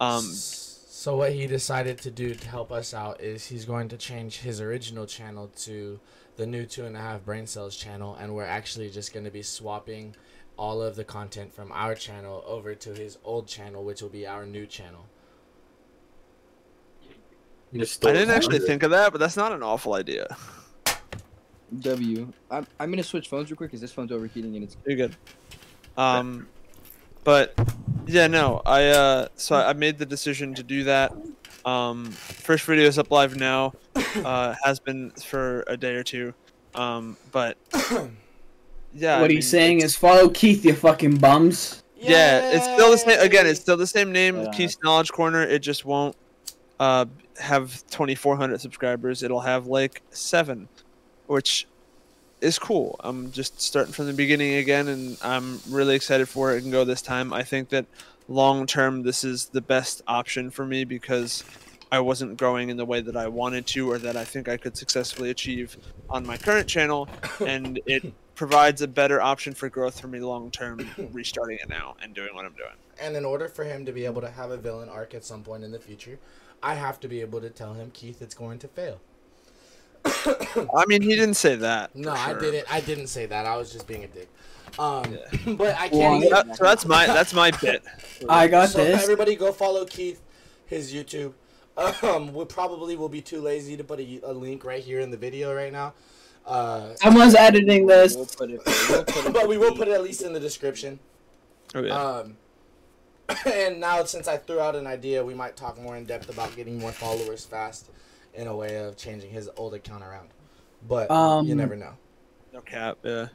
[0.00, 3.96] Um, So what he decided to do to help us out is he's going to
[3.96, 5.98] change his original channel to
[6.36, 9.30] the new two and a half brain cells channel, and we're actually just going to
[9.30, 10.14] be swapping
[10.56, 14.26] all of the content from our channel over to his old channel, which will be
[14.26, 15.06] our new channel.
[17.72, 18.66] You just I didn't actually thunder.
[18.66, 20.36] think of that, but that's not an awful idea.
[21.80, 22.32] W.
[22.50, 24.76] I'm, I'm gonna switch phones real quick because this phone's overheating and it's.
[24.86, 25.16] You're good.
[25.96, 26.48] Um,
[27.22, 27.54] but
[28.06, 31.12] yeah, no, I uh, so I made the decision to do that.
[31.64, 33.72] Um, first video is up live now.
[34.24, 36.34] Uh, has been for a day or two.
[36.74, 37.56] Um, but
[38.92, 41.84] yeah, I what mean, he's saying is follow Keith, you fucking bums.
[41.96, 43.20] yeah, it's still the same.
[43.20, 44.50] Again, it's still the same name, Yeah.
[44.50, 45.42] Keith's Knowledge Corner.
[45.42, 46.16] It just won't
[46.80, 47.04] uh
[47.38, 49.22] have 2,400 subscribers.
[49.22, 50.68] It'll have like seven,
[51.26, 51.66] which
[52.40, 52.96] is cool.
[53.00, 56.70] I'm just starting from the beginning again, and I'm really excited for where it can
[56.70, 57.32] go this time.
[57.32, 57.86] I think that
[58.28, 61.44] long term, this is the best option for me because
[61.92, 64.56] I wasn't growing in the way that I wanted to, or that I think I
[64.56, 65.76] could successfully achieve
[66.08, 67.08] on my current channel,
[67.46, 70.80] and it provides a better option for growth for me long term,
[71.12, 72.76] restarting it now and doing what I'm doing.
[73.00, 75.42] And in order for him to be able to have a villain arc at some
[75.42, 76.18] point in the future,
[76.62, 79.00] I have to be able to tell him, Keith, it's going to fail.
[80.04, 81.94] I mean, he didn't say that.
[81.94, 82.72] No, for I didn't.
[82.72, 83.46] I didn't say that.
[83.46, 84.28] I was just being a dick.
[84.78, 85.18] Um,
[85.56, 86.24] but I can't.
[86.24, 87.82] even- that- so that's my that's my bit.
[88.28, 89.02] I got so this.
[89.02, 90.22] everybody go follow Keith,
[90.66, 91.32] his YouTube.
[92.02, 95.10] Um, we probably will be too lazy to put a, a link right here in
[95.10, 95.94] the video right now.
[96.46, 98.16] Uh, Someone's editing this.
[98.16, 98.60] We'll put it.
[98.88, 100.98] We'll put it but we will put it at least in the description.
[101.74, 101.94] Oh yeah.
[101.94, 102.36] Um,
[103.46, 106.54] and now since I threw out an idea, we might talk more in depth about
[106.56, 107.90] getting more followers fast,
[108.34, 110.28] in a way of changing his old account around.
[110.88, 111.92] But you Um, never know.
[112.52, 112.98] no cap.
[113.02, 113.28] Yeah.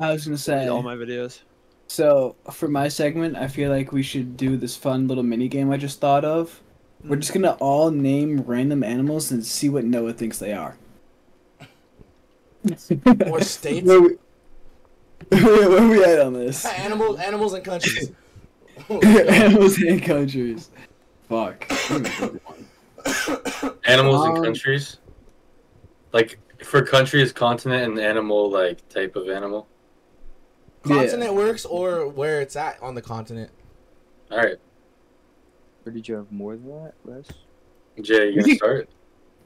[0.00, 0.68] I was gonna say.
[0.68, 1.40] All my videos.
[1.88, 5.70] So for my segment, I feel like we should do this fun little mini game
[5.72, 6.60] I just thought of.
[7.04, 10.76] We're just gonna all name random animals and see what Noah thinks they are.
[13.26, 13.86] Or states.
[13.86, 14.16] Where we,
[15.30, 16.64] where, where we at on this?
[16.64, 18.10] animals, animals, and countries.
[18.90, 20.70] Animals and countries.
[21.28, 21.70] Fuck.
[23.86, 24.98] Animals Um, and countries.
[26.12, 29.66] Like for countries, continent, and animal, like type of animal.
[30.82, 33.50] Continent works, or where it's at on the continent.
[34.30, 34.56] All right,
[35.84, 37.26] Or did you have more than that, Wes?
[38.00, 38.88] Jay, you gonna start?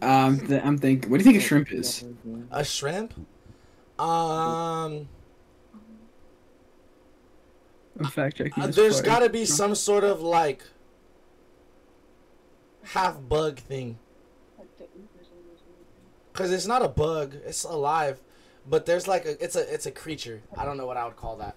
[0.03, 1.11] Um, th- I'm thinking.
[1.11, 2.05] What do you think a shrimp is?
[2.51, 3.15] A shrimp?
[3.99, 5.09] Um,
[7.99, 8.63] I'm fact checking.
[8.63, 9.05] uh, this there's part.
[9.07, 10.65] got to be some sort of like
[12.83, 13.99] half bug thing.
[16.33, 18.21] Cause it's not a bug; it's alive,
[18.69, 20.43] but there's like a it's a it's a creature.
[20.59, 21.55] I don't know what I would call that.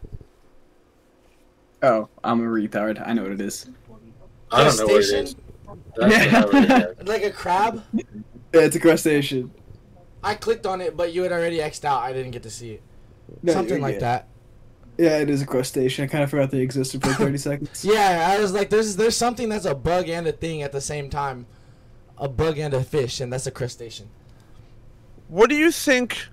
[1.82, 3.02] Oh, I'm a retard.
[3.06, 3.68] I know what it is.
[4.52, 5.36] I don't know what it is.
[5.36, 5.42] Crustacean?
[5.98, 7.08] That's what I would have.
[7.08, 7.84] Like a crab.
[7.94, 8.04] Yeah,
[8.62, 9.52] it's a crustacean.
[10.24, 12.04] I clicked on it, but you had already xed out.
[12.04, 12.84] I didn't get to see it.
[13.42, 14.02] No, Something like good.
[14.04, 14.28] that.
[14.98, 16.06] Yeah, it is a crustacean.
[16.06, 17.86] I kind of forgot they existed for 30 seconds.
[17.86, 20.82] Yeah, I was like, there's there's something that's a bug and a thing at the
[20.82, 21.46] same time,
[22.18, 24.10] a bug and a fish, and that's a crustacean.
[25.28, 26.28] What do you think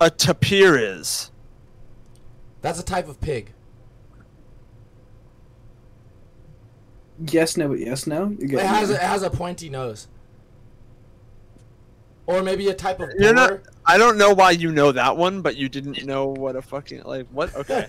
[0.00, 1.30] a tapir is?
[2.60, 3.52] That's a type of pig.
[7.18, 8.36] Yes, no, but yes, no.
[8.40, 10.08] It has a, it has a pointy nose.
[12.26, 13.16] Or maybe a type of boar.
[13.18, 13.60] You're not.
[13.86, 17.02] I don't know why you know that one, but you didn't know what a fucking
[17.04, 17.54] like what?
[17.64, 17.86] Okay.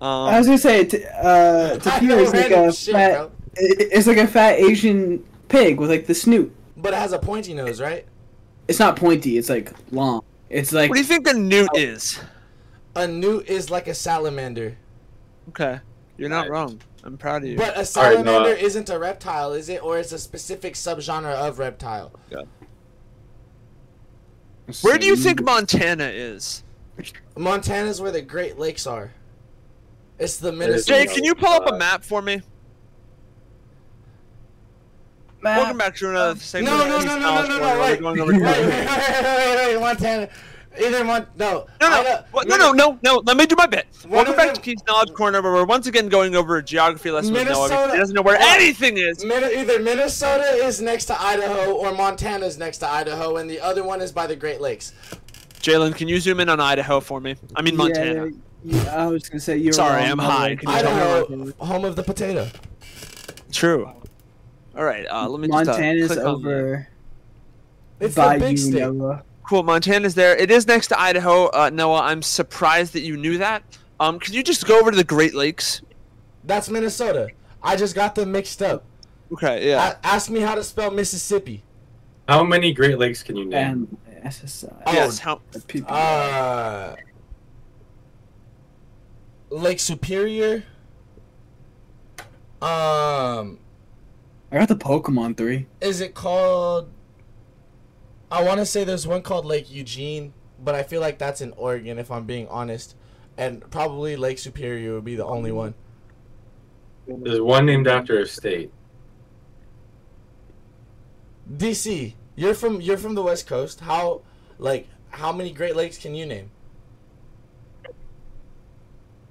[0.00, 3.12] Um, I was gonna say, t- uh, tapir is like a shit, fat.
[3.14, 3.32] bro.
[3.56, 6.54] It's like a fat Asian pig with like the snoot.
[6.76, 8.06] But it has a pointy nose, right?
[8.68, 9.38] It's not pointy.
[9.38, 10.22] It's like long.
[10.50, 12.20] It's like what do you think a newt is?
[12.94, 14.76] A newt is like a salamander.
[15.48, 15.80] Okay,
[16.16, 16.80] you're not wrong.
[17.02, 17.56] I'm proud of you.
[17.56, 18.54] But a Alright, salamander Noah.
[18.54, 19.82] isn't a reptile, is it?
[19.82, 22.12] Or it's a specific subgenre of reptile?
[24.82, 26.62] Where do you think Montana is?
[27.36, 29.12] Montana's where the Great Lakes are.
[30.18, 31.06] It's the is Minnesota.
[31.06, 32.42] Jay, can you pull up a map for me?
[35.40, 35.58] Map.
[35.58, 36.76] Welcome back to another segment.
[36.76, 38.02] No, of no, East no, no, no, no, California, no, where wait.
[38.02, 40.28] we're going Wait, over wait, to- wait, wait, wait, wait, Montana.
[40.80, 41.26] Either one.
[41.36, 41.66] no.
[41.80, 43.22] No, no, Ida- what, no, no, no, no.
[43.24, 43.86] Let me do my bit.
[44.08, 46.62] Welcome of back them- to Keith's Knowledge Corner, where we're once again going over a
[46.62, 48.60] geography lesson with Noah because Minnesota- he doesn't know where What?
[48.60, 49.24] anything is.
[49.24, 53.60] Min- either Minnesota is next to Idaho or Montana is next to Idaho, and the
[53.60, 54.92] other one is by the Great Lakes.
[55.60, 57.36] Jalen, can you zoom in on Idaho for me?
[57.56, 58.26] I mean Montana.
[58.64, 59.72] Yeah, yeah, I was gonna say you're.
[59.72, 60.34] Sorry, wrong, I'm by the way.
[60.36, 60.56] high.
[60.56, 62.48] Can you tell me where Idaho, home of the potato.
[63.52, 63.90] True.
[64.76, 65.06] All right.
[65.10, 66.88] Uh, let me just uh, Montana's on over
[68.00, 68.80] It's by the big you, state.
[68.92, 69.22] Noah.
[69.48, 69.62] Cool.
[69.62, 70.36] Montana's there.
[70.36, 71.46] It is next to Idaho.
[71.46, 73.62] Uh, Noah, I'm surprised that you knew that.
[73.98, 75.80] Um, could you just go over to the Great Lakes?
[76.44, 77.28] That's Minnesota.
[77.62, 78.84] I just got them mixed up.
[79.32, 79.70] Okay.
[79.70, 79.94] Yeah.
[80.02, 81.62] A- ask me how to spell Mississippi.
[82.28, 83.96] How many Great Lakes can you name?
[84.06, 84.82] And SSI.
[84.86, 85.18] Oh, yes.
[85.18, 85.40] How?
[85.86, 86.94] Uh,
[89.48, 90.64] Lake Superior.
[92.60, 93.58] Um,
[94.52, 95.66] I got the Pokemon three.
[95.80, 96.90] is it called?
[98.30, 101.52] I want to say there's one called Lake Eugene, but I feel like that's in
[101.52, 102.94] Oregon if I'm being honest,
[103.36, 105.74] and probably Lake Superior would be the only one.
[107.06, 108.70] There's one named after a state.
[111.56, 113.80] DC, you're from you're from the West Coast.
[113.80, 114.20] How,
[114.58, 116.50] like, how many Great Lakes can you name?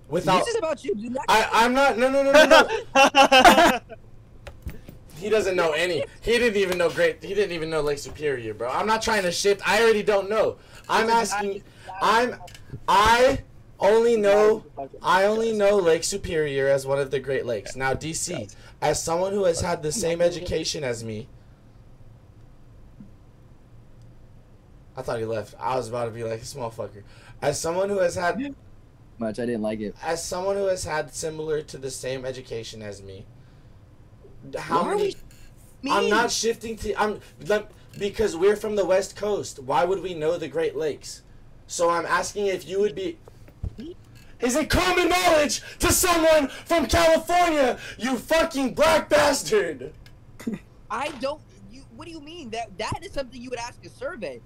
[0.09, 0.95] Without, This is about you.
[0.95, 1.25] Do not.
[1.27, 1.97] I I'm not.
[1.99, 3.79] No no no no no.
[5.17, 6.03] He doesn't know any.
[6.21, 7.23] He didn't even know great.
[7.23, 8.69] He didn't even know Lake Superior, bro.
[8.69, 9.67] I'm not trying to shift.
[9.67, 10.57] I already don't know.
[10.87, 11.63] I'm asking.
[12.01, 12.35] I'm.
[12.87, 13.39] I
[13.79, 14.65] only know.
[15.01, 17.75] I only know Lake Superior as one of the Great Lakes.
[17.75, 21.27] Now, DC, as someone who has had the same education as me.
[24.95, 25.53] I thought he left.
[25.59, 27.03] I was about to be like, small fucker.
[27.39, 28.55] As someone who has had
[29.19, 29.39] Much.
[29.39, 29.95] I didn't like it.
[30.01, 33.25] as someone who has had similar to the same education as me,
[34.57, 35.15] how Why are many?
[35.83, 36.93] we- I'm not shifting to.
[36.99, 39.59] I'm lem- because we're from the West Coast.
[39.59, 41.21] Why would we know the Great Lakes?
[41.67, 43.17] So I'm asking if you would be.
[44.39, 47.79] Is it common knowledge to someone from California?
[47.97, 49.93] You fucking black bastard!
[50.91, 51.41] I don't.
[51.71, 52.49] You, what do you mean?
[52.51, 54.41] That that is something you would ask a survey.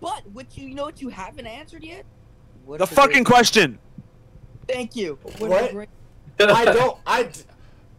[0.00, 2.04] But what you, you know what you haven't answered yet?
[2.64, 3.78] What The is fucking great- question.
[4.66, 5.18] Thank you.
[5.22, 5.34] What?
[5.34, 5.72] is a What?
[5.72, 5.88] great-
[6.40, 6.98] I don't.
[7.06, 7.28] I.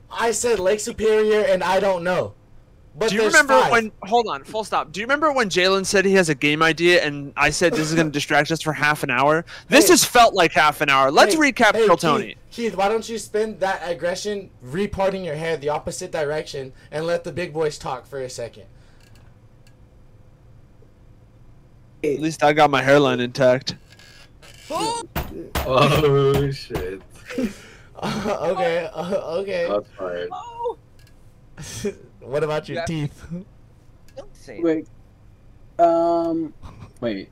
[0.09, 2.33] d- I said Lake Superior, and I don't know.
[2.97, 3.71] But Do you remember five.
[3.73, 3.91] when?
[4.03, 4.93] Hold on, full stop.
[4.93, 7.89] Do you remember when Jalen said he has a game idea, and I said this
[7.89, 9.43] is going to distract us for half an hour?
[9.67, 9.93] This Hey.
[9.93, 11.11] has felt like half an hour.
[11.11, 12.37] Let's Hey, recap hey, Kill Keith, Tony.
[12.51, 17.25] Keith, why don't you spin that aggression, reparting your hair the opposite direction, and let
[17.25, 18.63] the big boys talk for a second?
[22.01, 23.75] At least I got my hairline intact.
[25.67, 27.01] Oh shit.
[28.51, 29.67] okay, uh, okay.
[29.69, 30.29] That's fired.
[32.19, 32.85] what about your Yeah.
[32.85, 33.25] teeth?
[34.15, 34.87] Don't say Wait.
[35.79, 36.53] Um.
[37.01, 37.29] Wait.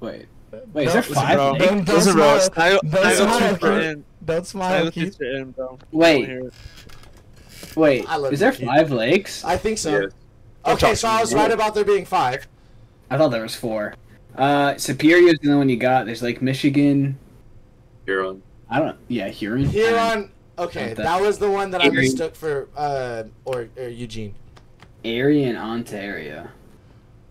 [0.00, 0.26] Wait.
[0.72, 0.86] Wait.
[0.86, 1.36] Is there Don't- five?
[1.36, 1.52] bro.
[1.52, 1.64] lakes?
[1.64, 2.38] Don't, don't Listen, bro.
[2.38, 2.40] smile.
[2.40, 3.84] Snaggle- Don't Snaggle smile, tooth for Keith.
[3.90, 4.04] in.
[4.24, 5.20] Don't smile, Snaggle Keith.
[5.20, 5.78] in, bro.
[5.92, 6.20] Wait.
[6.20, 7.76] Don't hear it.
[7.76, 8.04] Wait.
[8.32, 8.66] Is there Keith.
[8.66, 9.44] five lakes?
[9.44, 10.00] I think so.
[10.00, 10.72] Yeah.
[10.72, 12.46] Okay, so I was right about there being five.
[13.10, 13.94] I thought there was four.
[14.36, 16.06] Uh, Superior's the only one you got.
[16.06, 17.18] There's Lake Michigan.
[18.06, 18.42] Huron.
[18.74, 18.98] I don't.
[19.06, 19.66] Yeah, Huron.
[19.66, 20.32] Huron.
[20.58, 20.96] Okay, that.
[21.04, 24.34] that was the one that I mistook for uh or, or Eugene.
[25.04, 26.48] Erie and Ontario.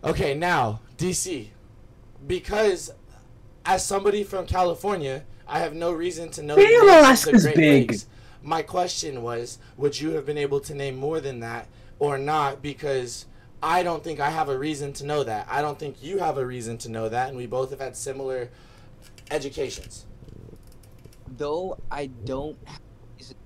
[0.05, 1.49] Okay, now DC,
[2.25, 2.93] because
[3.65, 6.55] as somebody from California, I have no reason to know.
[6.55, 7.91] the Damn, the Alaska's Great big.
[7.91, 8.07] Lakes.
[8.41, 11.67] My question was, would you have been able to name more than that
[11.99, 12.61] or not?
[12.61, 13.25] Because
[13.61, 15.47] I don't think I have a reason to know that.
[15.49, 17.97] I don't think you have a reason to know that, and we both have had
[17.97, 18.49] similar
[19.29, 20.05] educations.
[21.37, 22.57] Though I don't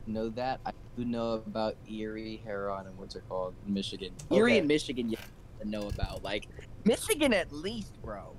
[0.08, 4.12] know that, I do know about Erie, Huron, and what's it called, Michigan.
[4.32, 4.60] Erie Okay.
[4.60, 5.30] and Michigan, you have
[5.62, 6.24] to know about.
[6.24, 6.48] Like
[6.86, 8.36] Michigan, at least, bro.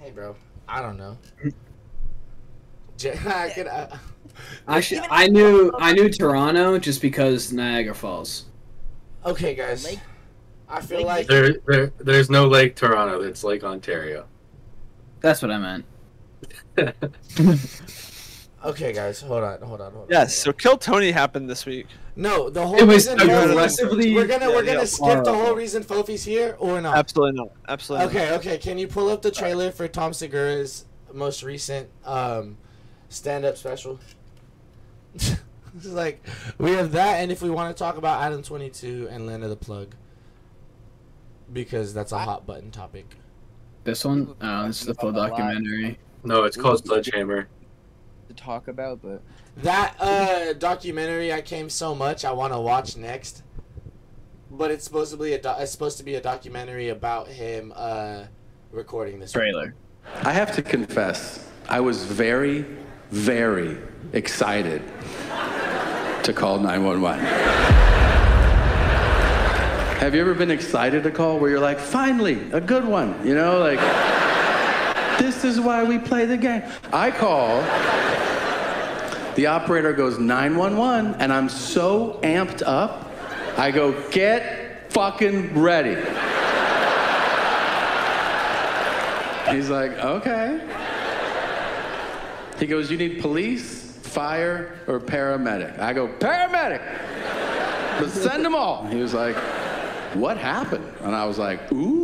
[0.00, 0.34] Hey, bro,
[0.68, 1.16] I don't know.
[2.96, 3.86] J- I could, uh,
[4.68, 8.46] Actually, I knew I knew Toronto just because Niagara Falls.
[9.24, 9.84] okay, guys.
[9.84, 9.98] Lake-
[10.68, 13.20] I feel Lake like There, there, there's no Lake Toronto.
[13.22, 14.26] It's Lake Ontario.
[15.20, 15.84] That's what I meant.
[18.64, 20.08] Okay, guys, hold on, hold on, hold on.
[20.10, 20.36] Yes.
[20.36, 21.86] So Kill Tony happened this week.
[22.14, 24.84] No, the whole It was reason aggressively- We're gonna we're gonna yeah.
[24.84, 26.96] skip the whole reason Fofey's here or not.
[26.96, 27.50] Absolutely not.
[27.68, 28.06] Absolutely.
[28.06, 28.14] not.
[28.14, 28.58] Okay, okay.
[28.58, 32.56] Can you pull up the trailer for Tom Segura's most recent um,
[33.08, 33.98] stand-up special?
[35.14, 35.36] this
[35.80, 36.24] is like
[36.58, 39.42] we have that, and if we want to talk about Adam Twenty Two and Land
[39.42, 39.94] of the Plug,
[41.52, 43.16] because that's a hot button topic.
[43.84, 44.34] This one?
[44.40, 45.98] Oh, this is the full documentary.
[46.22, 47.48] No, it's called Sledgehammer.
[48.42, 49.22] To talk about, but
[49.58, 53.42] That uh, documentary I came so much I want to watch next,
[54.50, 57.72] but it's supposed to be a do- it's supposed to be a documentary about him
[57.76, 58.24] uh,
[58.70, 59.74] recording this Trailer.
[60.22, 62.66] I have to confess, I was very,
[63.10, 63.78] very
[64.12, 64.82] excited
[66.24, 67.24] to call 911.
[70.00, 73.24] Have you ever been excited to call where you're like, finally, a good one?
[73.24, 73.78] You know, like,
[75.20, 76.64] this is why we play the game.
[76.92, 77.62] I call,
[79.34, 83.10] the operator goes 911, and I'm so amped up,
[83.56, 85.94] I go, get fucking ready.
[89.54, 90.60] He's like, okay.
[92.58, 95.78] He goes, you need police, fire, or paramedic?
[95.78, 96.80] I go, paramedic!
[97.98, 98.86] But send them all.
[98.86, 99.36] He was like,
[100.14, 100.90] what happened?
[101.00, 102.01] And I was like, ooh.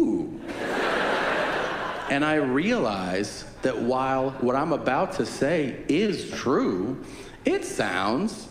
[2.10, 7.04] And I realize that while what I'm about to say is true,
[7.44, 8.48] it sounds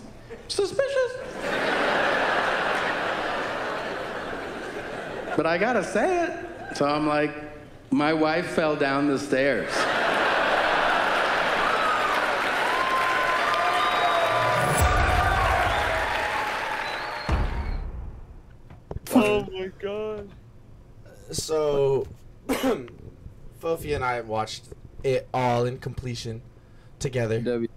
[0.47, 1.13] suspicious.
[5.35, 6.77] But I gotta say it.
[6.77, 7.31] So I'm like,
[7.91, 9.71] my wife fell down the stairs.
[19.15, 20.29] Oh my god.
[21.31, 22.07] So,
[23.61, 24.65] Fofey and I watched
[25.03, 26.41] it all in completion
[26.99, 27.39] together.
[27.41, 27.67] W.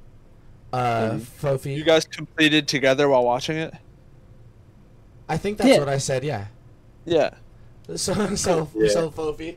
[0.72, 1.24] Uh, W.
[1.40, 3.74] Fofey, You guys completed together while watching it.
[5.28, 5.78] I think that's Yeah.
[5.78, 6.24] what I said.
[6.24, 6.46] Yeah.
[7.04, 7.30] Yeah.
[7.96, 8.88] So, so, Yeah.
[8.88, 9.56] so Fofey.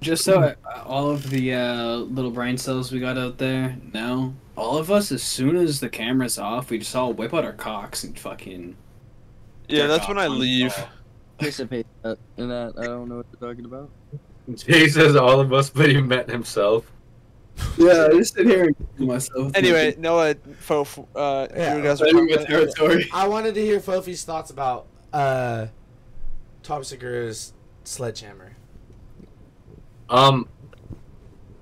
[0.00, 4.34] Just so uh, all of the uh, little brain cells we got out there know,
[4.54, 7.54] all of us, as soon as the camera's off, we just all whip out our
[7.54, 8.76] cocks and fucking.
[9.68, 10.74] Yeah, that's when I leave.
[11.38, 12.74] participate in that.
[12.78, 13.90] I don't know what you're talking about.
[14.54, 16.90] Jay says all of us, but he meant himself.
[17.78, 19.52] Yeah, I just sit here and myself.
[19.54, 20.82] Anyway, Noah, Fo,
[21.14, 23.08] uh, Yeah, you guys are talking territory.
[23.12, 25.66] I wanted to hear Fofey's thoughts about uh,
[26.62, 27.54] Tom Segura's
[27.84, 28.56] Sledgehammer.
[30.10, 30.48] Um,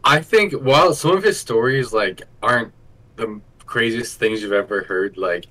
[0.03, 2.73] I think while some of his stories like aren't
[3.17, 5.47] the craziest things you've ever heard, like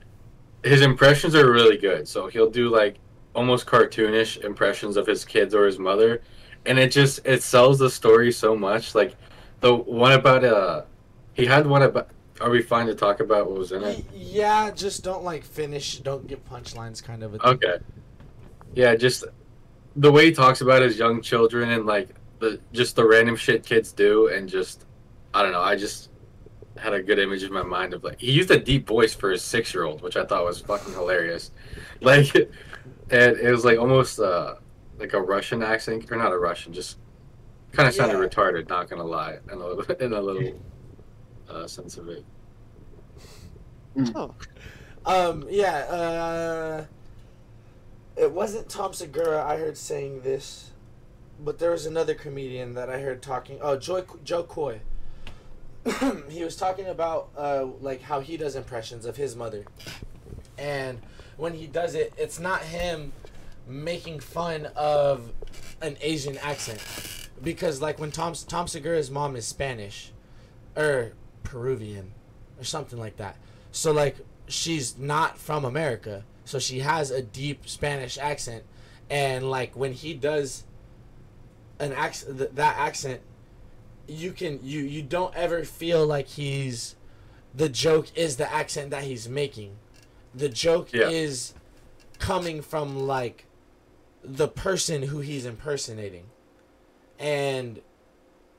[0.64, 2.08] his impressions are really good.
[2.08, 2.98] So he'll do like
[3.36, 6.22] almost cartoonish impressions of his kids or his mother,
[6.66, 8.96] and it just it sells the story so much.
[8.96, 9.16] Like
[9.62, 10.84] the one about uh,
[11.34, 12.10] he had one about.
[12.42, 14.06] Are we fine to talk about what was in it?
[14.14, 16.00] Yeah, just don't like finish.
[16.00, 17.36] Don't get punchlines, kind of.
[17.36, 17.48] A thing.
[17.48, 17.78] Okay.
[18.74, 19.24] Yeah, just
[19.96, 22.10] the way he talks about his young children and like
[22.40, 24.86] the just the random shit kids do, and just
[25.34, 25.62] I don't know.
[25.62, 26.10] I just
[26.78, 29.30] had a good image in my mind of like he used a deep voice for
[29.30, 31.52] his six year old, which I thought was fucking hilarious.
[32.02, 32.34] Like,
[33.12, 34.56] and it was like almost uh
[35.04, 36.98] like a Russian accent, or not a Russian, just
[37.74, 38.26] kind of sounded Yeah.
[38.26, 38.70] retarded.
[38.70, 40.60] Not gonna lie, in a little in a little
[41.50, 42.24] uh, sense of it.
[44.16, 44.34] Oh.
[45.06, 46.86] Um, yeah, uh,
[48.16, 50.72] it wasn't Tom Segura I heard saying this,
[51.38, 53.60] but there was another comedian that I heard talking.
[53.62, 54.80] Oh, Joy, Jo Koy.
[56.30, 59.66] he was talking about uh, like how he does impressions of his mother,
[60.58, 61.02] and
[61.36, 63.12] when he does it, it's not him
[63.68, 65.32] making fun of
[65.82, 66.82] an Asian accent,
[67.44, 70.12] because like when Tom Tom Segura's mom is Spanish,
[70.76, 71.14] or
[71.44, 72.12] Peruvian,
[72.60, 73.38] or something like that.
[73.72, 74.18] So like
[74.48, 78.64] she's not from America, so she has a deep Spanish accent,
[79.10, 80.64] and like when he does
[81.80, 83.22] an accent, th- that accent,
[84.08, 86.96] you can you you don't ever feel like he's
[87.56, 89.76] the joke is the accent that he's making.
[90.36, 91.10] The joke Yeah.
[91.10, 91.54] is
[92.20, 93.46] coming from like
[94.24, 96.26] the person who he's impersonating.
[97.20, 97.82] And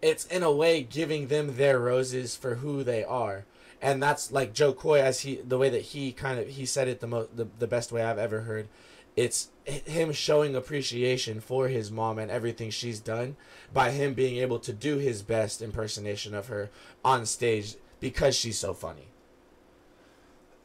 [0.03, 3.47] it's in a way giving them their roses for who they are.
[3.81, 6.89] And that's like Jo Koy as he the way that he kind of he said
[6.89, 8.69] it the most the, the best way I've ever heard.
[9.17, 13.37] It's him showing appreciation for his mom and everything she's done
[13.73, 16.71] by him being able to do his best impersonation of her
[17.05, 19.09] on stage because she's so funny.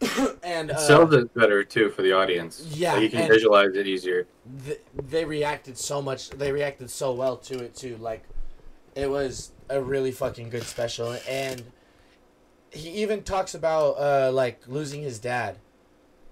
[0.44, 2.66] and It uh, sells it better too for the audience.
[2.72, 4.28] Yeah, Like, you can visualize it easier.
[4.66, 8.24] th- they reacted so much they reacted so well to it too like
[8.96, 11.64] it was a really fucking good special and
[12.72, 15.58] he even talks about uh like losing his dad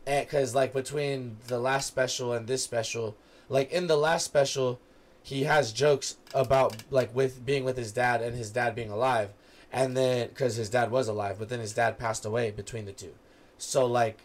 [0.05, 3.15] and because like between the last special and this special
[3.49, 4.79] like in the last special
[5.21, 9.29] he has jokes about like with being with his dad and his dad being alive
[9.71, 12.91] and then because his dad was alive but then his dad passed away between the
[12.91, 13.13] two
[13.57, 14.19] so like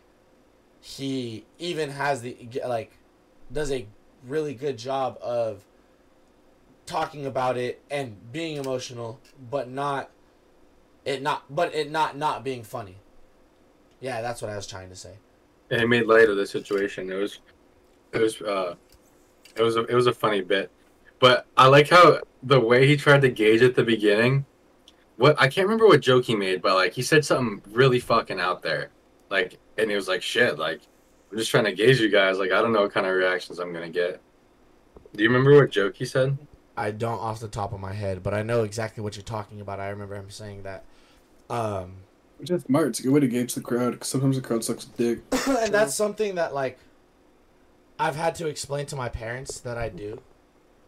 [0.81, 2.37] he even has the
[2.67, 2.93] like
[3.53, 3.87] does a
[4.27, 5.65] really good job of
[6.87, 10.11] talking about it and being emotional but not
[11.05, 12.97] it not but it not not being funny
[14.01, 15.17] yeah that's what i was trying to say
[15.73, 17.11] and he made light of the situation.
[17.11, 17.39] It was,
[18.13, 18.75] it was, uh,
[19.57, 20.71] it was, a, it was a funny bit,
[21.19, 24.45] but I like how the way he tried to gauge at the beginning.
[25.17, 28.39] What I can't remember what joke he made, but like he said something really fucking
[28.39, 28.91] out there,
[29.33, 30.81] like, and he was like, "Shit, like,
[31.31, 32.39] I'm just trying to gauge you guys.
[32.39, 34.21] Like, I don't know what kind of reactions I'm gonna get."
[35.17, 36.39] Do you remember what joke he said?
[36.75, 39.61] i don't off the top of my head but i know exactly what you're talking
[39.61, 40.85] about i remember him saying that
[41.51, 41.97] um
[42.39, 42.89] Which is smart.
[42.89, 45.21] It's a good way to gauge the crowd because sometimes the crowd sucks dick.
[45.47, 46.79] and that's something that like
[47.99, 50.21] I've had to explain to my parents that I do.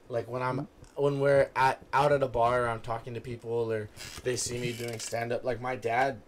[0.09, 3.71] Like when I'm when we're at out at a bar or I'm talking to people
[3.71, 3.89] or
[4.23, 6.23] they see me doing stand up, like my dad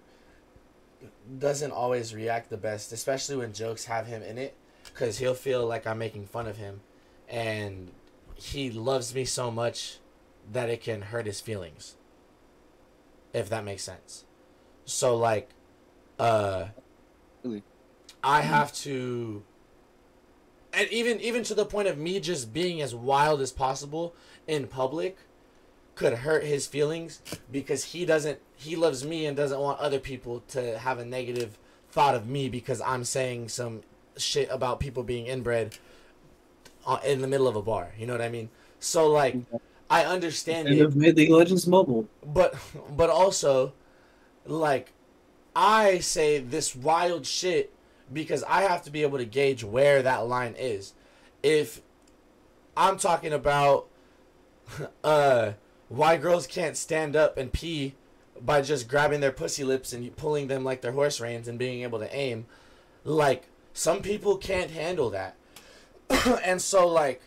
[1.38, 5.66] doesn't always react the best, especially when jokes have him in it, because he'll feel
[5.66, 6.80] like I'm making fun of him,
[7.28, 7.90] and
[8.34, 9.98] he loves me so much
[10.52, 11.96] that it can hurt his feelings.
[13.32, 14.24] If that makes sense.
[14.84, 15.50] So like,
[16.18, 16.66] uh,
[17.42, 17.62] Really?
[18.22, 19.44] I have to
[20.76, 24.14] and even even to the point of me just being as wild as possible
[24.46, 25.16] in public
[25.96, 30.44] could hurt his feelings because he doesn't he loves me and doesn't want other people
[30.48, 31.58] to have a negative
[31.90, 33.82] thought of me because I'm saying some
[34.16, 35.76] shit about people being inbred
[37.04, 37.92] in the middle of a bar.
[37.98, 38.50] You know what I mean?
[38.78, 39.36] So like
[39.88, 42.06] I understand And it have made League of Legends mobile.
[42.24, 42.54] but
[42.94, 43.72] but also
[44.44, 44.92] like
[45.56, 47.72] I say this wild shit
[48.12, 50.92] because I have to be able to gauge where that line is.
[51.42, 51.80] If
[52.76, 53.86] I'm talking about
[55.04, 55.52] uh
[55.88, 57.94] why girls can't stand up and pee
[58.40, 61.82] by just grabbing their pussy lips and pulling them like their horse reins and being
[61.82, 62.46] able to aim,
[63.04, 65.36] like some people can't handle that.
[66.44, 67.22] and so like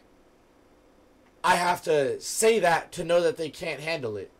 [1.44, 4.32] I have to say that to know that they can't handle it.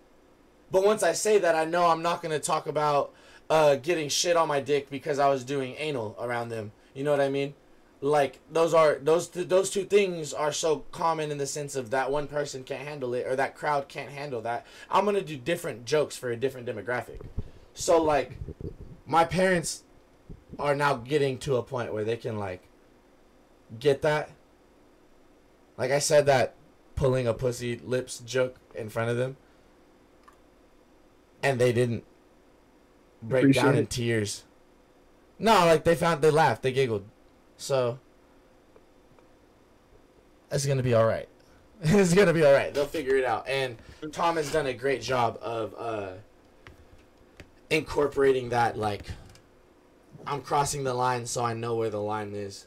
[0.72, 3.14] But once I say that, I know I'm not going to talk about
[3.50, 6.72] uh, getting shit on my dick because I was doing anal around them.
[6.94, 7.54] You know what I mean?
[8.02, 11.90] Like those are those th- those two things are so common in the sense of
[11.92, 14.66] that one person can't handle it or that crowd can't handle that.
[14.90, 17.22] I'm gonna do different jokes for a different demographic.
[17.74, 18.38] So like,
[19.06, 19.84] my parents
[20.58, 22.64] are now getting to a point where they can like
[23.80, 24.32] get that
[25.78, 26.56] Like I said that
[26.96, 29.38] pulling a pussy lips joke in front of them,
[31.44, 32.04] and they didn't
[33.22, 33.90] break Appreciate down in it.
[33.90, 34.44] tears.
[35.38, 37.06] No, like they found they laughed, they giggled.
[37.60, 38.00] So
[40.50, 41.28] it's gonna be all right.
[41.84, 42.74] it's gonna be all right.
[42.74, 43.48] They'll figure it out.
[43.48, 43.78] And
[44.12, 46.12] Tom has done a great job of uh,
[47.70, 49.04] incorporating that like
[50.26, 52.66] I'm crossing the line, so I know where the line is,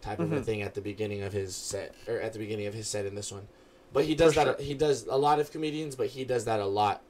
[0.00, 0.44] type of a Mhm.
[0.44, 3.14] thing at the beginning of his set or at the beginning of his set in
[3.14, 3.46] this one.
[3.92, 4.60] But he does For that.
[4.60, 7.02] He does a lot of comedians, but he does that a lot.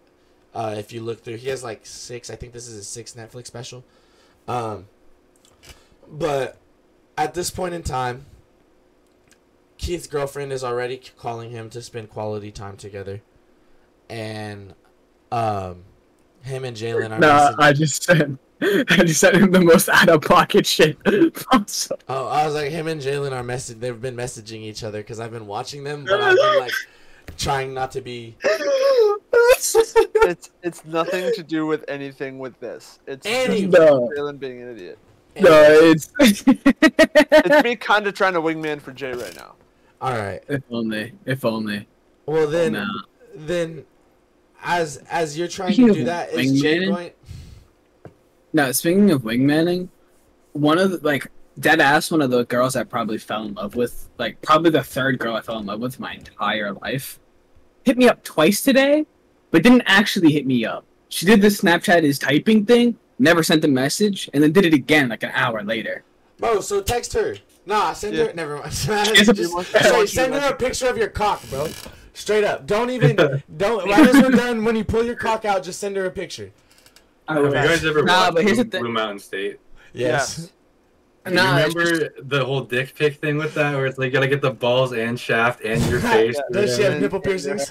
[0.52, 2.28] Uh, if you look through, he has like six.
[2.28, 3.84] I think this is his sixth Netflix special.
[4.48, 4.88] Um,
[6.08, 6.56] but
[7.20, 8.24] at this point in time,
[9.76, 13.20] Keith's girlfriend is already calling him to spend quality time together,
[14.08, 14.74] and
[15.30, 15.84] um,
[16.42, 17.18] him and Jalen are.
[17.18, 21.02] Nah, messaging- I just said, I just said him the most out of pocket shit
[21.34, 21.98] possible.
[22.08, 23.78] Oh, I was like, him and Jalen are message.
[23.80, 26.72] They've been messaging each other because I've been watching them, but I've been like
[27.38, 28.36] trying not to be.
[28.42, 32.98] it's it's nothing to do with anything with this.
[33.06, 34.10] It's Any- No.
[34.16, 34.98] Jalen being an idiot.
[35.38, 35.50] No,
[35.92, 39.54] it's It's me kind of trying to wingman for Jay right now.
[40.00, 40.42] All right.
[40.48, 41.86] if only, if only.
[42.26, 42.86] Well then, Nah.
[43.34, 43.84] then,
[44.62, 47.10] as as you're trying Speaking to of do that, is Jay wingmanning- going?
[48.52, 49.88] No, speaking of wingmanning,
[50.52, 53.76] one of the, like dead ass one of the girls I probably fell in love
[53.76, 57.20] with, like probably the third girl I fell in love with my entire life,
[57.84, 59.06] hit me up twice today,
[59.50, 60.84] but didn't actually hit me up.
[61.10, 64.74] She did the Snapchat is typing thing, never sent a message, and then did it
[64.74, 66.02] again like an hour later.
[66.38, 67.36] Bro, so text her.
[67.66, 68.32] Nah, send her.
[68.32, 68.64] Never mind.
[68.72, 71.42] has a- Just- I straight, want you to send her a picture of your cock,
[71.50, 71.68] bro.
[72.14, 72.66] Straight up.
[72.66, 73.14] Don't even.
[73.56, 73.88] don't.
[73.88, 76.50] Right as we're done, when you pull your cock out, just send her a picture.
[77.28, 78.88] Have you guys ever Nah, watched but here's the Blue.
[78.90, 79.60] Mountain State?
[79.92, 80.50] Yes.
[81.24, 84.06] Do you Nah, it's remember the whole dick pic thing with that, where it's like
[84.06, 86.36] you gotta get the balls and shaft and your face?
[86.50, 87.70] Does she have nipple piercings?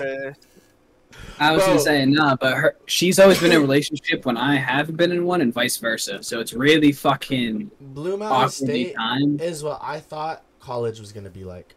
[1.40, 1.68] I was Bro.
[1.68, 5.12] gonna say nah, but her she's always been in a relationship when I haven't been
[5.12, 6.22] in one, and vice versa.
[6.22, 9.42] So it's really fucking Blue Mountain State timed.
[9.42, 11.76] is what I thought college was gonna be like.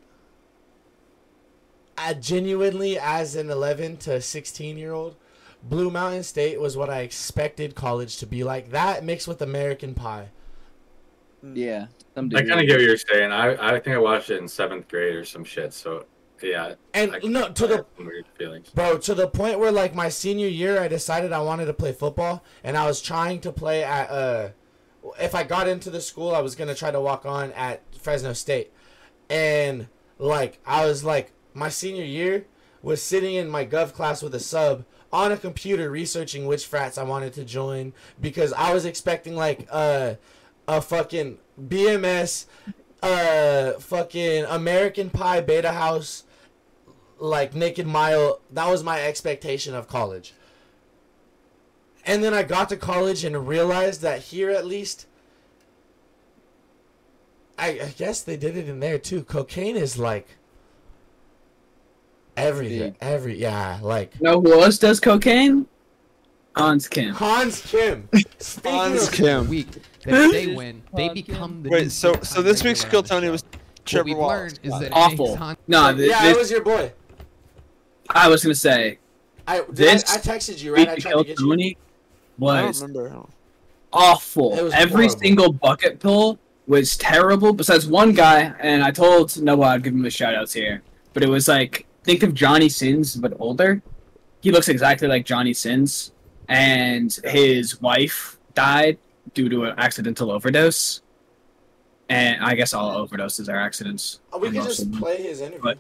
[1.96, 5.14] I genuinely, as an 11 to 16 year old,
[5.62, 8.70] Blue Mountain State was what I expected college to be like.
[8.70, 10.30] That mixed with American Pie.
[11.40, 11.54] Hmm.
[11.54, 11.86] Yeah.
[12.16, 13.32] I kind of get what you're saying.
[13.32, 15.72] I I think I watched it in seventh grade or some shit.
[15.72, 16.04] So
[16.42, 16.74] yeah.
[16.94, 18.68] And I, no, to the weird feelings.
[18.70, 21.92] Bro, to the point where like my senior year, I decided I wanted to play
[21.92, 24.48] football, and I was trying to play at uh,
[25.20, 28.32] if I got into the school, I was gonna try to walk on at Fresno
[28.32, 28.72] State,
[29.28, 29.88] and
[30.18, 32.46] like I was like my senior year
[32.82, 36.98] was sitting in my gov class with a sub on a computer researching which frats
[36.98, 40.14] I wanted to join because I was expecting like uh,
[40.66, 42.46] a fucking BMS,
[43.02, 46.24] uh, fucking American Pie Beta House
[47.22, 48.40] like Naked Mile.
[48.50, 50.34] That was my expectation of college.
[52.04, 55.06] And then I got to college and realized that here at least,
[57.56, 59.22] I, I guess they did it in there too.
[59.22, 60.26] Cocaine is like
[62.36, 62.96] everything.
[63.00, 65.66] Every yeah, like No, who else does cocaine?
[66.56, 67.14] Hans Kim.
[67.14, 68.08] Hans Kim.
[68.38, 69.48] Speaking Hans Kim.
[69.48, 69.68] Week
[70.04, 73.32] that they win, they become the Wait, so so this week's regular Skill Tony show.
[73.32, 74.36] was What Trevor we've Wallace.
[74.54, 75.36] learned is that Awful.
[75.38, 76.92] makes No, th- yeah, this, it was your boy.
[78.14, 78.98] I was gonna say
[79.46, 80.04] I this.
[80.10, 80.88] I, I texted you right.
[80.88, 81.52] I tried to get you.
[81.52, 81.76] I
[82.38, 83.22] don't was remember.
[83.92, 84.58] awful.
[84.58, 85.20] It was Every horrible.
[85.20, 87.52] single bucket pull was terrible.
[87.52, 90.82] Besides one guy, and I told Noah I'd give him a shout outs here.
[91.12, 93.82] But it was like think of Johnny Sins but older.
[94.40, 96.12] He looks exactly like Johnny Sins,
[96.48, 98.98] and his wife died
[99.34, 101.00] due to an accidental overdose.
[102.08, 104.20] And I guess all overdoses are accidents.
[104.32, 105.60] Oh, we for could most just play his interview.
[105.62, 105.78] But-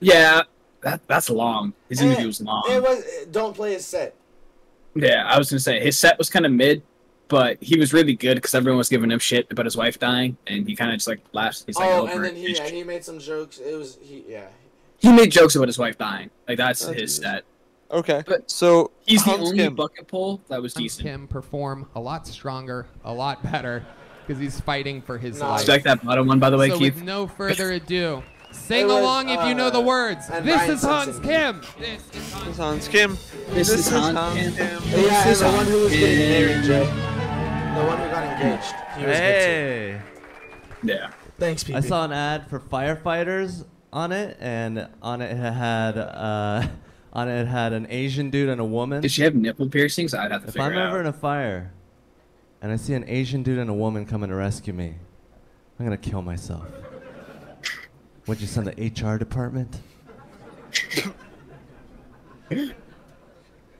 [0.00, 0.42] Yeah,
[0.84, 1.72] that, that's long.
[1.88, 2.62] His Eh, interview was long.
[2.70, 3.04] It was.
[3.32, 4.14] Don't play his set.
[4.94, 6.82] Yeah, I was gonna say his set was kind of mid,
[7.28, 10.36] but he was really good because everyone was giving him shit about his wife dying,
[10.46, 11.64] and he kind of just like laughed.
[11.66, 13.58] He's like, oh, over and then he yeah, he made some jokes.
[13.58, 14.46] It was he yeah.
[14.98, 16.30] he made jokes about his wife dying.
[16.46, 17.24] Like that's That's his good.
[17.24, 17.44] set.
[17.90, 19.74] Okay, But so He's the only Kim.
[19.76, 21.06] bucket pull that was Hans decent.
[21.06, 23.84] Kim perform a lot stronger, a lot better,
[24.26, 25.48] because he's fighting for his No.
[25.50, 25.60] life.
[25.60, 26.94] Respect that bottom one, by the way, so Keith.
[26.96, 28.22] with no further ado,
[28.54, 30.28] sing was, along if you know the uh, words.
[30.30, 31.60] and This is Hans Kim.
[31.78, 33.18] This is This Hans is Hans Kim.
[33.50, 34.52] This is Hans Kim.
[34.54, 36.28] Yeah, This and is the one who was getting Kim.
[36.48, 36.84] married, Jay.
[36.84, 38.74] The one who got engaged.
[38.96, 40.00] He was Hey,
[40.82, 40.94] Yeah.
[40.94, 41.12] good too.
[41.38, 41.84] Thanks, people.
[41.84, 46.66] I saw an ad for firefighters on it, and on it had uh,
[47.12, 49.02] on it had an Asian dude and a woman.
[49.02, 50.14] Did she have nipple piercings?
[50.14, 51.72] I'd have to If figure I'm it ever in a fire,
[52.62, 54.94] and I see an Asian dude and a woman coming to rescue me,
[55.78, 56.64] I'm gonna kill myself.
[58.26, 59.80] What'd you send the HR department?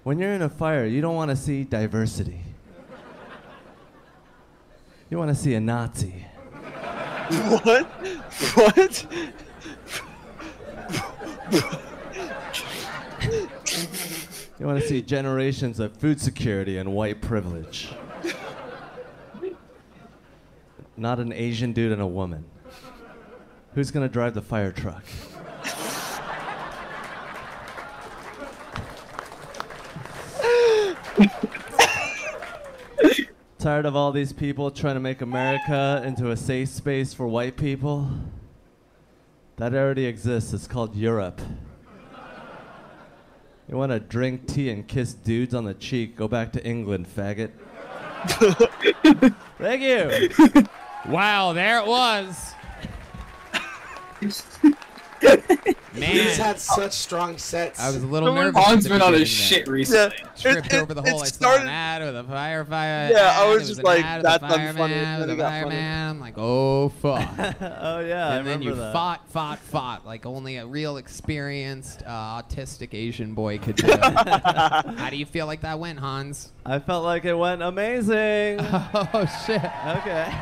[0.03, 2.43] when you're in a fire, you don't want to see diversity.
[5.09, 6.27] You want to see a Nazi.
[7.65, 7.87] What?
[8.55, 9.07] What?
[14.61, 17.93] You want to see generations of food security and white privilege.
[20.97, 22.45] Not an Asian dude and a woman.
[23.75, 25.05] Who's going to drive the fire truck?
[33.59, 37.57] Tired of all these people trying to make America into a safe space for white
[37.57, 38.09] people?
[39.57, 40.53] That already exists.
[40.53, 41.41] It's called Europe.
[43.69, 46.17] You want to drink tea and kiss dudes on the cheek?
[46.17, 47.51] Go back to England, faggot.
[49.59, 50.29] Thank you.
[51.09, 52.54] Wow, there it was.
[55.95, 57.79] Man, He's had such strong sets.
[57.81, 58.57] I was a little nervous.
[58.61, 59.47] at Hans been on beginning his there.
[59.61, 60.17] shit recently.
[60.37, 61.23] Tripped It- over the it- whole.
[61.23, 63.11] I saw started- an ad with a firefighter.
[63.11, 64.91] Yeah, I ad, was it just an like, ad with a that's not funny, fireman,
[64.93, 65.61] and with then a funny.
[65.77, 66.11] fireman.
[66.11, 67.29] I'm like, oh fuck.
[67.61, 68.93] oh yeah, I and then you remember that.
[68.93, 73.87] fought, fought, fought like only a real experienced uh, autistic Asian boy could do.
[74.03, 76.51] How do you feel like that went, Hans?
[76.67, 78.59] I felt like it went amazing.
[78.61, 79.63] oh shit.
[79.99, 80.33] Okay.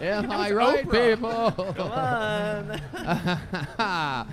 [0.00, 1.14] Am I right, Oprah.
[1.14, 1.74] people?
[1.74, 2.80] Come on.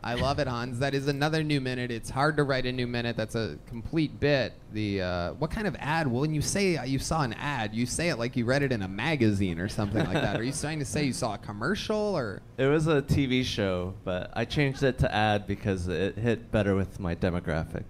[0.00, 0.78] I love it, Hans.
[0.78, 1.90] That is another new minute.
[1.90, 3.16] It's hard to write a new minute.
[3.16, 4.52] That's a complete bit.
[4.72, 6.06] The uh, what kind of ad?
[6.06, 8.70] Well, when you say you saw an ad, you say it like you read it
[8.70, 10.36] in a magazine or something like that.
[10.36, 12.40] Are you trying to say you saw a commercial or?
[12.56, 16.76] It was a TV show, but I changed it to ad because it hit better
[16.76, 17.84] with my demographic.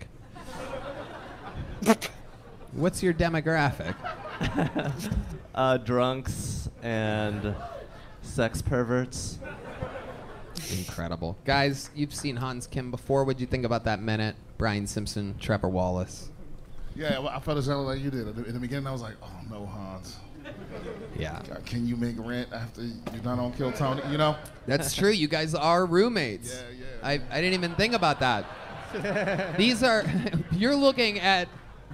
[2.78, 3.96] What's your demographic?
[5.54, 7.56] uh, drunks and
[8.22, 9.40] sex perverts.
[10.70, 11.90] Incredible, guys.
[11.96, 13.24] You've seen Hans Kim before.
[13.24, 14.36] What'd you think about that minute?
[14.58, 16.30] Brian Simpson, Trevor Wallace.
[16.94, 18.28] Yeah, well, I felt exactly like you did.
[18.46, 20.16] In the beginning, I was like, oh no, Hans.
[21.16, 21.42] Yeah.
[21.48, 24.02] God, Can you make rent after you're done on Kill Tony?
[24.08, 24.36] You know?
[24.66, 25.10] That's true.
[25.10, 26.54] You guys are roommates.
[26.54, 27.08] Yeah, yeah.
[27.08, 28.46] I, I didn't even think about that.
[29.58, 30.04] These are
[30.52, 31.48] you're looking at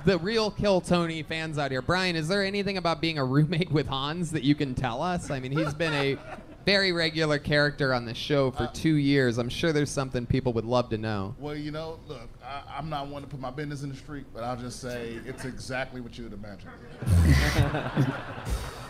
[0.04, 1.82] the real Kill Tony fans out here.
[1.82, 5.30] Brian, is there anything about being a roommate with Hans that you can tell us?
[5.30, 6.18] I mean, he's been a
[6.66, 9.38] very regular character on the show for two years.
[9.38, 11.34] I'm sure there's something people would love to know.
[11.38, 14.26] Well, you know, look, I, I'm not one to put my business in the street,
[14.32, 16.70] but I'll just say it's exactly what you would imagine.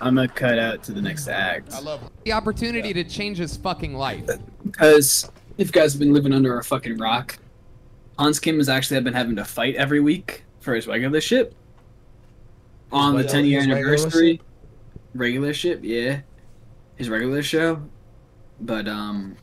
[0.00, 1.72] I'm gonna cut out to the next act.
[1.72, 2.10] I love it.
[2.24, 4.28] The opportunity to change his fucking life.
[4.64, 7.38] Because if you guys have been living under a fucking rock,
[8.18, 11.54] Hans Kim has actually been having to fight every week for his regular ship.
[12.90, 14.40] On the 10 year his regular anniversary,
[15.14, 16.20] regular ship, yeah,
[16.96, 17.82] his regular show.
[18.60, 19.36] But um,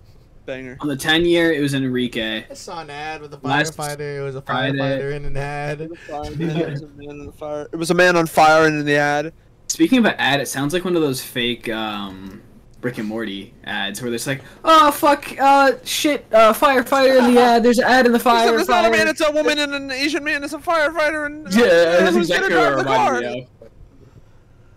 [0.46, 0.78] Banger.
[0.80, 2.46] on the 10 year, it was Enrique.
[2.50, 4.20] I saw an ad with a Last firefighter.
[4.20, 4.78] It was a Friday.
[4.78, 5.82] firefighter in an ad.
[5.82, 7.70] It was a man on fire.
[7.72, 9.34] It was a man on fire in the ad.
[9.68, 12.42] Speaking of an ad, it sounds like one of those fake um,
[12.82, 17.40] Rick and Morty ads where it's like, oh fuck, uh, shit, uh, firefighter in the
[17.42, 17.64] ad.
[17.64, 18.58] There's an ad in the fire.
[18.58, 20.44] It's not a man, it's a woman and an Asian man.
[20.44, 23.22] It's a firefighter and Yeah, that's who's gonna exactly what it drive the reminded car?
[23.22, 23.70] me of.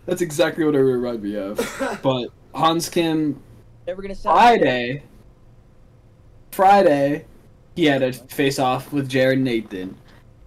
[0.05, 1.99] That's exactly what it reminded me of.
[2.03, 3.41] but Hans Kim,
[3.87, 5.03] Never gonna sell Friday,
[6.51, 7.25] Friday,
[7.75, 9.97] he had a face off with Jared Nathan.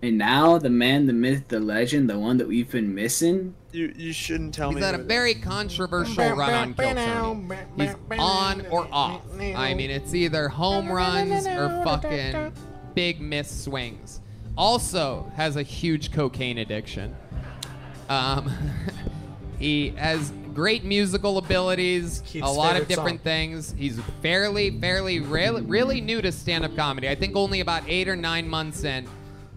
[0.01, 3.55] And now the man, the myth, the legend, the one that we've been missing.
[3.70, 4.80] You you shouldn't tell He's me.
[4.80, 7.56] He's had a who it very controversial run on Kill Tony.
[7.76, 9.22] He's on or off.
[9.38, 12.52] I mean, it's either home runs or fucking
[12.94, 14.20] big miss swings.
[14.56, 17.14] Also has a huge cocaine addiction.
[18.08, 18.50] Um,
[19.58, 23.24] he has great musical abilities, Keith's a lot of different song.
[23.24, 23.74] things.
[23.78, 27.08] He's fairly, fairly, really, really new to stand-up comedy.
[27.08, 29.06] I think only about eight or nine months in.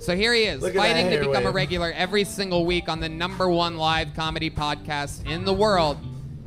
[0.02, 3.00] So here he is, Look fighting to hair become a regular every single week on
[3.00, 6.00] the number one live comedy podcast in the world.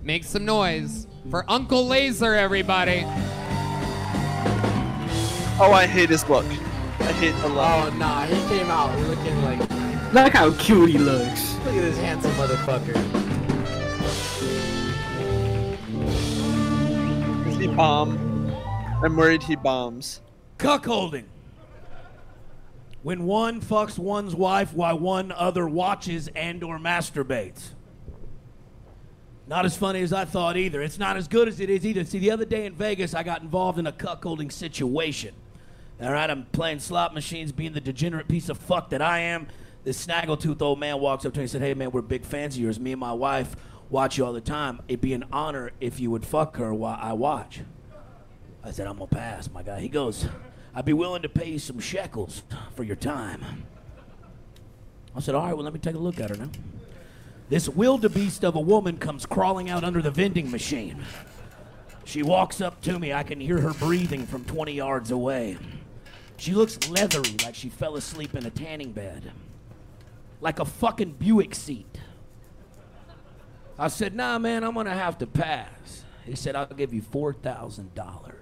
[0.02, 3.04] Make some noise for Uncle Laser, everybody.
[5.56, 6.44] Oh, I hate his look.
[6.98, 7.58] I hate the look.
[7.58, 9.60] Oh nah, he came out looking like.
[10.12, 11.54] Look how cute he looks.
[11.58, 12.94] Look at this handsome motherfucker.
[17.44, 18.52] Does he bomb?
[19.00, 20.22] I'm worried he bombs.
[20.58, 21.26] Cuckolding.
[23.04, 27.72] When one fucks one's wife while one other watches and or masturbates.
[29.46, 30.80] Not as funny as I thought either.
[30.80, 32.02] It's not as good as it is either.
[32.06, 35.34] See, the other day in Vegas, I got involved in a cuckolding situation.
[36.00, 39.48] All right, I'm playing slot machines, being the degenerate piece of fuck that I am.
[39.84, 42.56] This snaggletooth old man walks up to me and said, "Hey man, we're big fans
[42.56, 42.80] of yours.
[42.80, 43.54] Me and my wife
[43.90, 44.80] watch you all the time.
[44.88, 47.60] It'd be an honor if you would fuck her while I watch."
[48.64, 49.80] I said, I'm gonna pass, my guy.
[49.80, 50.26] He goes,
[50.74, 52.42] I'd be willing to pay you some shekels
[52.74, 53.64] for your time.
[55.14, 56.50] I said, all right, well, let me take a look at her now.
[57.48, 61.04] This wildebeest of a woman comes crawling out under the vending machine.
[62.04, 63.12] She walks up to me.
[63.12, 65.58] I can hear her breathing from 20 yards away.
[66.36, 69.30] She looks leathery, like she fell asleep in a tanning bed.
[70.40, 71.98] Like a fucking Buick seat.
[73.78, 76.04] I said, nah, man, I'm gonna have to pass.
[76.24, 78.34] He said, I'll give you $4,000.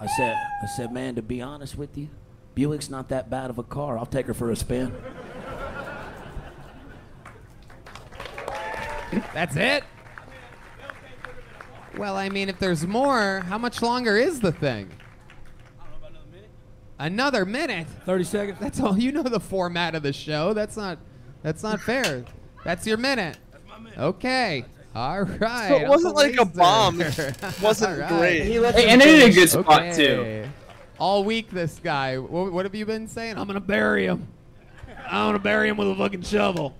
[0.00, 2.08] I said, I said, man, to be honest with you,
[2.54, 3.98] Buick's not that bad of a car.
[3.98, 4.94] I'll take her for a spin.
[9.34, 9.84] That's it?
[11.96, 14.90] Well, I mean, if there's more, how much longer is the thing?
[16.98, 17.86] Another minute?
[18.04, 18.58] 30 seconds.
[18.60, 18.98] That's all.
[18.98, 20.52] You know the format of the show.
[20.52, 20.98] That's not
[21.42, 22.24] that's not fair.
[22.64, 23.38] That's your minute.
[23.96, 24.66] Okay.
[24.94, 25.68] All right.
[25.68, 26.98] So it wasn't Uncle like a bomb.
[26.98, 27.32] Laser.
[27.62, 28.42] Wasn't All great.
[28.44, 29.92] He let Hey, them and it in a good spot Okay.
[30.44, 30.48] too.
[30.98, 32.18] All week, this guy.
[32.18, 33.38] What, what have you been saying?
[33.38, 34.26] I'm gonna bury him.
[35.06, 36.74] I'm gonna bury him with a fucking shovel.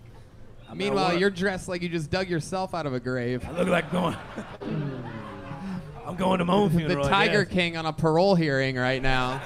[0.75, 3.45] Meanwhile, wanna- you're dressed like you just dug yourself out of a grave.
[3.49, 4.17] I look like going.
[6.07, 7.07] I'm going to my own the funeral.
[7.07, 7.53] I Tiger guess.
[7.55, 9.41] King on a parole hearing right now.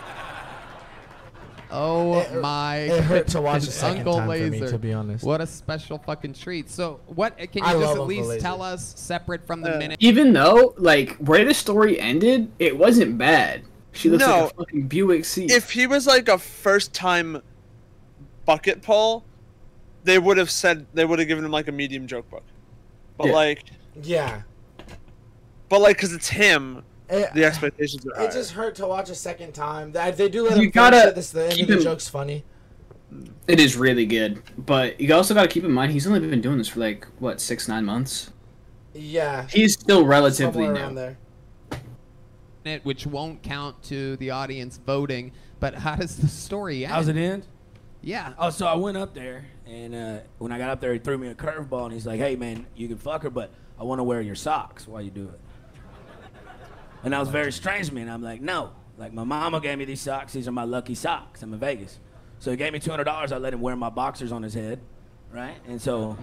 [1.71, 2.77] Oh my!
[2.77, 5.25] it hurt to watch a second Uncle time for me, to be honest.
[5.25, 6.71] What a special fucking treat.
[6.71, 8.41] So, what can you I just at Uncle least Laser.
[8.41, 9.97] tell us, separate from the Uh, minute?
[10.01, 13.63] Even though, like, where the story ended, it wasn't bad.
[13.93, 14.43] She looks No.
[14.45, 15.51] like a fucking Buick seat.
[15.51, 17.43] If he was like a first time
[18.45, 19.25] bucket pull,
[20.05, 22.43] they would have said they would have given him like a medium joke book.
[23.17, 23.33] But Yeah.
[23.33, 23.63] like,
[24.03, 24.43] Yeah.
[25.69, 26.83] but like, cause it's him,
[27.15, 28.29] It, the expectations are higher.
[28.29, 29.93] it just hurt to watch a second time.
[29.93, 31.15] They, they do let You him gotta finish it.
[31.15, 32.45] This, the end of the him- joke's funny.
[33.47, 36.41] It is really good, but you also got to keep in mind he's only been
[36.41, 38.31] doing this for like what six nine months.
[38.93, 39.47] Yeah.
[39.51, 40.81] He's still relatively Somewhere new.
[40.81, 41.19] around there.
[42.65, 45.33] Minute, which won't count to the audience voting.
[45.61, 46.93] But how does the story end?
[46.95, 47.47] How's it end?
[48.01, 48.33] Yeah.
[48.39, 51.17] Oh, so I went up there, and uh, when I got up there, he threw
[51.19, 53.99] me a curveball, and he's like, "Hey, man, you can fuck her, but I want
[53.99, 55.41] to wear your socks while you do it."
[57.05, 59.79] And that was very strange to me, and I'm like, "No, like my mama gave
[59.79, 60.33] me these socks.
[60.33, 61.43] These are my lucky socks.
[61.43, 62.01] I'm in Vegas."
[62.39, 63.31] So he gave me two hundred dollars.
[63.31, 64.81] I let him wear my boxers on his head,
[65.33, 65.57] right?
[65.69, 66.17] And so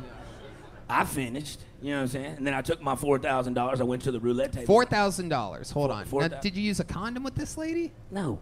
[0.89, 1.61] I finished.
[1.81, 2.35] You know what I'm saying?
[2.37, 3.79] And then I took my four thousand dollars.
[3.81, 4.67] I went to the roulette table.
[4.67, 5.71] Four thousand dollars.
[5.71, 6.05] Hold on.
[6.05, 7.91] Four Now, did you use a condom with this lady?
[8.11, 8.39] No.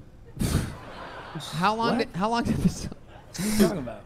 [1.54, 1.98] How long?
[1.98, 2.12] What?
[2.12, 2.86] Did, how long did this?
[2.86, 4.02] What are you talking about?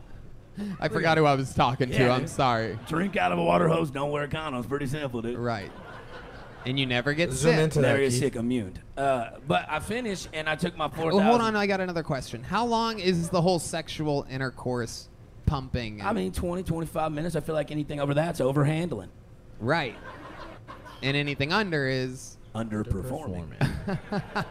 [0.79, 1.95] I forgot who I was talking to.
[1.95, 2.29] Yeah, I'm dude.
[2.29, 2.77] sorry.
[2.87, 3.89] Drink out of a water hose.
[3.89, 4.67] Don't wear condoms.
[4.67, 5.37] Pretty simple, dude.
[5.37, 5.71] Right.
[6.65, 7.63] And you never get Zoom sick.
[7.63, 7.93] into that.
[7.95, 8.19] Very Keith.
[8.19, 8.79] sick immune.
[8.97, 11.55] Uh, but I finished and I took my four Well, hold on.
[11.55, 12.41] I got another question.
[12.43, 15.09] How long is the whole sexual intercourse
[15.45, 16.01] pumping?
[16.01, 17.35] I mean, 20, 25 minutes.
[17.35, 19.09] I feel like anything over that's overhandling.
[19.59, 19.95] right.
[21.01, 22.37] And anything under is.
[22.55, 23.57] Underperforming.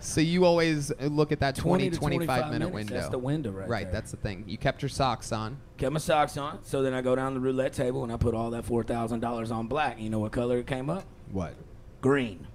[0.00, 2.94] So you always look at that 20, 20 to 25 25 minute minutes, window.
[2.94, 3.92] that's the window right Right, there.
[3.94, 4.44] that's the thing.
[4.46, 5.58] You kept your socks on.
[5.76, 6.60] Kept my socks on.
[6.64, 9.18] So then I go down the roulette table and I put all that four thousand
[9.20, 10.00] dollars on black.
[10.00, 11.04] You know what color it came up?
[11.32, 11.54] What?
[12.00, 12.46] Green.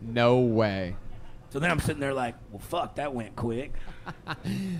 [0.00, 0.96] No way.
[1.50, 3.74] So then I'm sitting there like, well, fuck, that went quick.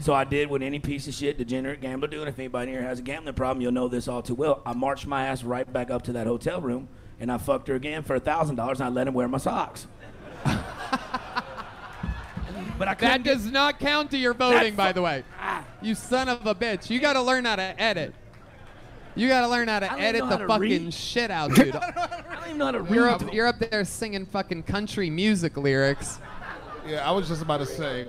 [0.01, 2.21] so I did what any piece of shit degenerate gambler do.
[2.21, 4.63] And if anybody here has a gambling problem, you'll know this all too well.
[4.65, 6.89] I marched my ass right back up to that hotel room
[7.21, 9.39] and I fucked her again for a thousand dollars and I let him wear my
[9.39, 9.87] socks.
[10.45, 10.57] but
[12.89, 15.25] I That does not count to your voting, by the way.
[15.39, 15.67] Ah.
[15.83, 16.89] You son of a bitch.
[16.89, 18.15] You got to learn how to edit.
[19.15, 20.95] You got to learn how to edit the how fucking read.
[20.95, 21.75] shit out, dude.
[21.77, 22.95] I don't even know how to read.
[22.95, 26.19] you're up, you're up there singing fucking country music lyrics.
[26.87, 28.07] Yeah, I was just about to say,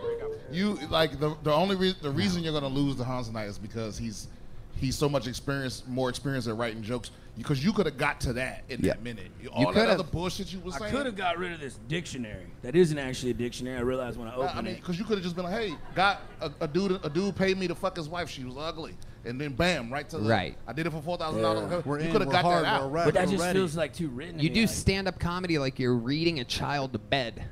[0.52, 3.58] you like the the only re- the reason you're gonna lose the Hans tonight is
[3.60, 4.28] because he's
[4.76, 7.12] he's so much experience, more experience at writing jokes.
[7.38, 8.90] Because you could have got to that in Yeah.
[8.94, 9.32] that minute.
[9.42, 9.90] You All that could've.
[10.00, 10.86] other bullshit you was saying.
[10.86, 12.46] I could have got rid of this dictionary.
[12.62, 13.78] That isn't actually a dictionary.
[13.78, 14.82] I realized when I Nah, opened I mean, it.
[14.82, 17.58] because you could have just been like, "Hey, got a, a dude, a dude paid
[17.58, 18.30] me to fuck his wife.
[18.30, 18.96] She was ugly,"
[19.26, 20.56] and then bam, right to the, Right.
[20.68, 21.54] I did it for four thousand Yeah.
[21.54, 22.04] dollars.
[22.06, 22.92] You could have got hard, that out.
[22.92, 23.58] ready, But that just ready.
[23.58, 24.40] feels like too written.
[24.40, 27.46] You me, do like- stand up comedy like you're reading a child to bed.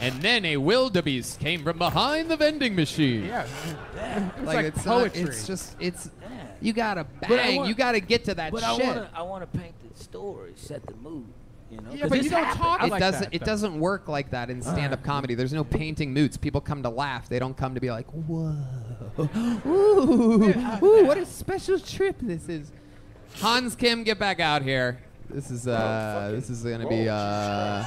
[0.00, 3.24] And then a wildebeest came from behind the vending machine.
[3.24, 3.46] Yeah.
[4.38, 5.22] It's like, like it's poetry.
[5.22, 6.10] Not, it's just it's
[6.60, 7.56] you gotta bang.
[7.56, 8.68] want- you gotta get to that But shit.
[8.68, 11.26] I want to I want to paint the story, set the mood.
[11.70, 11.90] You know?
[11.92, 12.62] Yeah, 'Cause but you don't happened.
[12.62, 13.44] talk I it like doesn't that, it though.
[13.46, 15.34] doesn't work like that in stand up comedy.
[15.34, 16.38] There's no painting moods.
[16.38, 17.28] People come to laugh.
[17.28, 18.56] They don't come to be like, whoa.
[19.66, 20.44] Ooh,
[20.82, 22.72] ooh, what a special trip this is.
[23.34, 24.98] Hans Kim, get back out here.
[25.28, 27.84] This is uh this is gonna be uh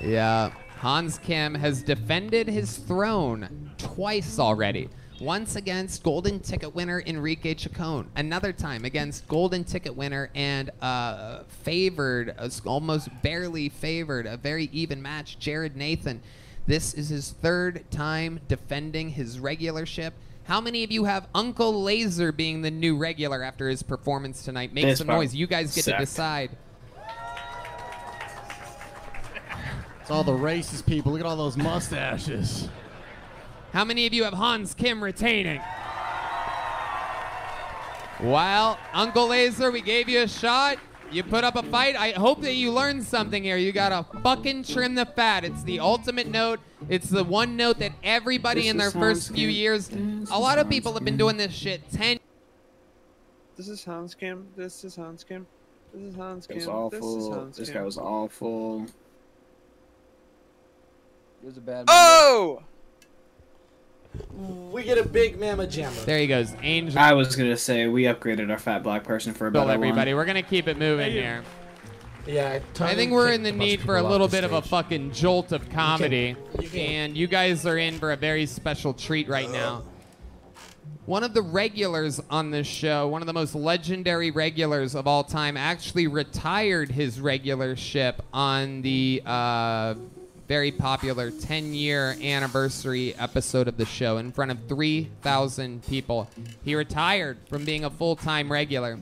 [0.00, 0.50] Yeah.
[0.78, 4.88] Hans Kim has defended his throne twice already.
[5.24, 8.06] Once against golden ticket winner Enrique Chacon.
[8.14, 14.68] Another time against golden ticket winner and uh, favored, uh, almost barely favored, a very
[14.70, 16.20] even match, Jared Nathan.
[16.66, 20.12] This is his third time defending his regularship.
[20.44, 24.74] How many of you have Uncle Laser being the new regular after his performance tonight?
[24.74, 25.34] Make This some part noise.
[25.34, 26.50] You guys get to decide.
[30.02, 31.12] It's all the racist people.
[31.12, 32.68] Look at all those mustaches.
[33.74, 35.60] How many of you have Hans Kim retaining?
[38.22, 40.78] Well, Uncle Laser, we gave you a shot.
[41.10, 41.96] You put up a fight.
[41.96, 43.56] I hope that you learned something here.
[43.56, 45.44] You gotta fucking trim the fat.
[45.44, 46.60] It's the ultimate note.
[46.88, 49.56] It's the one note that everybody This in their first Hans few Kim.
[49.56, 49.90] years,
[50.30, 52.20] a lot of people have been doing this shit 10
[53.56, 54.46] This is Hans Kim.
[54.54, 55.48] This is Hans Kim.
[55.92, 56.58] This is Hans Kim.
[56.58, 57.34] This is awful.
[57.34, 57.78] Hans This Kim.
[57.78, 58.84] guy was awful.
[61.42, 61.86] It was a bad.
[61.88, 62.62] Oh!
[64.34, 65.94] We get a big mama jammer.
[66.04, 66.98] There he goes, Angel.
[66.98, 70.12] I was gonna say we upgraded our fat black person for a Bill, better everybody.
[70.12, 70.18] one.
[70.18, 71.42] We're gonna keep it moving here.
[72.26, 74.38] Yeah, I think we're in the kicked a bunch need for a little off the
[74.38, 76.34] bit of a fucking jolt of comedy.
[76.60, 79.82] you can- and you guys are in for a very special treat right now.
[81.06, 85.22] One of the regulars on this show, one of the most legendary regulars of all
[85.22, 89.94] time, actually retired his regularship on the uh,
[90.46, 96.28] very popular 10 year anniversary episode of the show in front of 3,000 people.
[96.64, 98.98] He retired from being a full time regular.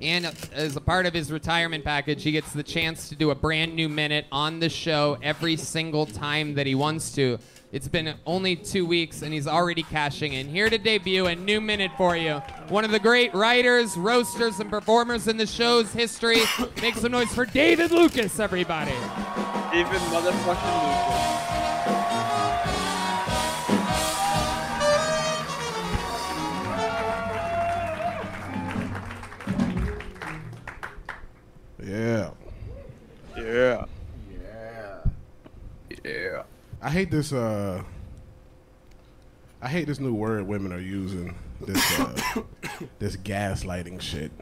[0.00, 3.34] And as a part of his retirement package, he gets the chance to do a
[3.34, 7.38] brand new minute on the show every single time that he wants to.
[7.72, 10.48] It's been only two weeks, and he's already cashing in.
[10.48, 12.42] Here to debut a new minute for you.
[12.68, 16.40] One of the great writers, roasters, and performers in the show's history.
[16.82, 18.90] Make some noise for David Lucas, everybody.
[19.70, 21.40] David motherfucking Lucas.
[31.86, 32.30] Yeah.
[33.36, 33.84] Yeah.
[34.42, 35.04] Yeah.
[36.04, 36.39] Yeah.
[36.82, 37.32] I hate this.
[37.32, 37.82] Uh,
[39.62, 41.34] I hate this new word women are using.
[41.60, 42.42] This uh,
[42.98, 44.32] this gaslighting shit.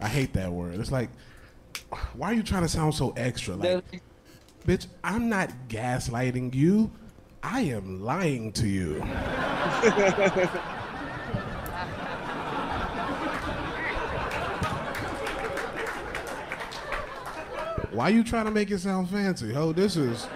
[0.00, 0.78] I hate that word.
[0.78, 1.10] It's like,
[2.14, 3.56] why are you trying to sound so extra?
[3.56, 3.84] Like,
[4.66, 6.92] bitch, I'm not gaslighting you.
[7.42, 9.02] I am lying to you.
[17.98, 19.52] Why you trying to make it sound fancy?
[19.52, 20.28] Ho, this is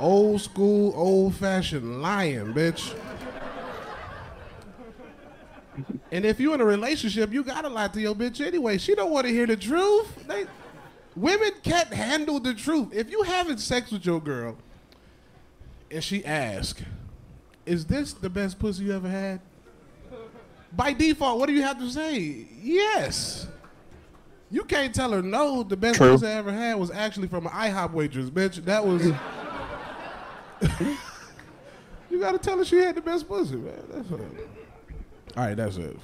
[0.00, 2.98] old school, old fashioned lying, bitch.
[6.10, 8.76] And if you're in a relationship, you gotta lie to your bitch anyway.
[8.76, 10.26] She don't want to hear the truth.
[10.26, 10.46] They,
[11.14, 12.92] women can't handle the truth.
[12.92, 14.58] If you having sex with your girl,
[15.92, 16.80] and she ask,
[17.66, 19.40] "Is this the best pussy you ever had?"
[20.72, 22.48] By default, what do you have to say?
[22.60, 23.46] Yes.
[24.50, 25.62] You can't tell her no.
[25.62, 26.12] The best True.
[26.12, 28.64] pussy I ever had was actually from an IHOP waitress, bitch.
[28.64, 29.06] That was.
[32.10, 33.82] you gotta tell her she had the best pussy, man.
[33.90, 34.20] That's it.
[35.36, 35.96] All right, that's it.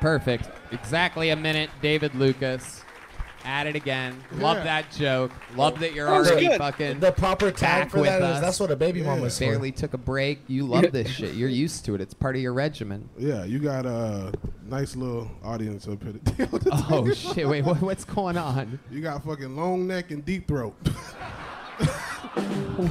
[0.00, 0.48] Perfect.
[0.72, 2.82] Exactly a minute, David Lucas.
[3.44, 4.16] At it again.
[4.36, 4.64] Love Yeah.
[4.64, 5.32] that joke.
[5.56, 6.58] Love that you're That already good.
[6.58, 8.40] fucking The proper tag for with that is- us.
[8.40, 9.46] that's what a baby mama's for.
[9.46, 10.40] Barely took a break.
[10.46, 11.34] You love this shit.
[11.34, 12.00] You're used to it.
[12.00, 13.08] It's part of your regimen.
[13.18, 14.32] Yeah, you got a
[14.68, 16.48] nice little audience up here.
[16.90, 17.48] Oh shit!
[17.48, 18.78] Wait, what, what's going on?
[18.90, 20.74] You got fucking long neck and deep throat.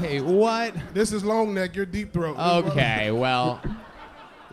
[0.02, 0.74] Wait, what?
[0.94, 1.76] This is long neck.
[1.76, 2.38] You're deep throat.
[2.38, 3.62] Okay, well,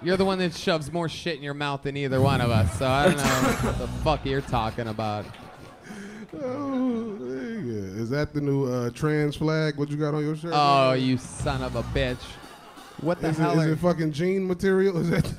[0.02, 2.78] you're the one that shoves more shit in your mouth than either one of us.
[2.78, 5.26] So I don't know what the fuck you're talking about.
[5.26, 6.17] Oh, there you go.
[6.32, 9.76] Is that the new uh, trans flag?
[9.76, 10.52] What you got on your shirt?
[10.54, 11.02] Oh, man?
[11.02, 12.18] you son of a bitch!
[13.00, 13.52] What the is hell?
[13.52, 14.98] It, is are- it fucking jean material?
[14.98, 15.32] Is that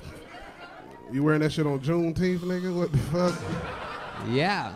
[1.11, 2.75] you wearing that shit on Juneteenth, nigga?
[2.75, 3.39] What the fuck?
[4.29, 4.75] Yeah.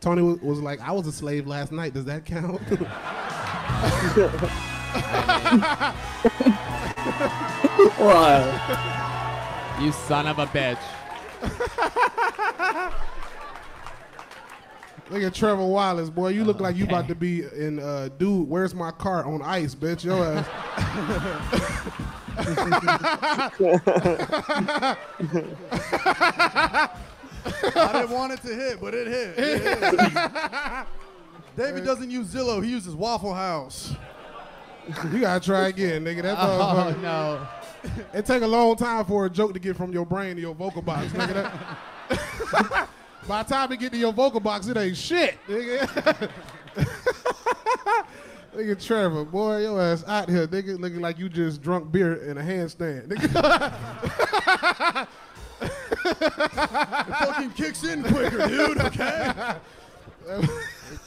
[0.00, 1.94] Tony was, was like, I was a slave last night.
[1.94, 2.60] Does that count?
[9.80, 10.78] You son of a bitch!
[15.10, 16.28] Look at Trevor Wallace, boy.
[16.28, 18.48] You look like you about to be in uh, dude.
[18.48, 20.04] Where's my car on ice, bitch?
[20.04, 20.46] Your ass.
[27.74, 29.38] I didn't want it to hit, but it hit.
[29.38, 30.02] It hit.
[31.56, 32.62] David doesn't use Zillow.
[32.62, 33.94] He uses Waffle House.
[35.12, 36.22] You gotta try again, nigga.
[36.22, 37.46] That Oh no!
[38.14, 40.54] It take a long time for a joke to get from your brain to your
[40.54, 41.50] vocal box, nigga.
[42.52, 42.88] That-
[43.28, 46.30] By the time it get to your vocal box, it ain't shit, nigga.
[48.56, 52.38] Nigga Trevor, boy, your ass out here, nigga, looking like you just drunk beer in
[52.38, 53.08] a handstand.
[53.08, 55.06] Nigga.
[55.60, 58.78] It fucking kicks in quicker, dude.
[58.78, 59.32] Okay.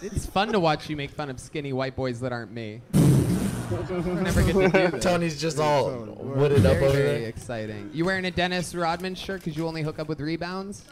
[0.01, 2.81] It's fun to watch you make fun of skinny white boys that aren't me.
[2.93, 5.03] Never get to do this.
[5.03, 7.29] Tony's just all wooded up very, over very there.
[7.29, 7.89] exciting.
[7.93, 10.83] You wearing a Dennis Rodman shirt because you only hook up with rebounds?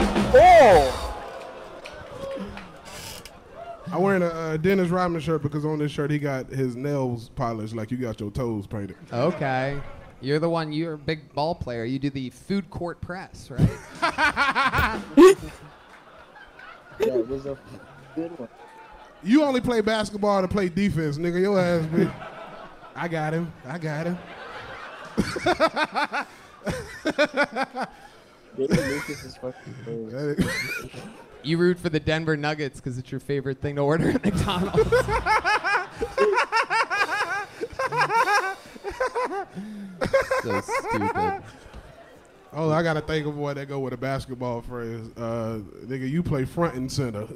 [0.00, 1.00] Oh!
[3.92, 7.28] I'm wearing a uh, Dennis Rodman shirt because on this shirt he got his nails
[7.30, 8.96] polished like you got your toes painted.
[9.12, 9.80] Okay.
[10.20, 11.84] You're the one, you're a big ball player.
[11.84, 15.00] You do the food court press, right?
[16.98, 17.58] That was a
[18.14, 18.48] good one.
[19.22, 21.40] You only play basketball to play defense, nigga.
[21.40, 22.14] Your ass, bitch.
[22.94, 23.52] I got him.
[23.66, 24.18] I got him.
[28.56, 30.90] David Lucas is fucking crazy.
[31.42, 34.90] you root for the Denver Nuggets because it's your favorite thing to order at McDonald's.
[40.42, 41.42] so stupid.
[42.56, 45.10] Oh, I gotta think of what that go with a basketball phrase.
[45.16, 47.26] Uh, nigga, you play front and center.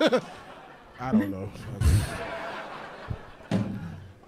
[1.00, 1.48] I don't know.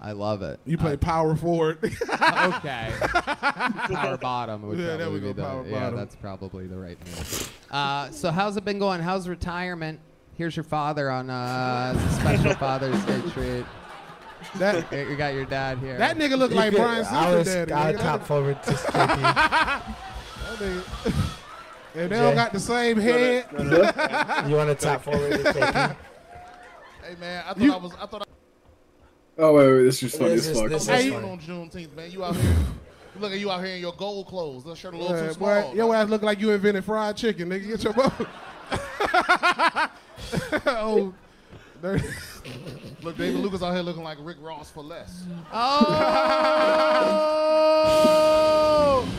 [0.01, 0.59] I love it.
[0.65, 1.77] You play power forward.
[1.83, 2.93] okay.
[3.01, 5.71] Power bottom would Yeah, there we probably go, be the, power bottom.
[5.71, 5.97] yeah, bottom.
[5.97, 7.53] that's probably the right move.
[7.69, 9.01] Uh, so how's it been going?
[9.01, 9.99] How's retirement?
[10.37, 13.65] Here's your father on uh, a special Father's Day treat.
[14.55, 15.97] That you got your dad here.
[15.97, 17.73] That nigga look like could- Brian I Simpson was- daddy.
[17.73, 18.01] I nigga.
[18.01, 19.17] top forward to KP.
[20.59, 20.73] That
[21.95, 23.47] If they don't got the same head.
[24.47, 25.95] You want to top forward to KP?
[27.03, 27.91] Hey man, I thought I was.
[27.99, 28.21] I thought.
[28.21, 28.25] I,
[29.41, 30.69] Oh wait, wait, this is funny This as fuck.
[30.69, 31.29] this is Hey, funny.
[31.29, 32.11] on Juneteenth, man.
[32.11, 32.55] You out here.
[33.19, 34.63] Look at you out here in your gold clothes.
[34.65, 35.75] That shirt a little Yeah, too boy, small.
[35.75, 37.67] your ass look like you invented fried chicken, nigga.
[37.67, 38.11] Get your boat.
[40.67, 41.13] oh,
[41.81, 42.01] there-
[43.01, 45.23] Look, David Lucas out here looking like Rick Ross for less.
[45.53, 45.85] Oh!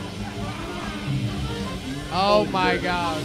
[2.13, 3.23] Oh my God.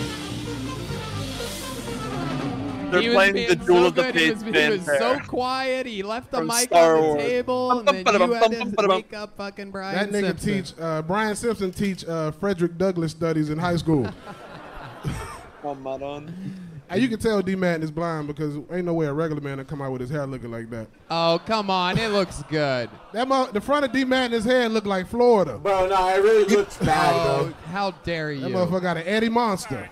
[2.90, 4.14] They're he was playing being the Duel so of the good.
[4.14, 5.86] He was, he was so quiet.
[5.86, 7.22] He left the From mic Star on the Wars.
[7.22, 10.54] table, and then you had to wake up fucking Brian that nigga Simpson.
[10.62, 14.06] teach uh, Brian Simpson teach uh, Frederick Douglass studies in high school.
[15.62, 16.32] Come on.
[16.88, 19.58] and you can tell D Madden is blind because ain't no way a regular man
[19.58, 20.86] to come out with his hair looking like that.
[21.10, 22.88] Oh come on, it looks good.
[23.12, 25.58] That mo- the front of D Madden's head looked like Florida.
[25.58, 27.52] Bro, no, it really looks bad, Oh, bro.
[27.72, 28.42] how dare you?
[28.42, 29.90] That motherfucker got an Eddie Munster.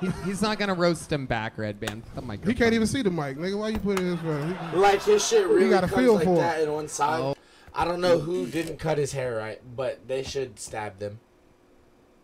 [0.00, 2.02] He, he's not gonna roast him back, Redban.
[2.14, 2.54] The He microphone.
[2.54, 3.58] can't even see the mic, nigga.
[3.58, 4.70] Why you putting it in his front?
[4.72, 6.40] He- Like his shit really got a comes feel like for it.
[6.40, 7.20] that in one side.
[7.20, 7.34] Oh.
[7.74, 11.20] I don't know who didn't cut his hair right, but they should stab them.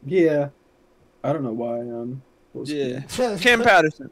[0.05, 0.49] Yeah.
[1.25, 1.81] I don't know why.
[1.81, 2.23] Um.
[2.53, 3.01] what Yeah.
[3.39, 4.11] Kam Patterson.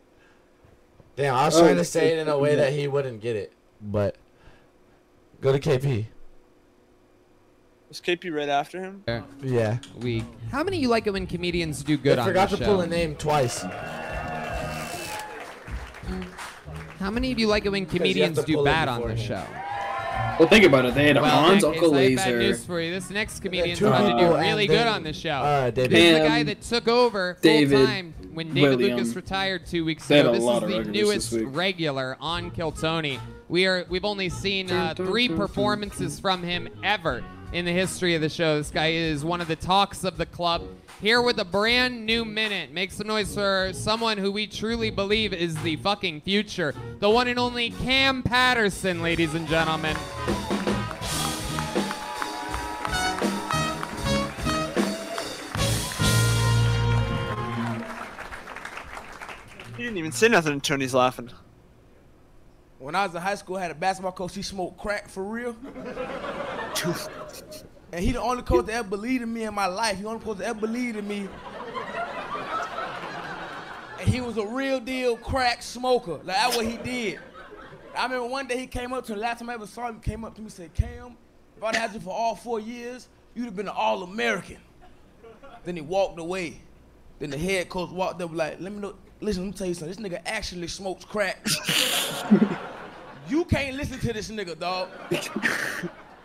[1.16, 2.56] Damn, I was Oh, trying to say it in a way yeah.
[2.64, 4.16] that he wouldn't get it, but
[5.40, 6.06] go to KP.
[7.90, 9.02] Was KP right after him?
[9.42, 9.78] Yeah.
[9.98, 10.24] We.
[10.52, 12.82] How many of you like it when comedians do good I on forgot to pull
[12.82, 13.62] a name twice.
[17.00, 19.44] How many of you like it when comedians do bad on the show?
[20.38, 20.94] Well, think about it.
[20.94, 22.92] They had Well, Hans, in that Uncle case, I have bad news for you.
[22.92, 25.30] This next comedian's two about to do really good on the show.
[25.30, 25.98] uh, David.
[25.98, 28.98] He's the guy that took over full David, time when David William.
[28.98, 30.32] Lucas retired two weeks ago.
[30.32, 33.18] This is the newest regular on Kill Tony.
[33.48, 38.20] We are we've only seen uh, three performances from him ever in the history of
[38.20, 38.58] the show.
[38.58, 40.62] This guy is one of the talks of the club.
[41.00, 42.72] Here with a brand new minute.
[42.72, 46.74] Make some noise for someone who we truly believe is the fucking future.
[47.00, 49.96] The one and only Kam Patterson, ladies and gentlemen.
[59.76, 61.30] He didn't even say nothing and Tony's laughing.
[62.80, 64.34] When I was in high school, I had a basketball coach.
[64.34, 65.54] He smoked crack for real.
[67.92, 69.96] and he the only coach that ever believed in me in my life.
[69.98, 71.28] He the only coach that ever believed in me.
[74.00, 76.12] And he was a real deal crack smoker.
[76.12, 77.20] Like that's what he did.
[77.94, 79.18] I remember one day he came up to me.
[79.18, 81.18] Last time I ever saw him, he came up to me and said, "Kam,
[81.58, 84.56] if I'd had you for all four years, you'd have been an All-American."
[85.64, 86.62] Then he walked away.
[87.18, 88.94] Then the head coach walked up like, "Let me know.
[89.20, 90.02] Listen, let me tell you something.
[90.02, 91.44] This nigga actually smokes crack."
[93.28, 94.88] You can't listen to this nigga, dog.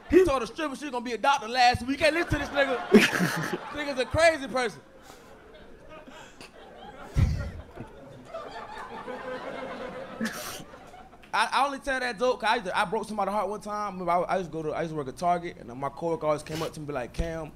[0.10, 2.00] He told a stripper she gonna be a doctor last week.
[2.00, 2.90] You can't listen to this nigga.
[2.92, 3.06] this
[3.76, 4.80] nigga's a crazy person.
[11.34, 13.60] I, I only tell that joke 'cause I, used to- I broke somebody's heart one
[13.60, 14.08] time.
[14.08, 16.28] I, I used to go to I used to work at Target, and my coworker
[16.28, 17.52] always came up to me and be like, "Kam,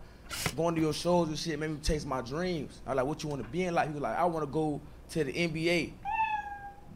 [0.55, 3.23] going to your shows and shit made me chase my dreams." I was like, "What
[3.23, 5.33] you want to be in life?" He was like, "I want to go to the
[5.33, 5.93] NBA."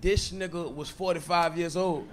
[0.02, 2.06] this nigga was 45 years old.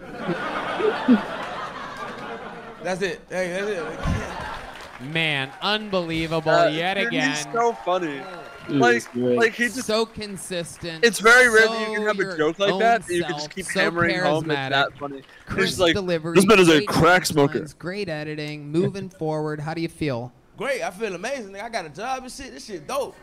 [2.85, 3.21] that's it.
[3.29, 5.11] Hey, that's it.
[5.13, 7.31] Man, unbelievable Uh, yet again.
[7.31, 8.21] He's so funny.
[8.69, 11.05] Like, it's like he just so consistent.
[11.05, 13.05] It's very rare that you can have a joke like own that.
[13.07, 14.49] that you can just keep so hammering home.
[14.51, 15.23] It's that funny.
[15.47, 16.35] Crisp It's like delivery.
[16.37, 17.59] this man is a crack smoker.
[17.61, 19.59] punchlines, Great editing, moving forward.
[19.61, 20.33] How do you feel?
[20.61, 21.53] Great, I feel amazing.
[21.55, 21.63] nigga.
[21.63, 22.53] I got a job and shit.
[22.53, 23.17] This shit dope.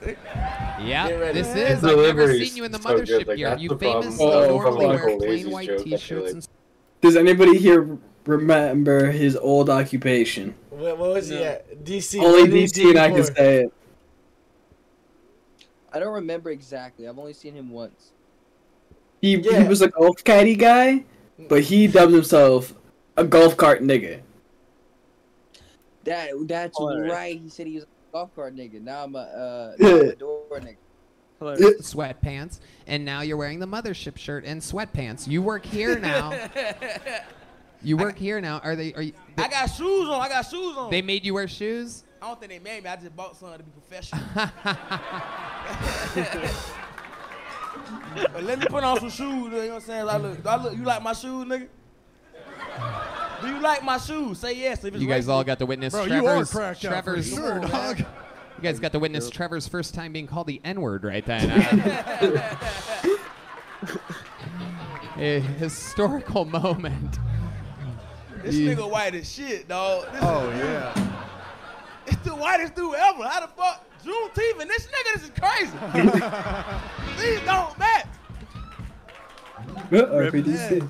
[0.82, 1.84] Yeah, this His is.
[1.84, 3.50] I've never seen you in the so good, mothership like, gear.
[3.50, 4.04] that's You the problem.
[4.06, 6.48] famously Oh, normally from wear plain white joke, t-shirts and
[7.02, 10.56] Does anybody here remember his old occupation?
[10.72, 11.84] What, what was he at?
[11.86, 12.20] DC.
[12.20, 13.74] Only what DC and I can say it.
[15.94, 17.08] I don't remember exactly.
[17.08, 18.14] I've only seen him once.
[19.22, 21.04] He, he was a golf caddy guy,
[21.50, 22.74] but he dubbed himself
[23.16, 24.22] a golf cart nigga.
[26.08, 27.14] That that's Hilarious.
[27.14, 27.40] right.
[27.42, 28.82] He said he was a golf cart nigga.
[28.82, 29.88] Now I'm a uh, Yeah.
[29.90, 30.78] now I'm a door nigga.
[31.82, 35.28] sweatpants, and now you're wearing the mothership shirt and sweatpants.
[35.28, 36.48] You work here now.
[37.84, 38.60] You work here now.
[38.64, 38.94] Are they?
[38.94, 39.14] Are you?
[39.38, 40.20] I got shoes on.
[40.20, 40.90] I got shoes on.
[40.90, 42.04] They made you wear shoes.
[42.22, 42.90] I don't think they made me.
[42.90, 44.24] I just bought some to be professional.
[48.34, 49.20] but let me put on some shoes.
[49.30, 50.06] You know what I'm saying?
[50.06, 51.68] Like, look, do I look, you like my shoes, nigga?
[53.42, 54.40] Do you like my shoes?
[54.40, 54.84] Say yes.
[54.84, 55.30] If it's You guys racist.
[55.30, 56.52] all got to witness Bro, you are Trevor's.
[56.52, 57.30] cracked out for Trevor's.
[57.30, 58.00] sure, dog.
[58.58, 61.48] You guys got to witness Trevor's first time being called the N word right then.
[65.18, 67.20] A historical moment.
[68.44, 70.12] This You- nigga white as shit, dog.
[70.12, 71.14] This Oh, yeah.
[72.08, 73.24] It's the whitest dude ever.
[73.28, 73.84] How the fuck?
[74.04, 75.78] Juneteenth and this nigga, this is crazy.
[77.22, 78.08] These don't match.
[79.92, 80.88] RPDC.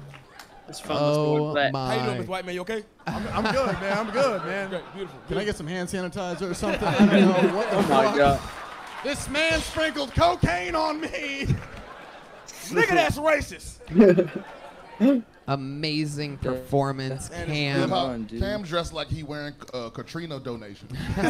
[0.67, 0.97] It's fun.
[0.99, 1.95] Oh Let's my!
[1.95, 2.29] How you doing, Mr.
[2.29, 2.55] White Man?
[2.55, 2.83] You okay?
[3.05, 3.97] I'm, I'm good, man.
[3.97, 4.69] I'm good, man.
[4.69, 5.19] Great, beautiful.
[5.27, 6.83] Can I get some hand sanitizer or something?
[6.87, 7.55] I don't know.
[7.55, 8.17] What the Oh my?
[8.17, 8.39] God.
[9.03, 11.07] This man sprinkled cocaine on me.
[12.67, 13.79] Nigga, that's racist.
[15.47, 17.89] Amazing performance, Look Kam.
[17.89, 20.89] how Kam dressed like he wearing uh, Katrina donation.
[20.91, 21.29] you know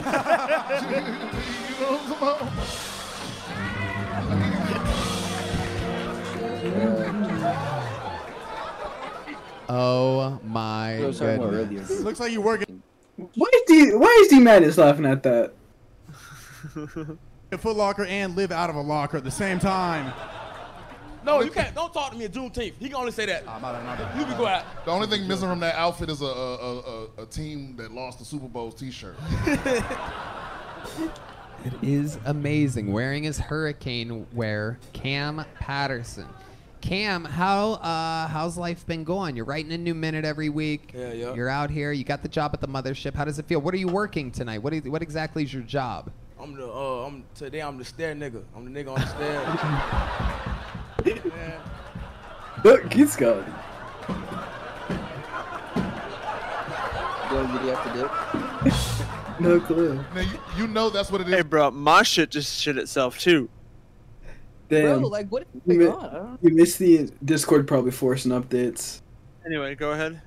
[6.90, 7.87] what I'm
[9.70, 11.92] Oh my I was talking about goodness!
[11.92, 12.04] earlier.
[12.04, 12.82] Looks like you're working.
[13.16, 15.54] Why is D Why is D Madness laughing at that?
[17.52, 20.14] a Foot Locker and live out of a locker at the same time.
[21.26, 21.76] No, you can't.
[21.76, 22.74] Don't talk to me at Juneteenth.
[22.80, 23.44] He can only say that.
[23.48, 24.66] Ah, you be quiet.
[24.86, 27.92] The only thing missing from that outfit is a a, a, a, a team that
[27.92, 29.18] lost the Super Bowl T-shirt.
[31.66, 32.94] It is amazing.
[32.94, 36.28] Wearing his hurricane wear, Kam Patterson.
[36.82, 39.36] Kam, how uh, how's life been going?
[39.36, 40.92] You're writing a new minute every week.
[40.96, 41.34] Yeah, yeah.
[41.34, 41.92] You're out here.
[41.92, 43.16] You got the job at the mothership.
[43.16, 43.60] How does it feel?
[43.60, 44.60] What are you working tonight?
[44.60, 46.12] What is, what exactly is your job?
[46.40, 48.44] I'm the uh, I'm today I'm the stair nigga.
[48.56, 49.08] I'm the nigga on the
[51.04, 51.22] stairs.
[51.36, 51.62] yeah.
[52.64, 53.46] Look, he's going.
[57.32, 59.04] Yo, did he have to?
[59.40, 60.04] No clue.
[60.16, 61.36] Now you, you know that's what it is.
[61.36, 63.50] Hey, bro, my shit just shit itself too.
[64.70, 65.00] Damn.
[65.00, 66.40] Bro, like what is you, going mi- on?
[66.42, 69.02] You missed the Discord probably forcing updates.
[69.46, 70.22] Anyway, go ahead.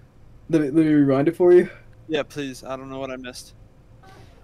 [0.48, 1.68] Let me, let me rewind it for you.
[2.08, 2.64] Yeah, please.
[2.64, 3.54] I don't know what I missed.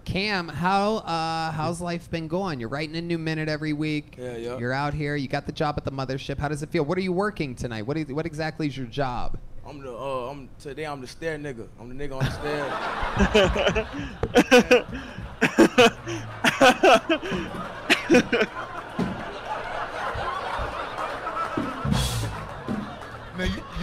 [0.04, 2.60] Kam, how uh, how's life been going?
[2.60, 4.14] You're writing a new minute every week.
[4.16, 4.58] Yeah, yeah.
[4.58, 5.16] You're out here.
[5.16, 6.38] You got the job at the mothership.
[6.38, 6.84] How does it feel?
[6.84, 7.82] What are you working tonight?
[7.82, 9.36] What is, what exactly is your job?
[9.66, 11.66] I'm the uh, I'm today I'm the stair nigga.
[11.80, 12.30] I'm the nigga on the
[18.06, 18.46] stairs.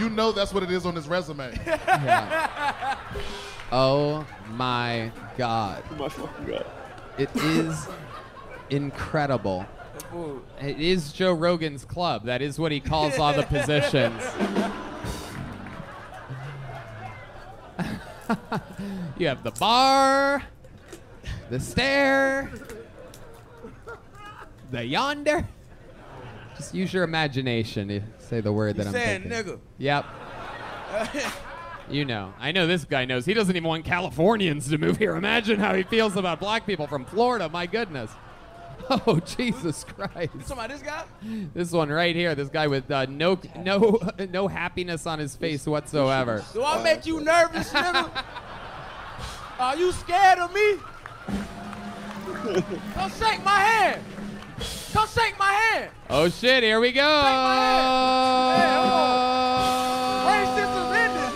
[0.04, 1.52] you, you know that's what it is on his resume.
[3.72, 5.82] Oh my god.
[5.98, 6.66] my fucking god.
[7.18, 7.88] It is
[8.70, 9.66] incredible.
[10.60, 12.26] It is Joe Rogan's club.
[12.26, 14.22] That is what he calls all the positions.
[19.18, 20.42] you have the bar,
[21.50, 22.50] the stair,
[24.70, 25.48] the yonder.
[26.56, 29.54] Just use your imagination to say the word that I'm saying thinking.
[29.54, 29.58] nigga.
[29.78, 30.04] Yep.
[31.90, 32.32] You know.
[32.40, 33.26] I know this guy knows.
[33.26, 35.16] He doesn't even want Californians to move here.
[35.16, 37.48] Imagine how he feels about black people from Florida.
[37.50, 38.10] My goodness.
[38.90, 40.34] Oh, Jesus Christ.
[40.34, 41.04] You talking about this guy?
[41.54, 43.98] This one right here, this guy with uh, no no
[44.30, 46.44] no happiness on his face whatsoever.
[46.52, 48.24] Do I make you nervous, nigga?
[49.58, 50.74] Are you scared of me?
[52.94, 54.02] Come shake my hand.
[54.94, 55.90] Come shake my hand.
[56.08, 57.02] Oh shit, here we go.
[60.24, 61.32] Racism ended,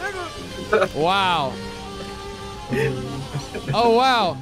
[0.71, 0.95] nigga.
[0.95, 1.53] Wow.
[3.75, 4.37] Oh wow.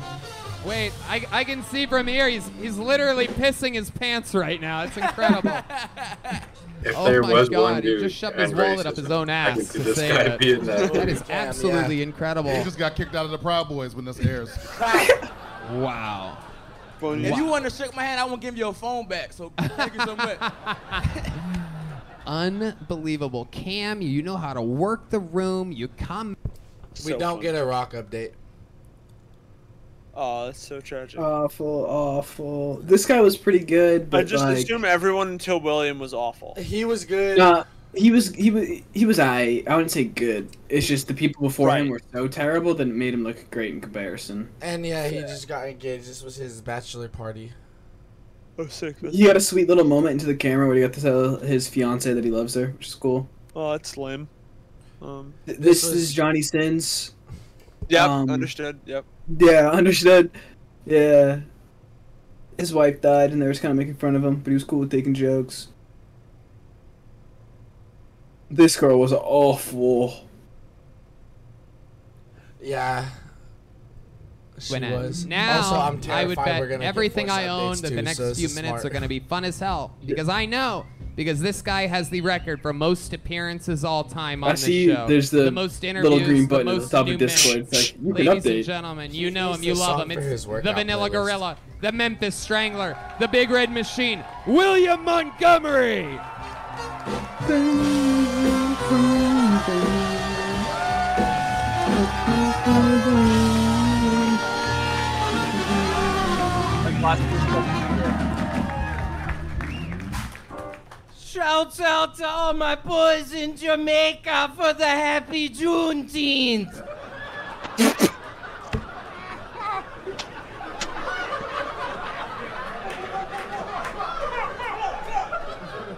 [0.67, 4.83] Wait, I, I can see from here he's he's literally pissing his pants right now.
[4.83, 5.57] It's incredible.
[6.85, 9.07] If oh there my was god, one he just shoved his and wallet up his
[9.07, 10.39] racism, own I ass see to this say guy that.
[10.39, 10.93] being that.
[10.93, 12.03] That is absolutely yeah.
[12.05, 12.55] incredible.
[12.55, 14.51] He just got kicked out of the Proud Boys when this airs.
[15.73, 16.37] wow.
[17.03, 19.33] If you want to shake my hand, I won't give you your phone back.
[19.33, 20.39] So thank you so much.
[22.27, 23.47] Unbelievable.
[23.51, 25.73] Kam, you know how to work the room.
[25.73, 26.37] You come.
[27.05, 28.33] We don't get a rock update.
[30.19, 31.21] Oh, that's so tragic.
[31.21, 32.77] Awful, awful.
[32.77, 36.55] This guy was pretty good, but I just like, assume everyone until William was awful.
[36.57, 37.37] He was good.
[37.37, 37.65] Nah,
[37.97, 39.63] he was he was he was I.
[39.67, 40.57] I wouldn't say good.
[40.69, 43.73] It's just the people before him were so terrible that it made him look great
[43.73, 44.49] in comparison.
[44.61, 46.07] And yeah, he just got engaged.
[46.09, 47.53] This was his bachelor party.
[48.59, 48.97] Oh, sick.
[49.11, 51.69] He had a sweet little moment into the camera where he got to tell his
[51.69, 53.29] fiance that he loves her, which is cool.
[53.55, 54.29] Oh, that's lame.
[55.03, 57.13] Um, Th- This, is Johnny Sins.
[57.89, 58.81] Yep, Um, understood.
[58.87, 59.05] Yep.
[59.39, 60.31] Yeah, understood.
[60.87, 61.41] Yeah.
[62.59, 64.65] His wife died, and they was kind of making fun of him, but he was
[64.65, 65.69] cool with taking jokes.
[68.51, 70.25] This girl was awful.
[72.61, 73.09] Yeah.
[74.59, 75.27] She When, was.
[75.27, 78.35] Now, also, I'm I would bet we're everything I own updates that the next so
[78.35, 78.85] few minutes smart.
[78.87, 82.21] are going to be fun as hell because I know because this guy has the
[82.23, 85.07] record for most appearances all time on I this see show.
[85.07, 87.73] there's the most little interviews, green the button at the top of new Discord.
[87.73, 88.65] like, you can Ladies and update.
[88.65, 90.11] gentlemen, you know him, you love him.
[90.11, 91.13] It's the Vanilla playlist.
[91.13, 96.19] Gorilla, the Memphis Strangler, the Big Red Machine, William Montgomery.
[111.19, 116.87] Shouts out to all my boys in Jamaica for the happy Juneteenth.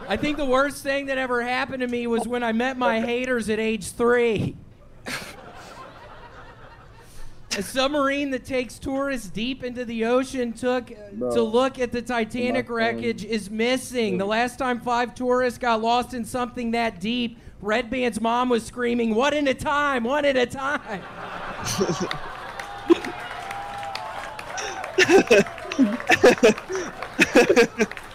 [0.08, 2.98] I think the worst thing that ever happened to me was when I met my
[3.00, 4.56] haters at age three.
[7.58, 11.34] A submarine that takes tourists deep into the ocean took Bro.
[11.34, 14.16] to look at the Titanic wreckage is missing.
[14.16, 19.14] The last time five tourists got lost in something that deep, Redban's mom was screaming,
[19.14, 21.02] "One at a time, one at a time."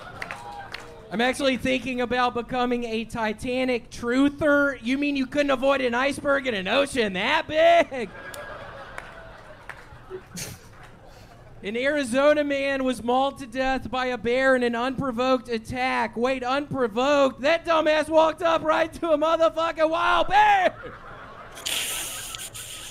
[1.14, 4.80] I'm actually thinking about becoming a Titanic truther.
[4.82, 8.10] You mean you couldn't avoid an iceberg in an ocean that big?
[11.62, 16.18] An Arizona man was mauled to death by a bear in an unprovoked attack.
[16.18, 17.42] Wait, unprovoked?
[17.42, 20.76] That dumbass walked up right to a motherfucking wild bear!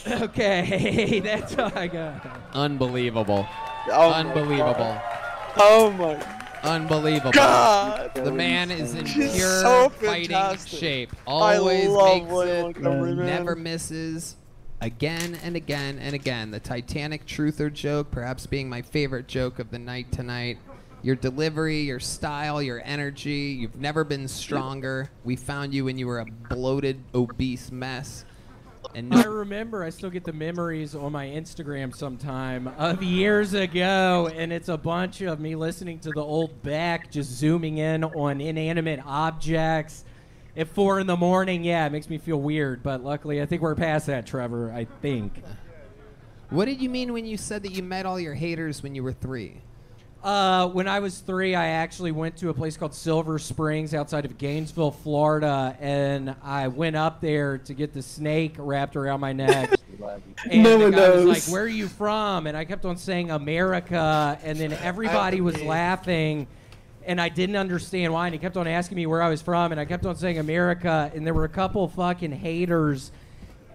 [0.05, 2.27] Okay, that's all I got.
[2.55, 3.47] Unbelievable.
[3.89, 4.75] Oh my Unbelievable.
[4.75, 5.03] God.
[5.59, 6.42] Oh my.
[6.63, 7.33] Unbelievable.
[7.33, 8.15] God.
[8.15, 10.79] The man is in He's pure so fighting fantastic.
[10.79, 11.13] shape.
[11.27, 14.37] Always makes it, never misses.
[14.81, 16.51] Again and again and again.
[16.51, 20.59] The Titanic truther joke, perhaps being my favorite joke of the night tonight.
[21.03, 23.57] Your delivery, your style, your energy.
[23.61, 25.11] You've never been stronger.
[25.25, 28.25] We found you when you were a bloated, obese mess.
[28.95, 34.31] And I remember, I still get the memories on my Instagram sometime of years ago,
[34.35, 38.41] and it's a bunch of me listening to the old Beck, just zooming in on
[38.41, 40.05] inanimate objects
[40.57, 41.65] at four in the morning.
[41.65, 44.71] Yeah, it makes me feel weird, but luckily, I think we're past that, Trevor.
[44.71, 45.43] I think.
[46.51, 49.03] What did you mean when you said that you met all your haters when you
[49.03, 49.63] were three?
[50.23, 54.25] Uh, when I was three, I actually went to a place called Silver Springs outside
[54.25, 59.33] of Gainesville, Florida, and I went up there to get the snake wrapped around my
[59.33, 59.71] neck.
[60.51, 62.97] And No the one guy was like, "Where are you from?" And I kept on
[62.97, 66.49] saying America, and then everybody was laughing,
[67.07, 68.27] and I didn't understand why.
[68.27, 70.39] And he kept on asking me where I was from, and I kept on saying
[70.39, 73.13] America, and there were a couple fucking haters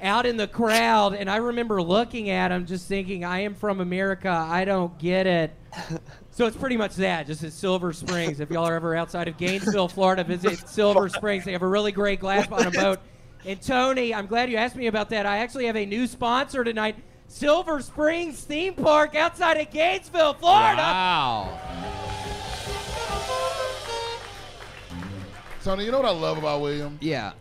[0.02, 3.82] out in the crowd, and I remember looking at him, just thinking, "I am from
[3.82, 4.30] America.
[4.30, 5.54] I don't get it."
[6.38, 8.40] So it's pretty much that, just at Silver Springs.
[8.40, 11.46] If y'all are ever outside of Gainesville, Florida, visit Silver Springs.
[11.46, 13.00] They have a really great glass bottom boat.
[13.44, 15.26] And Tony, I'm glad you asked me about that.
[15.26, 16.96] I actually have a new sponsor tonight.
[17.28, 20.84] Silver Springs Theme Park outside of Gainesville, Florida.
[20.84, 21.60] Wow.
[25.64, 27.00] Tony, you know what I love about William?
[27.02, 27.34] Yeah.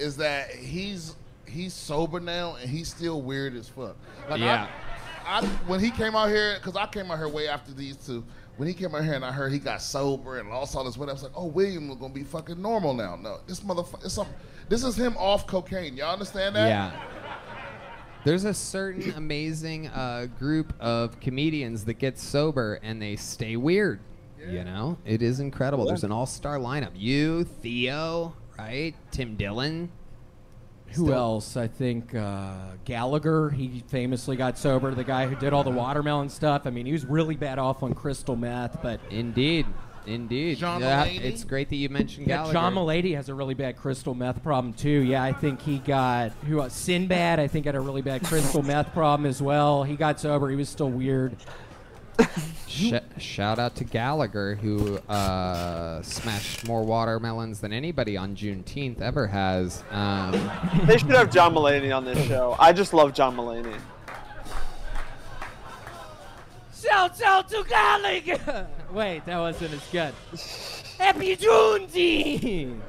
[0.00, 1.14] Is that he's
[1.52, 3.96] he's sober now and he's still weird as fuck.
[4.28, 4.68] Like Yeah.
[5.24, 8.24] I, when he came out here, because I came out here way after these two.
[8.56, 10.98] When he came out here and I heard he got sober and lost all his
[10.98, 14.10] weight, I was like, "Oh, William is gonna be fucking normal now." No, this motherfucker,
[14.10, 14.26] some,
[14.68, 15.96] this is him off cocaine.
[15.96, 16.68] Y'all understand that?
[16.68, 16.92] Yeah.
[18.24, 24.00] There's a certain amazing uh, group of comedians that get sober and they stay weird.
[24.38, 25.86] You know, it is incredible.
[25.86, 26.90] There's an all-star lineup.
[26.96, 28.92] You, Theo, right?
[29.12, 29.88] Tim Dillon.
[30.94, 31.56] Who Still- else?
[31.56, 32.54] I think uh,
[32.84, 33.50] Gallagher.
[33.50, 34.94] He famously got sober.
[34.94, 36.62] The guy who did all the watermelon stuff.
[36.66, 39.66] I mean, he was really bad off on crystal meth, but indeed,
[40.06, 40.58] indeed.
[40.58, 41.20] John Yeah, Mulaney?
[41.20, 42.52] it's great that you mentioned Yeah, Gallagher.
[42.52, 44.88] John Mulaney has a really bad crystal meth problem too.
[45.02, 46.74] Yeah, I think he got who else?
[46.74, 47.38] Sinbad.
[47.40, 49.82] I think had a really bad crystal meth problem as well.
[49.84, 50.48] He got sober.
[50.50, 51.36] He was still weird.
[52.68, 59.26] Sh- shout out to Gallagher, who uh, smashed more watermelons than anybody on Juneteenth ever
[59.26, 59.84] has.
[59.90, 60.32] Um,
[60.86, 62.56] They should have John Mulaney on this show.
[62.58, 63.78] I just love John Mulaney.
[66.82, 68.66] Shout out to Gallagher.
[68.92, 70.14] Wait, that wasn't as good.
[70.98, 72.80] Happy Juneteenth.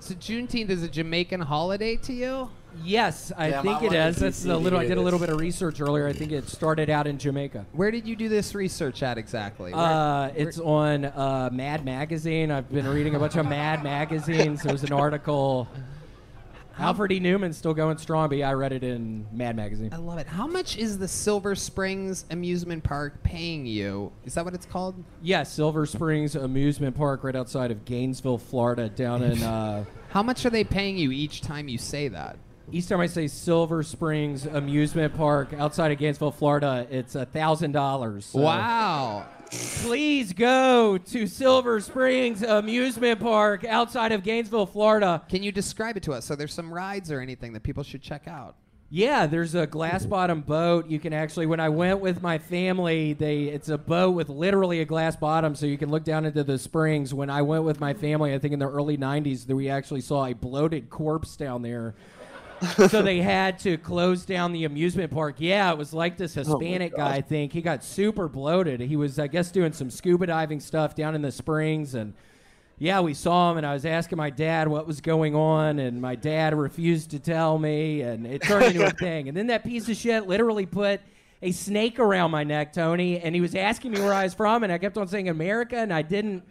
[0.00, 2.50] so Juneteenth is a Jamaican holiday to you?
[2.84, 4.16] Yes, I Damn, think I it.
[4.16, 4.78] That's a little.
[4.78, 6.06] I did a little bit of research earlier.
[6.06, 7.66] I think it started out in Jamaica.
[7.72, 9.72] Where did you do this research at exactly?
[9.72, 12.50] Where- Uh, it's on uh, Mad Magazine.
[12.50, 14.62] I've been reading a bunch of Mad magazines.
[14.62, 15.68] There was an article.
[16.78, 17.20] Alfred E.
[17.20, 19.90] Neuman's still going strong, but yeah, I read it in Mad Magazine.
[19.92, 20.26] I love it.
[20.26, 24.10] How much is the Silver Springs amusement park paying you?
[24.24, 24.94] Is that what it's called?
[25.20, 29.42] Yeah, Silver Springs Amusement Park, right outside of Gainesville, Florida, down in.
[29.50, 32.38] Uh, How much are they paying you each time you say that?
[32.72, 37.72] Each time I say Silver Springs Amusement Park outside of Gainesville, Florida, it's a thousand
[37.72, 38.32] dollars.
[38.32, 39.26] Wow.
[39.50, 45.22] Please go to Silver Springs Amusement Park outside of Gainesville, Florida.
[45.28, 46.24] Can you describe it to us?
[46.24, 48.54] So there's some rides or anything that people should check out.
[48.92, 50.88] Yeah, there's a glass bottom boat.
[50.88, 54.80] You can actually when I went with my family, they it's a boat with literally
[54.80, 57.14] a glass bottom so you can look down into the springs.
[57.14, 60.00] When I went with my family, I think in the early 90s, that we actually
[60.00, 61.94] saw a bloated corpse down there.
[62.88, 65.36] So they had to close down the amusement park.
[65.38, 67.52] Yeah, it was like this oh Hispanic guy, I think.
[67.52, 68.80] He got super bloated.
[68.80, 72.14] He was I guess doing some scuba diving stuff down in the springs and
[72.80, 76.00] yeah, we saw him, and I was asking my dad what was going on, and
[76.00, 79.28] my dad refused to tell me, and it turned into a thing.
[79.28, 81.02] And then that piece of shit literally put
[81.42, 84.64] a snake around my neck, Tony, and he was asking me where I was from,
[84.64, 86.42] and I kept on saying America, and I didn't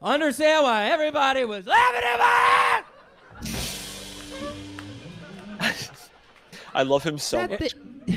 [0.00, 2.83] understand why everybody was laughing at me.
[6.74, 7.74] I love him so That much.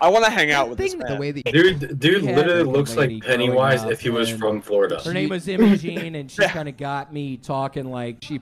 [0.00, 1.12] I, want to hang out with this man.
[1.12, 5.00] the way that- Dude, dude literally looks like Pennywise if he was from Florida.
[5.04, 8.38] Her name was Imogene, and she kind of got me talking like she.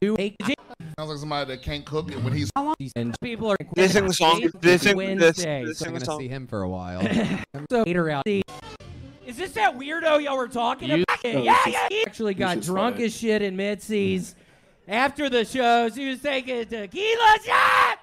[0.98, 2.50] Sounds like somebody that can't cook it when he's.
[2.94, 3.56] And people are.
[3.74, 5.64] They sing the song- they sing- they- Wednesday.
[5.64, 6.20] they so sing I'm the gonna song.
[6.20, 7.02] see him for a while.
[7.70, 8.22] So later out.
[8.26, 11.24] Is this that weirdo y'all were talking You- about?
[11.24, 11.88] No, yeah, yeah.
[11.90, 13.06] He actually got drunk funny.
[13.06, 14.34] as shit in mid-seas.
[14.88, 17.98] After the shows, he was taking a tequila shot.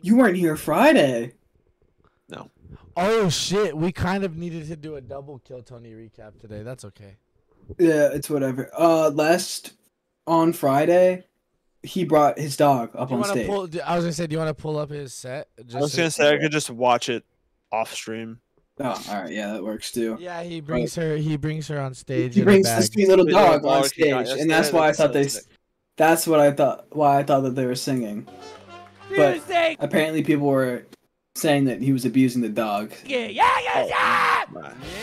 [0.00, 1.34] You weren't here Friday.
[2.28, 2.50] No.
[2.96, 3.76] Oh shit!
[3.76, 6.62] We kind of needed to do a double Kill Tony recap today.
[6.62, 7.16] That's okay.
[7.78, 8.70] Yeah, it's whatever.
[8.76, 9.72] Uh, last
[10.26, 11.24] on Friday,
[11.82, 13.46] he brought his dog up Do on stage.
[13.46, 13.68] pull?
[13.84, 15.48] I was gonna say, do you want to pull up his set?
[15.58, 17.24] I was gonna say I could just watch it
[17.70, 18.40] off stream.
[18.78, 20.18] Oh, all right, yeah, that works too.
[20.20, 21.16] Yeah, he brings her.
[21.16, 22.34] He brings her on stage.
[22.34, 22.80] He brings bag.
[22.82, 25.12] this sweet little dog on dog he got stage, and that's yesterday why I thought
[25.14, 25.28] they.
[25.96, 26.86] That's what I thought.
[26.90, 28.28] Why I thought that they were singing.
[29.16, 29.76] But Tuesday.
[29.80, 30.84] apparently, people were
[31.36, 34.44] saying that he was abusing the dog Yeah, yeah, yeah, oh, yeah.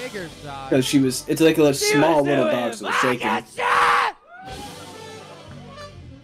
[0.08, 0.70] Nigger dog.
[0.70, 1.28] because she was.
[1.28, 3.44] It's like a She small little dog, so it's shaking.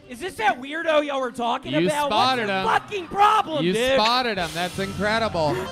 [0.07, 2.07] Is this that weirdo y'all were talking You about?
[2.09, 2.65] spotted What's him.
[2.65, 3.93] your fucking problem, You dude?
[3.93, 4.49] spotted him.
[4.53, 5.55] That's incredible.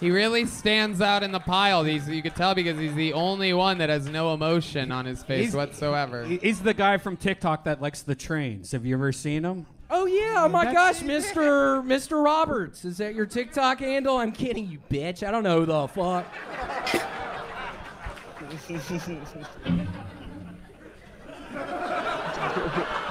[0.00, 1.84] He really stands out in the pile.
[1.84, 5.22] He's, you could tell because he's the only one that has no emotion on his
[5.22, 6.24] face He's- whatsoever.
[6.24, 8.72] He's the guy from TikTok that likes the trains.
[8.72, 9.66] Have you ever seen him?
[9.90, 10.44] Oh yeah!
[10.44, 11.84] Oh my That's- gosh, Mr.
[11.84, 12.22] Mr.
[12.24, 14.16] Roberts, is that your TikTok handle?
[14.16, 15.26] I'm kidding you, bitch.
[15.26, 16.26] I don't know who the fuck.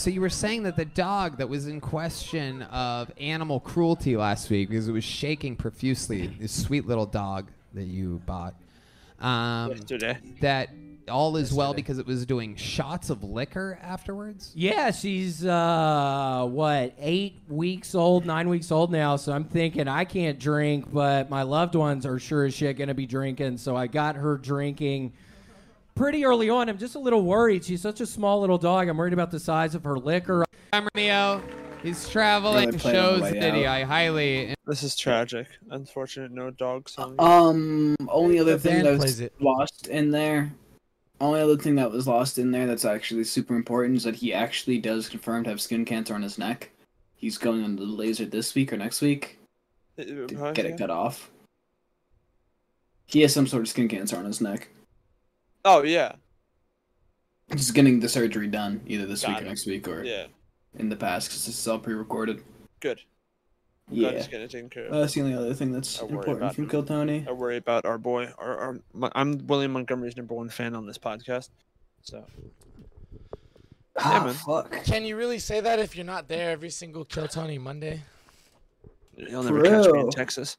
[0.00, 4.48] So you were saying that the dog that was in question of animal cruelty last
[4.48, 8.54] week because it was shaking profusely, this sweet little dog that you bought,
[9.20, 10.16] um, Yesterday.
[10.40, 10.70] that
[11.06, 14.52] all is well because it was doing shots of liquor afterwards.
[14.54, 19.16] Yeah, she's uh what eight weeks old, nine weeks old now.
[19.16, 22.94] So I'm thinking I can't drink, but my loved ones are sure as shit gonna
[22.94, 23.58] be drinking.
[23.58, 25.12] So I got her drinking
[25.94, 26.68] pretty early on.
[26.68, 27.64] I'm just a little worried.
[27.64, 28.88] She's such a small little dog.
[28.88, 30.44] I'm worried about the size of her liquor.
[30.72, 31.42] I'm Neo.
[31.82, 33.74] He's traveling Really playing on the shows way that he out.
[33.74, 34.54] I highly.
[34.66, 35.46] This is tragic.
[35.70, 37.14] Unfortunate, no dog song.
[37.18, 39.32] Um, only other The thing that was it.
[39.40, 40.52] lost in there.
[41.22, 44.32] Only other thing that was lost in there that's actually super important is that he
[44.32, 46.70] actually does confirm to have skin cancer on his neck.
[47.14, 49.38] he's going on the laser this week or next week.
[49.98, 51.30] Uh, to get it cut off.
[53.06, 54.68] He has some sort of skin cancer on his neck.
[55.64, 56.12] Oh yeah.
[57.52, 60.26] He's getting the surgery done either this Got week or next week or Yeah.
[60.78, 62.42] in the past because this is all pre-recorded.
[62.80, 63.00] Good.
[63.92, 64.92] Yeah, he's getting it taken care of.
[64.92, 66.70] Uh, that's the only other thing that's important about from him.
[66.70, 67.24] Kill Tony.
[67.28, 68.32] I worry about our boy.
[68.38, 71.48] Our, our, my, I'm William Montgomery's number one fan on this podcast.
[72.02, 72.24] So.
[73.98, 74.34] Ah, man.
[74.34, 74.84] fuck.
[74.84, 78.00] Can you really say that if you're not there every single Kill Tony Monday?
[79.16, 80.56] You'll never catch me in Texas.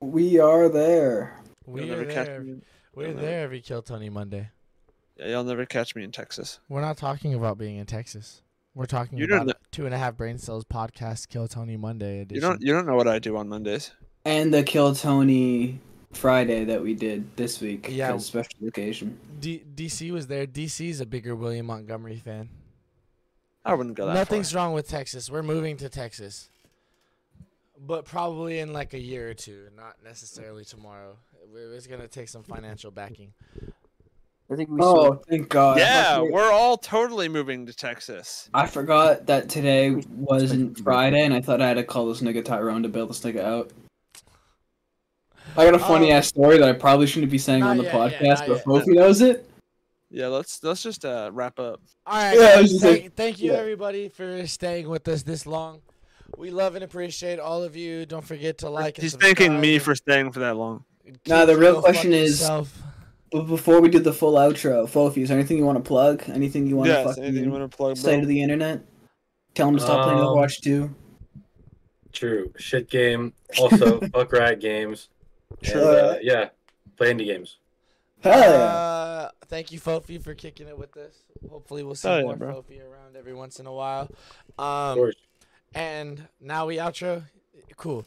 [0.00, 1.38] We are there.
[1.66, 2.40] We You'll are never catch there.
[2.40, 2.62] me.
[2.94, 4.50] We're You'll never- there every Kill Tony Monday.
[5.16, 6.58] Yeah, you'll never catch me in Texas.
[6.68, 8.42] We're not talking about being in Texas.
[8.74, 12.34] We're talking You about two and a half brain cells podcast Kill Tony Monday edition.
[12.34, 12.60] You don't.
[12.62, 13.92] You don't know what I do on Mondays.
[14.24, 15.78] And the Kill Tony
[16.12, 17.86] Friday that we did this week.
[17.90, 18.10] Yeah.
[18.12, 19.18] for the special occasion.
[19.38, 20.46] D- DC was there.
[20.46, 22.48] DC's a bigger William Montgomery fan.
[23.64, 25.30] I wouldn't go that Nothing's wrong with Texas.
[25.30, 26.50] We're moving to Texas.
[27.78, 31.16] But probably in like a year or two, not necessarily tomorrow.
[31.54, 33.32] It's going to take some financial backing.
[34.50, 35.78] I think we Oh, thank God.
[35.78, 38.48] Yeah, Fuck, we're all totally moving to Texas.
[38.52, 42.44] I forgot that today wasn't Friday, and I thought I had to call this nigga
[42.44, 43.70] Tyrone to bail this nigga out.
[45.56, 47.92] I got a funny ass story that I probably shouldn't be saying on the yet,
[47.94, 48.64] podcast, not but yet.
[48.66, 49.48] Fofey knows it.
[50.10, 51.80] Yeah, let's let's just uh, wrap up.
[52.06, 52.36] All right.
[52.38, 53.58] Yeah, guys, thank, like- thank you yeah.
[53.58, 55.80] everybody for staying with us this long.
[56.36, 58.04] We love and appreciate all of you.
[58.06, 59.36] Don't forget to like and He's subscribe.
[59.36, 60.84] thanking me for staying for that long.
[61.26, 62.76] Now the real question is, self.
[63.32, 66.22] b- before we do the full outro, Fofey, is there anything you want to plug?
[66.28, 68.20] Anything you want to fucking anything you wanna plug, say bro?
[68.22, 68.82] to the internet?
[69.54, 70.94] Tell them to stop playing Um, Overwatch 2.
[72.12, 72.52] True.
[72.56, 73.32] Shit game.
[73.58, 75.08] Also, fuck Riot Games.
[75.62, 75.80] True.
[75.80, 76.48] And, uh, yeah.
[76.96, 77.58] Play indie games.
[78.24, 81.14] Uh, thank you, Fofey, for kicking it with us.
[81.50, 82.62] Hopefully, we'll see Hell more bro.
[82.62, 84.08] Fofey around every once in a while.
[84.58, 85.10] Um,
[85.74, 87.24] and now we outro.
[87.76, 88.06] Cool.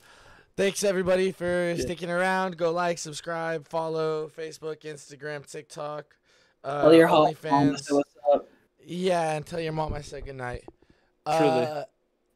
[0.58, 2.58] Thanks everybody for sticking around.
[2.58, 6.16] Go like, subscribe, follow Facebook, Instagram, TikTok,
[6.64, 7.78] uh, Tell your hot mom OnlyFans.
[7.78, 8.48] to say what's up.
[8.84, 10.64] Yeah, and tell your mom I said goodnight.
[11.28, 11.48] Truly.
[11.48, 11.84] Uh,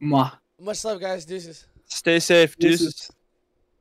[0.04, 0.34] Mwah.
[0.60, 1.26] much love, guys.
[1.26, 1.66] Deuces.
[1.86, 2.80] Stay safe, Deuces.
[2.94, 3.12] deuces.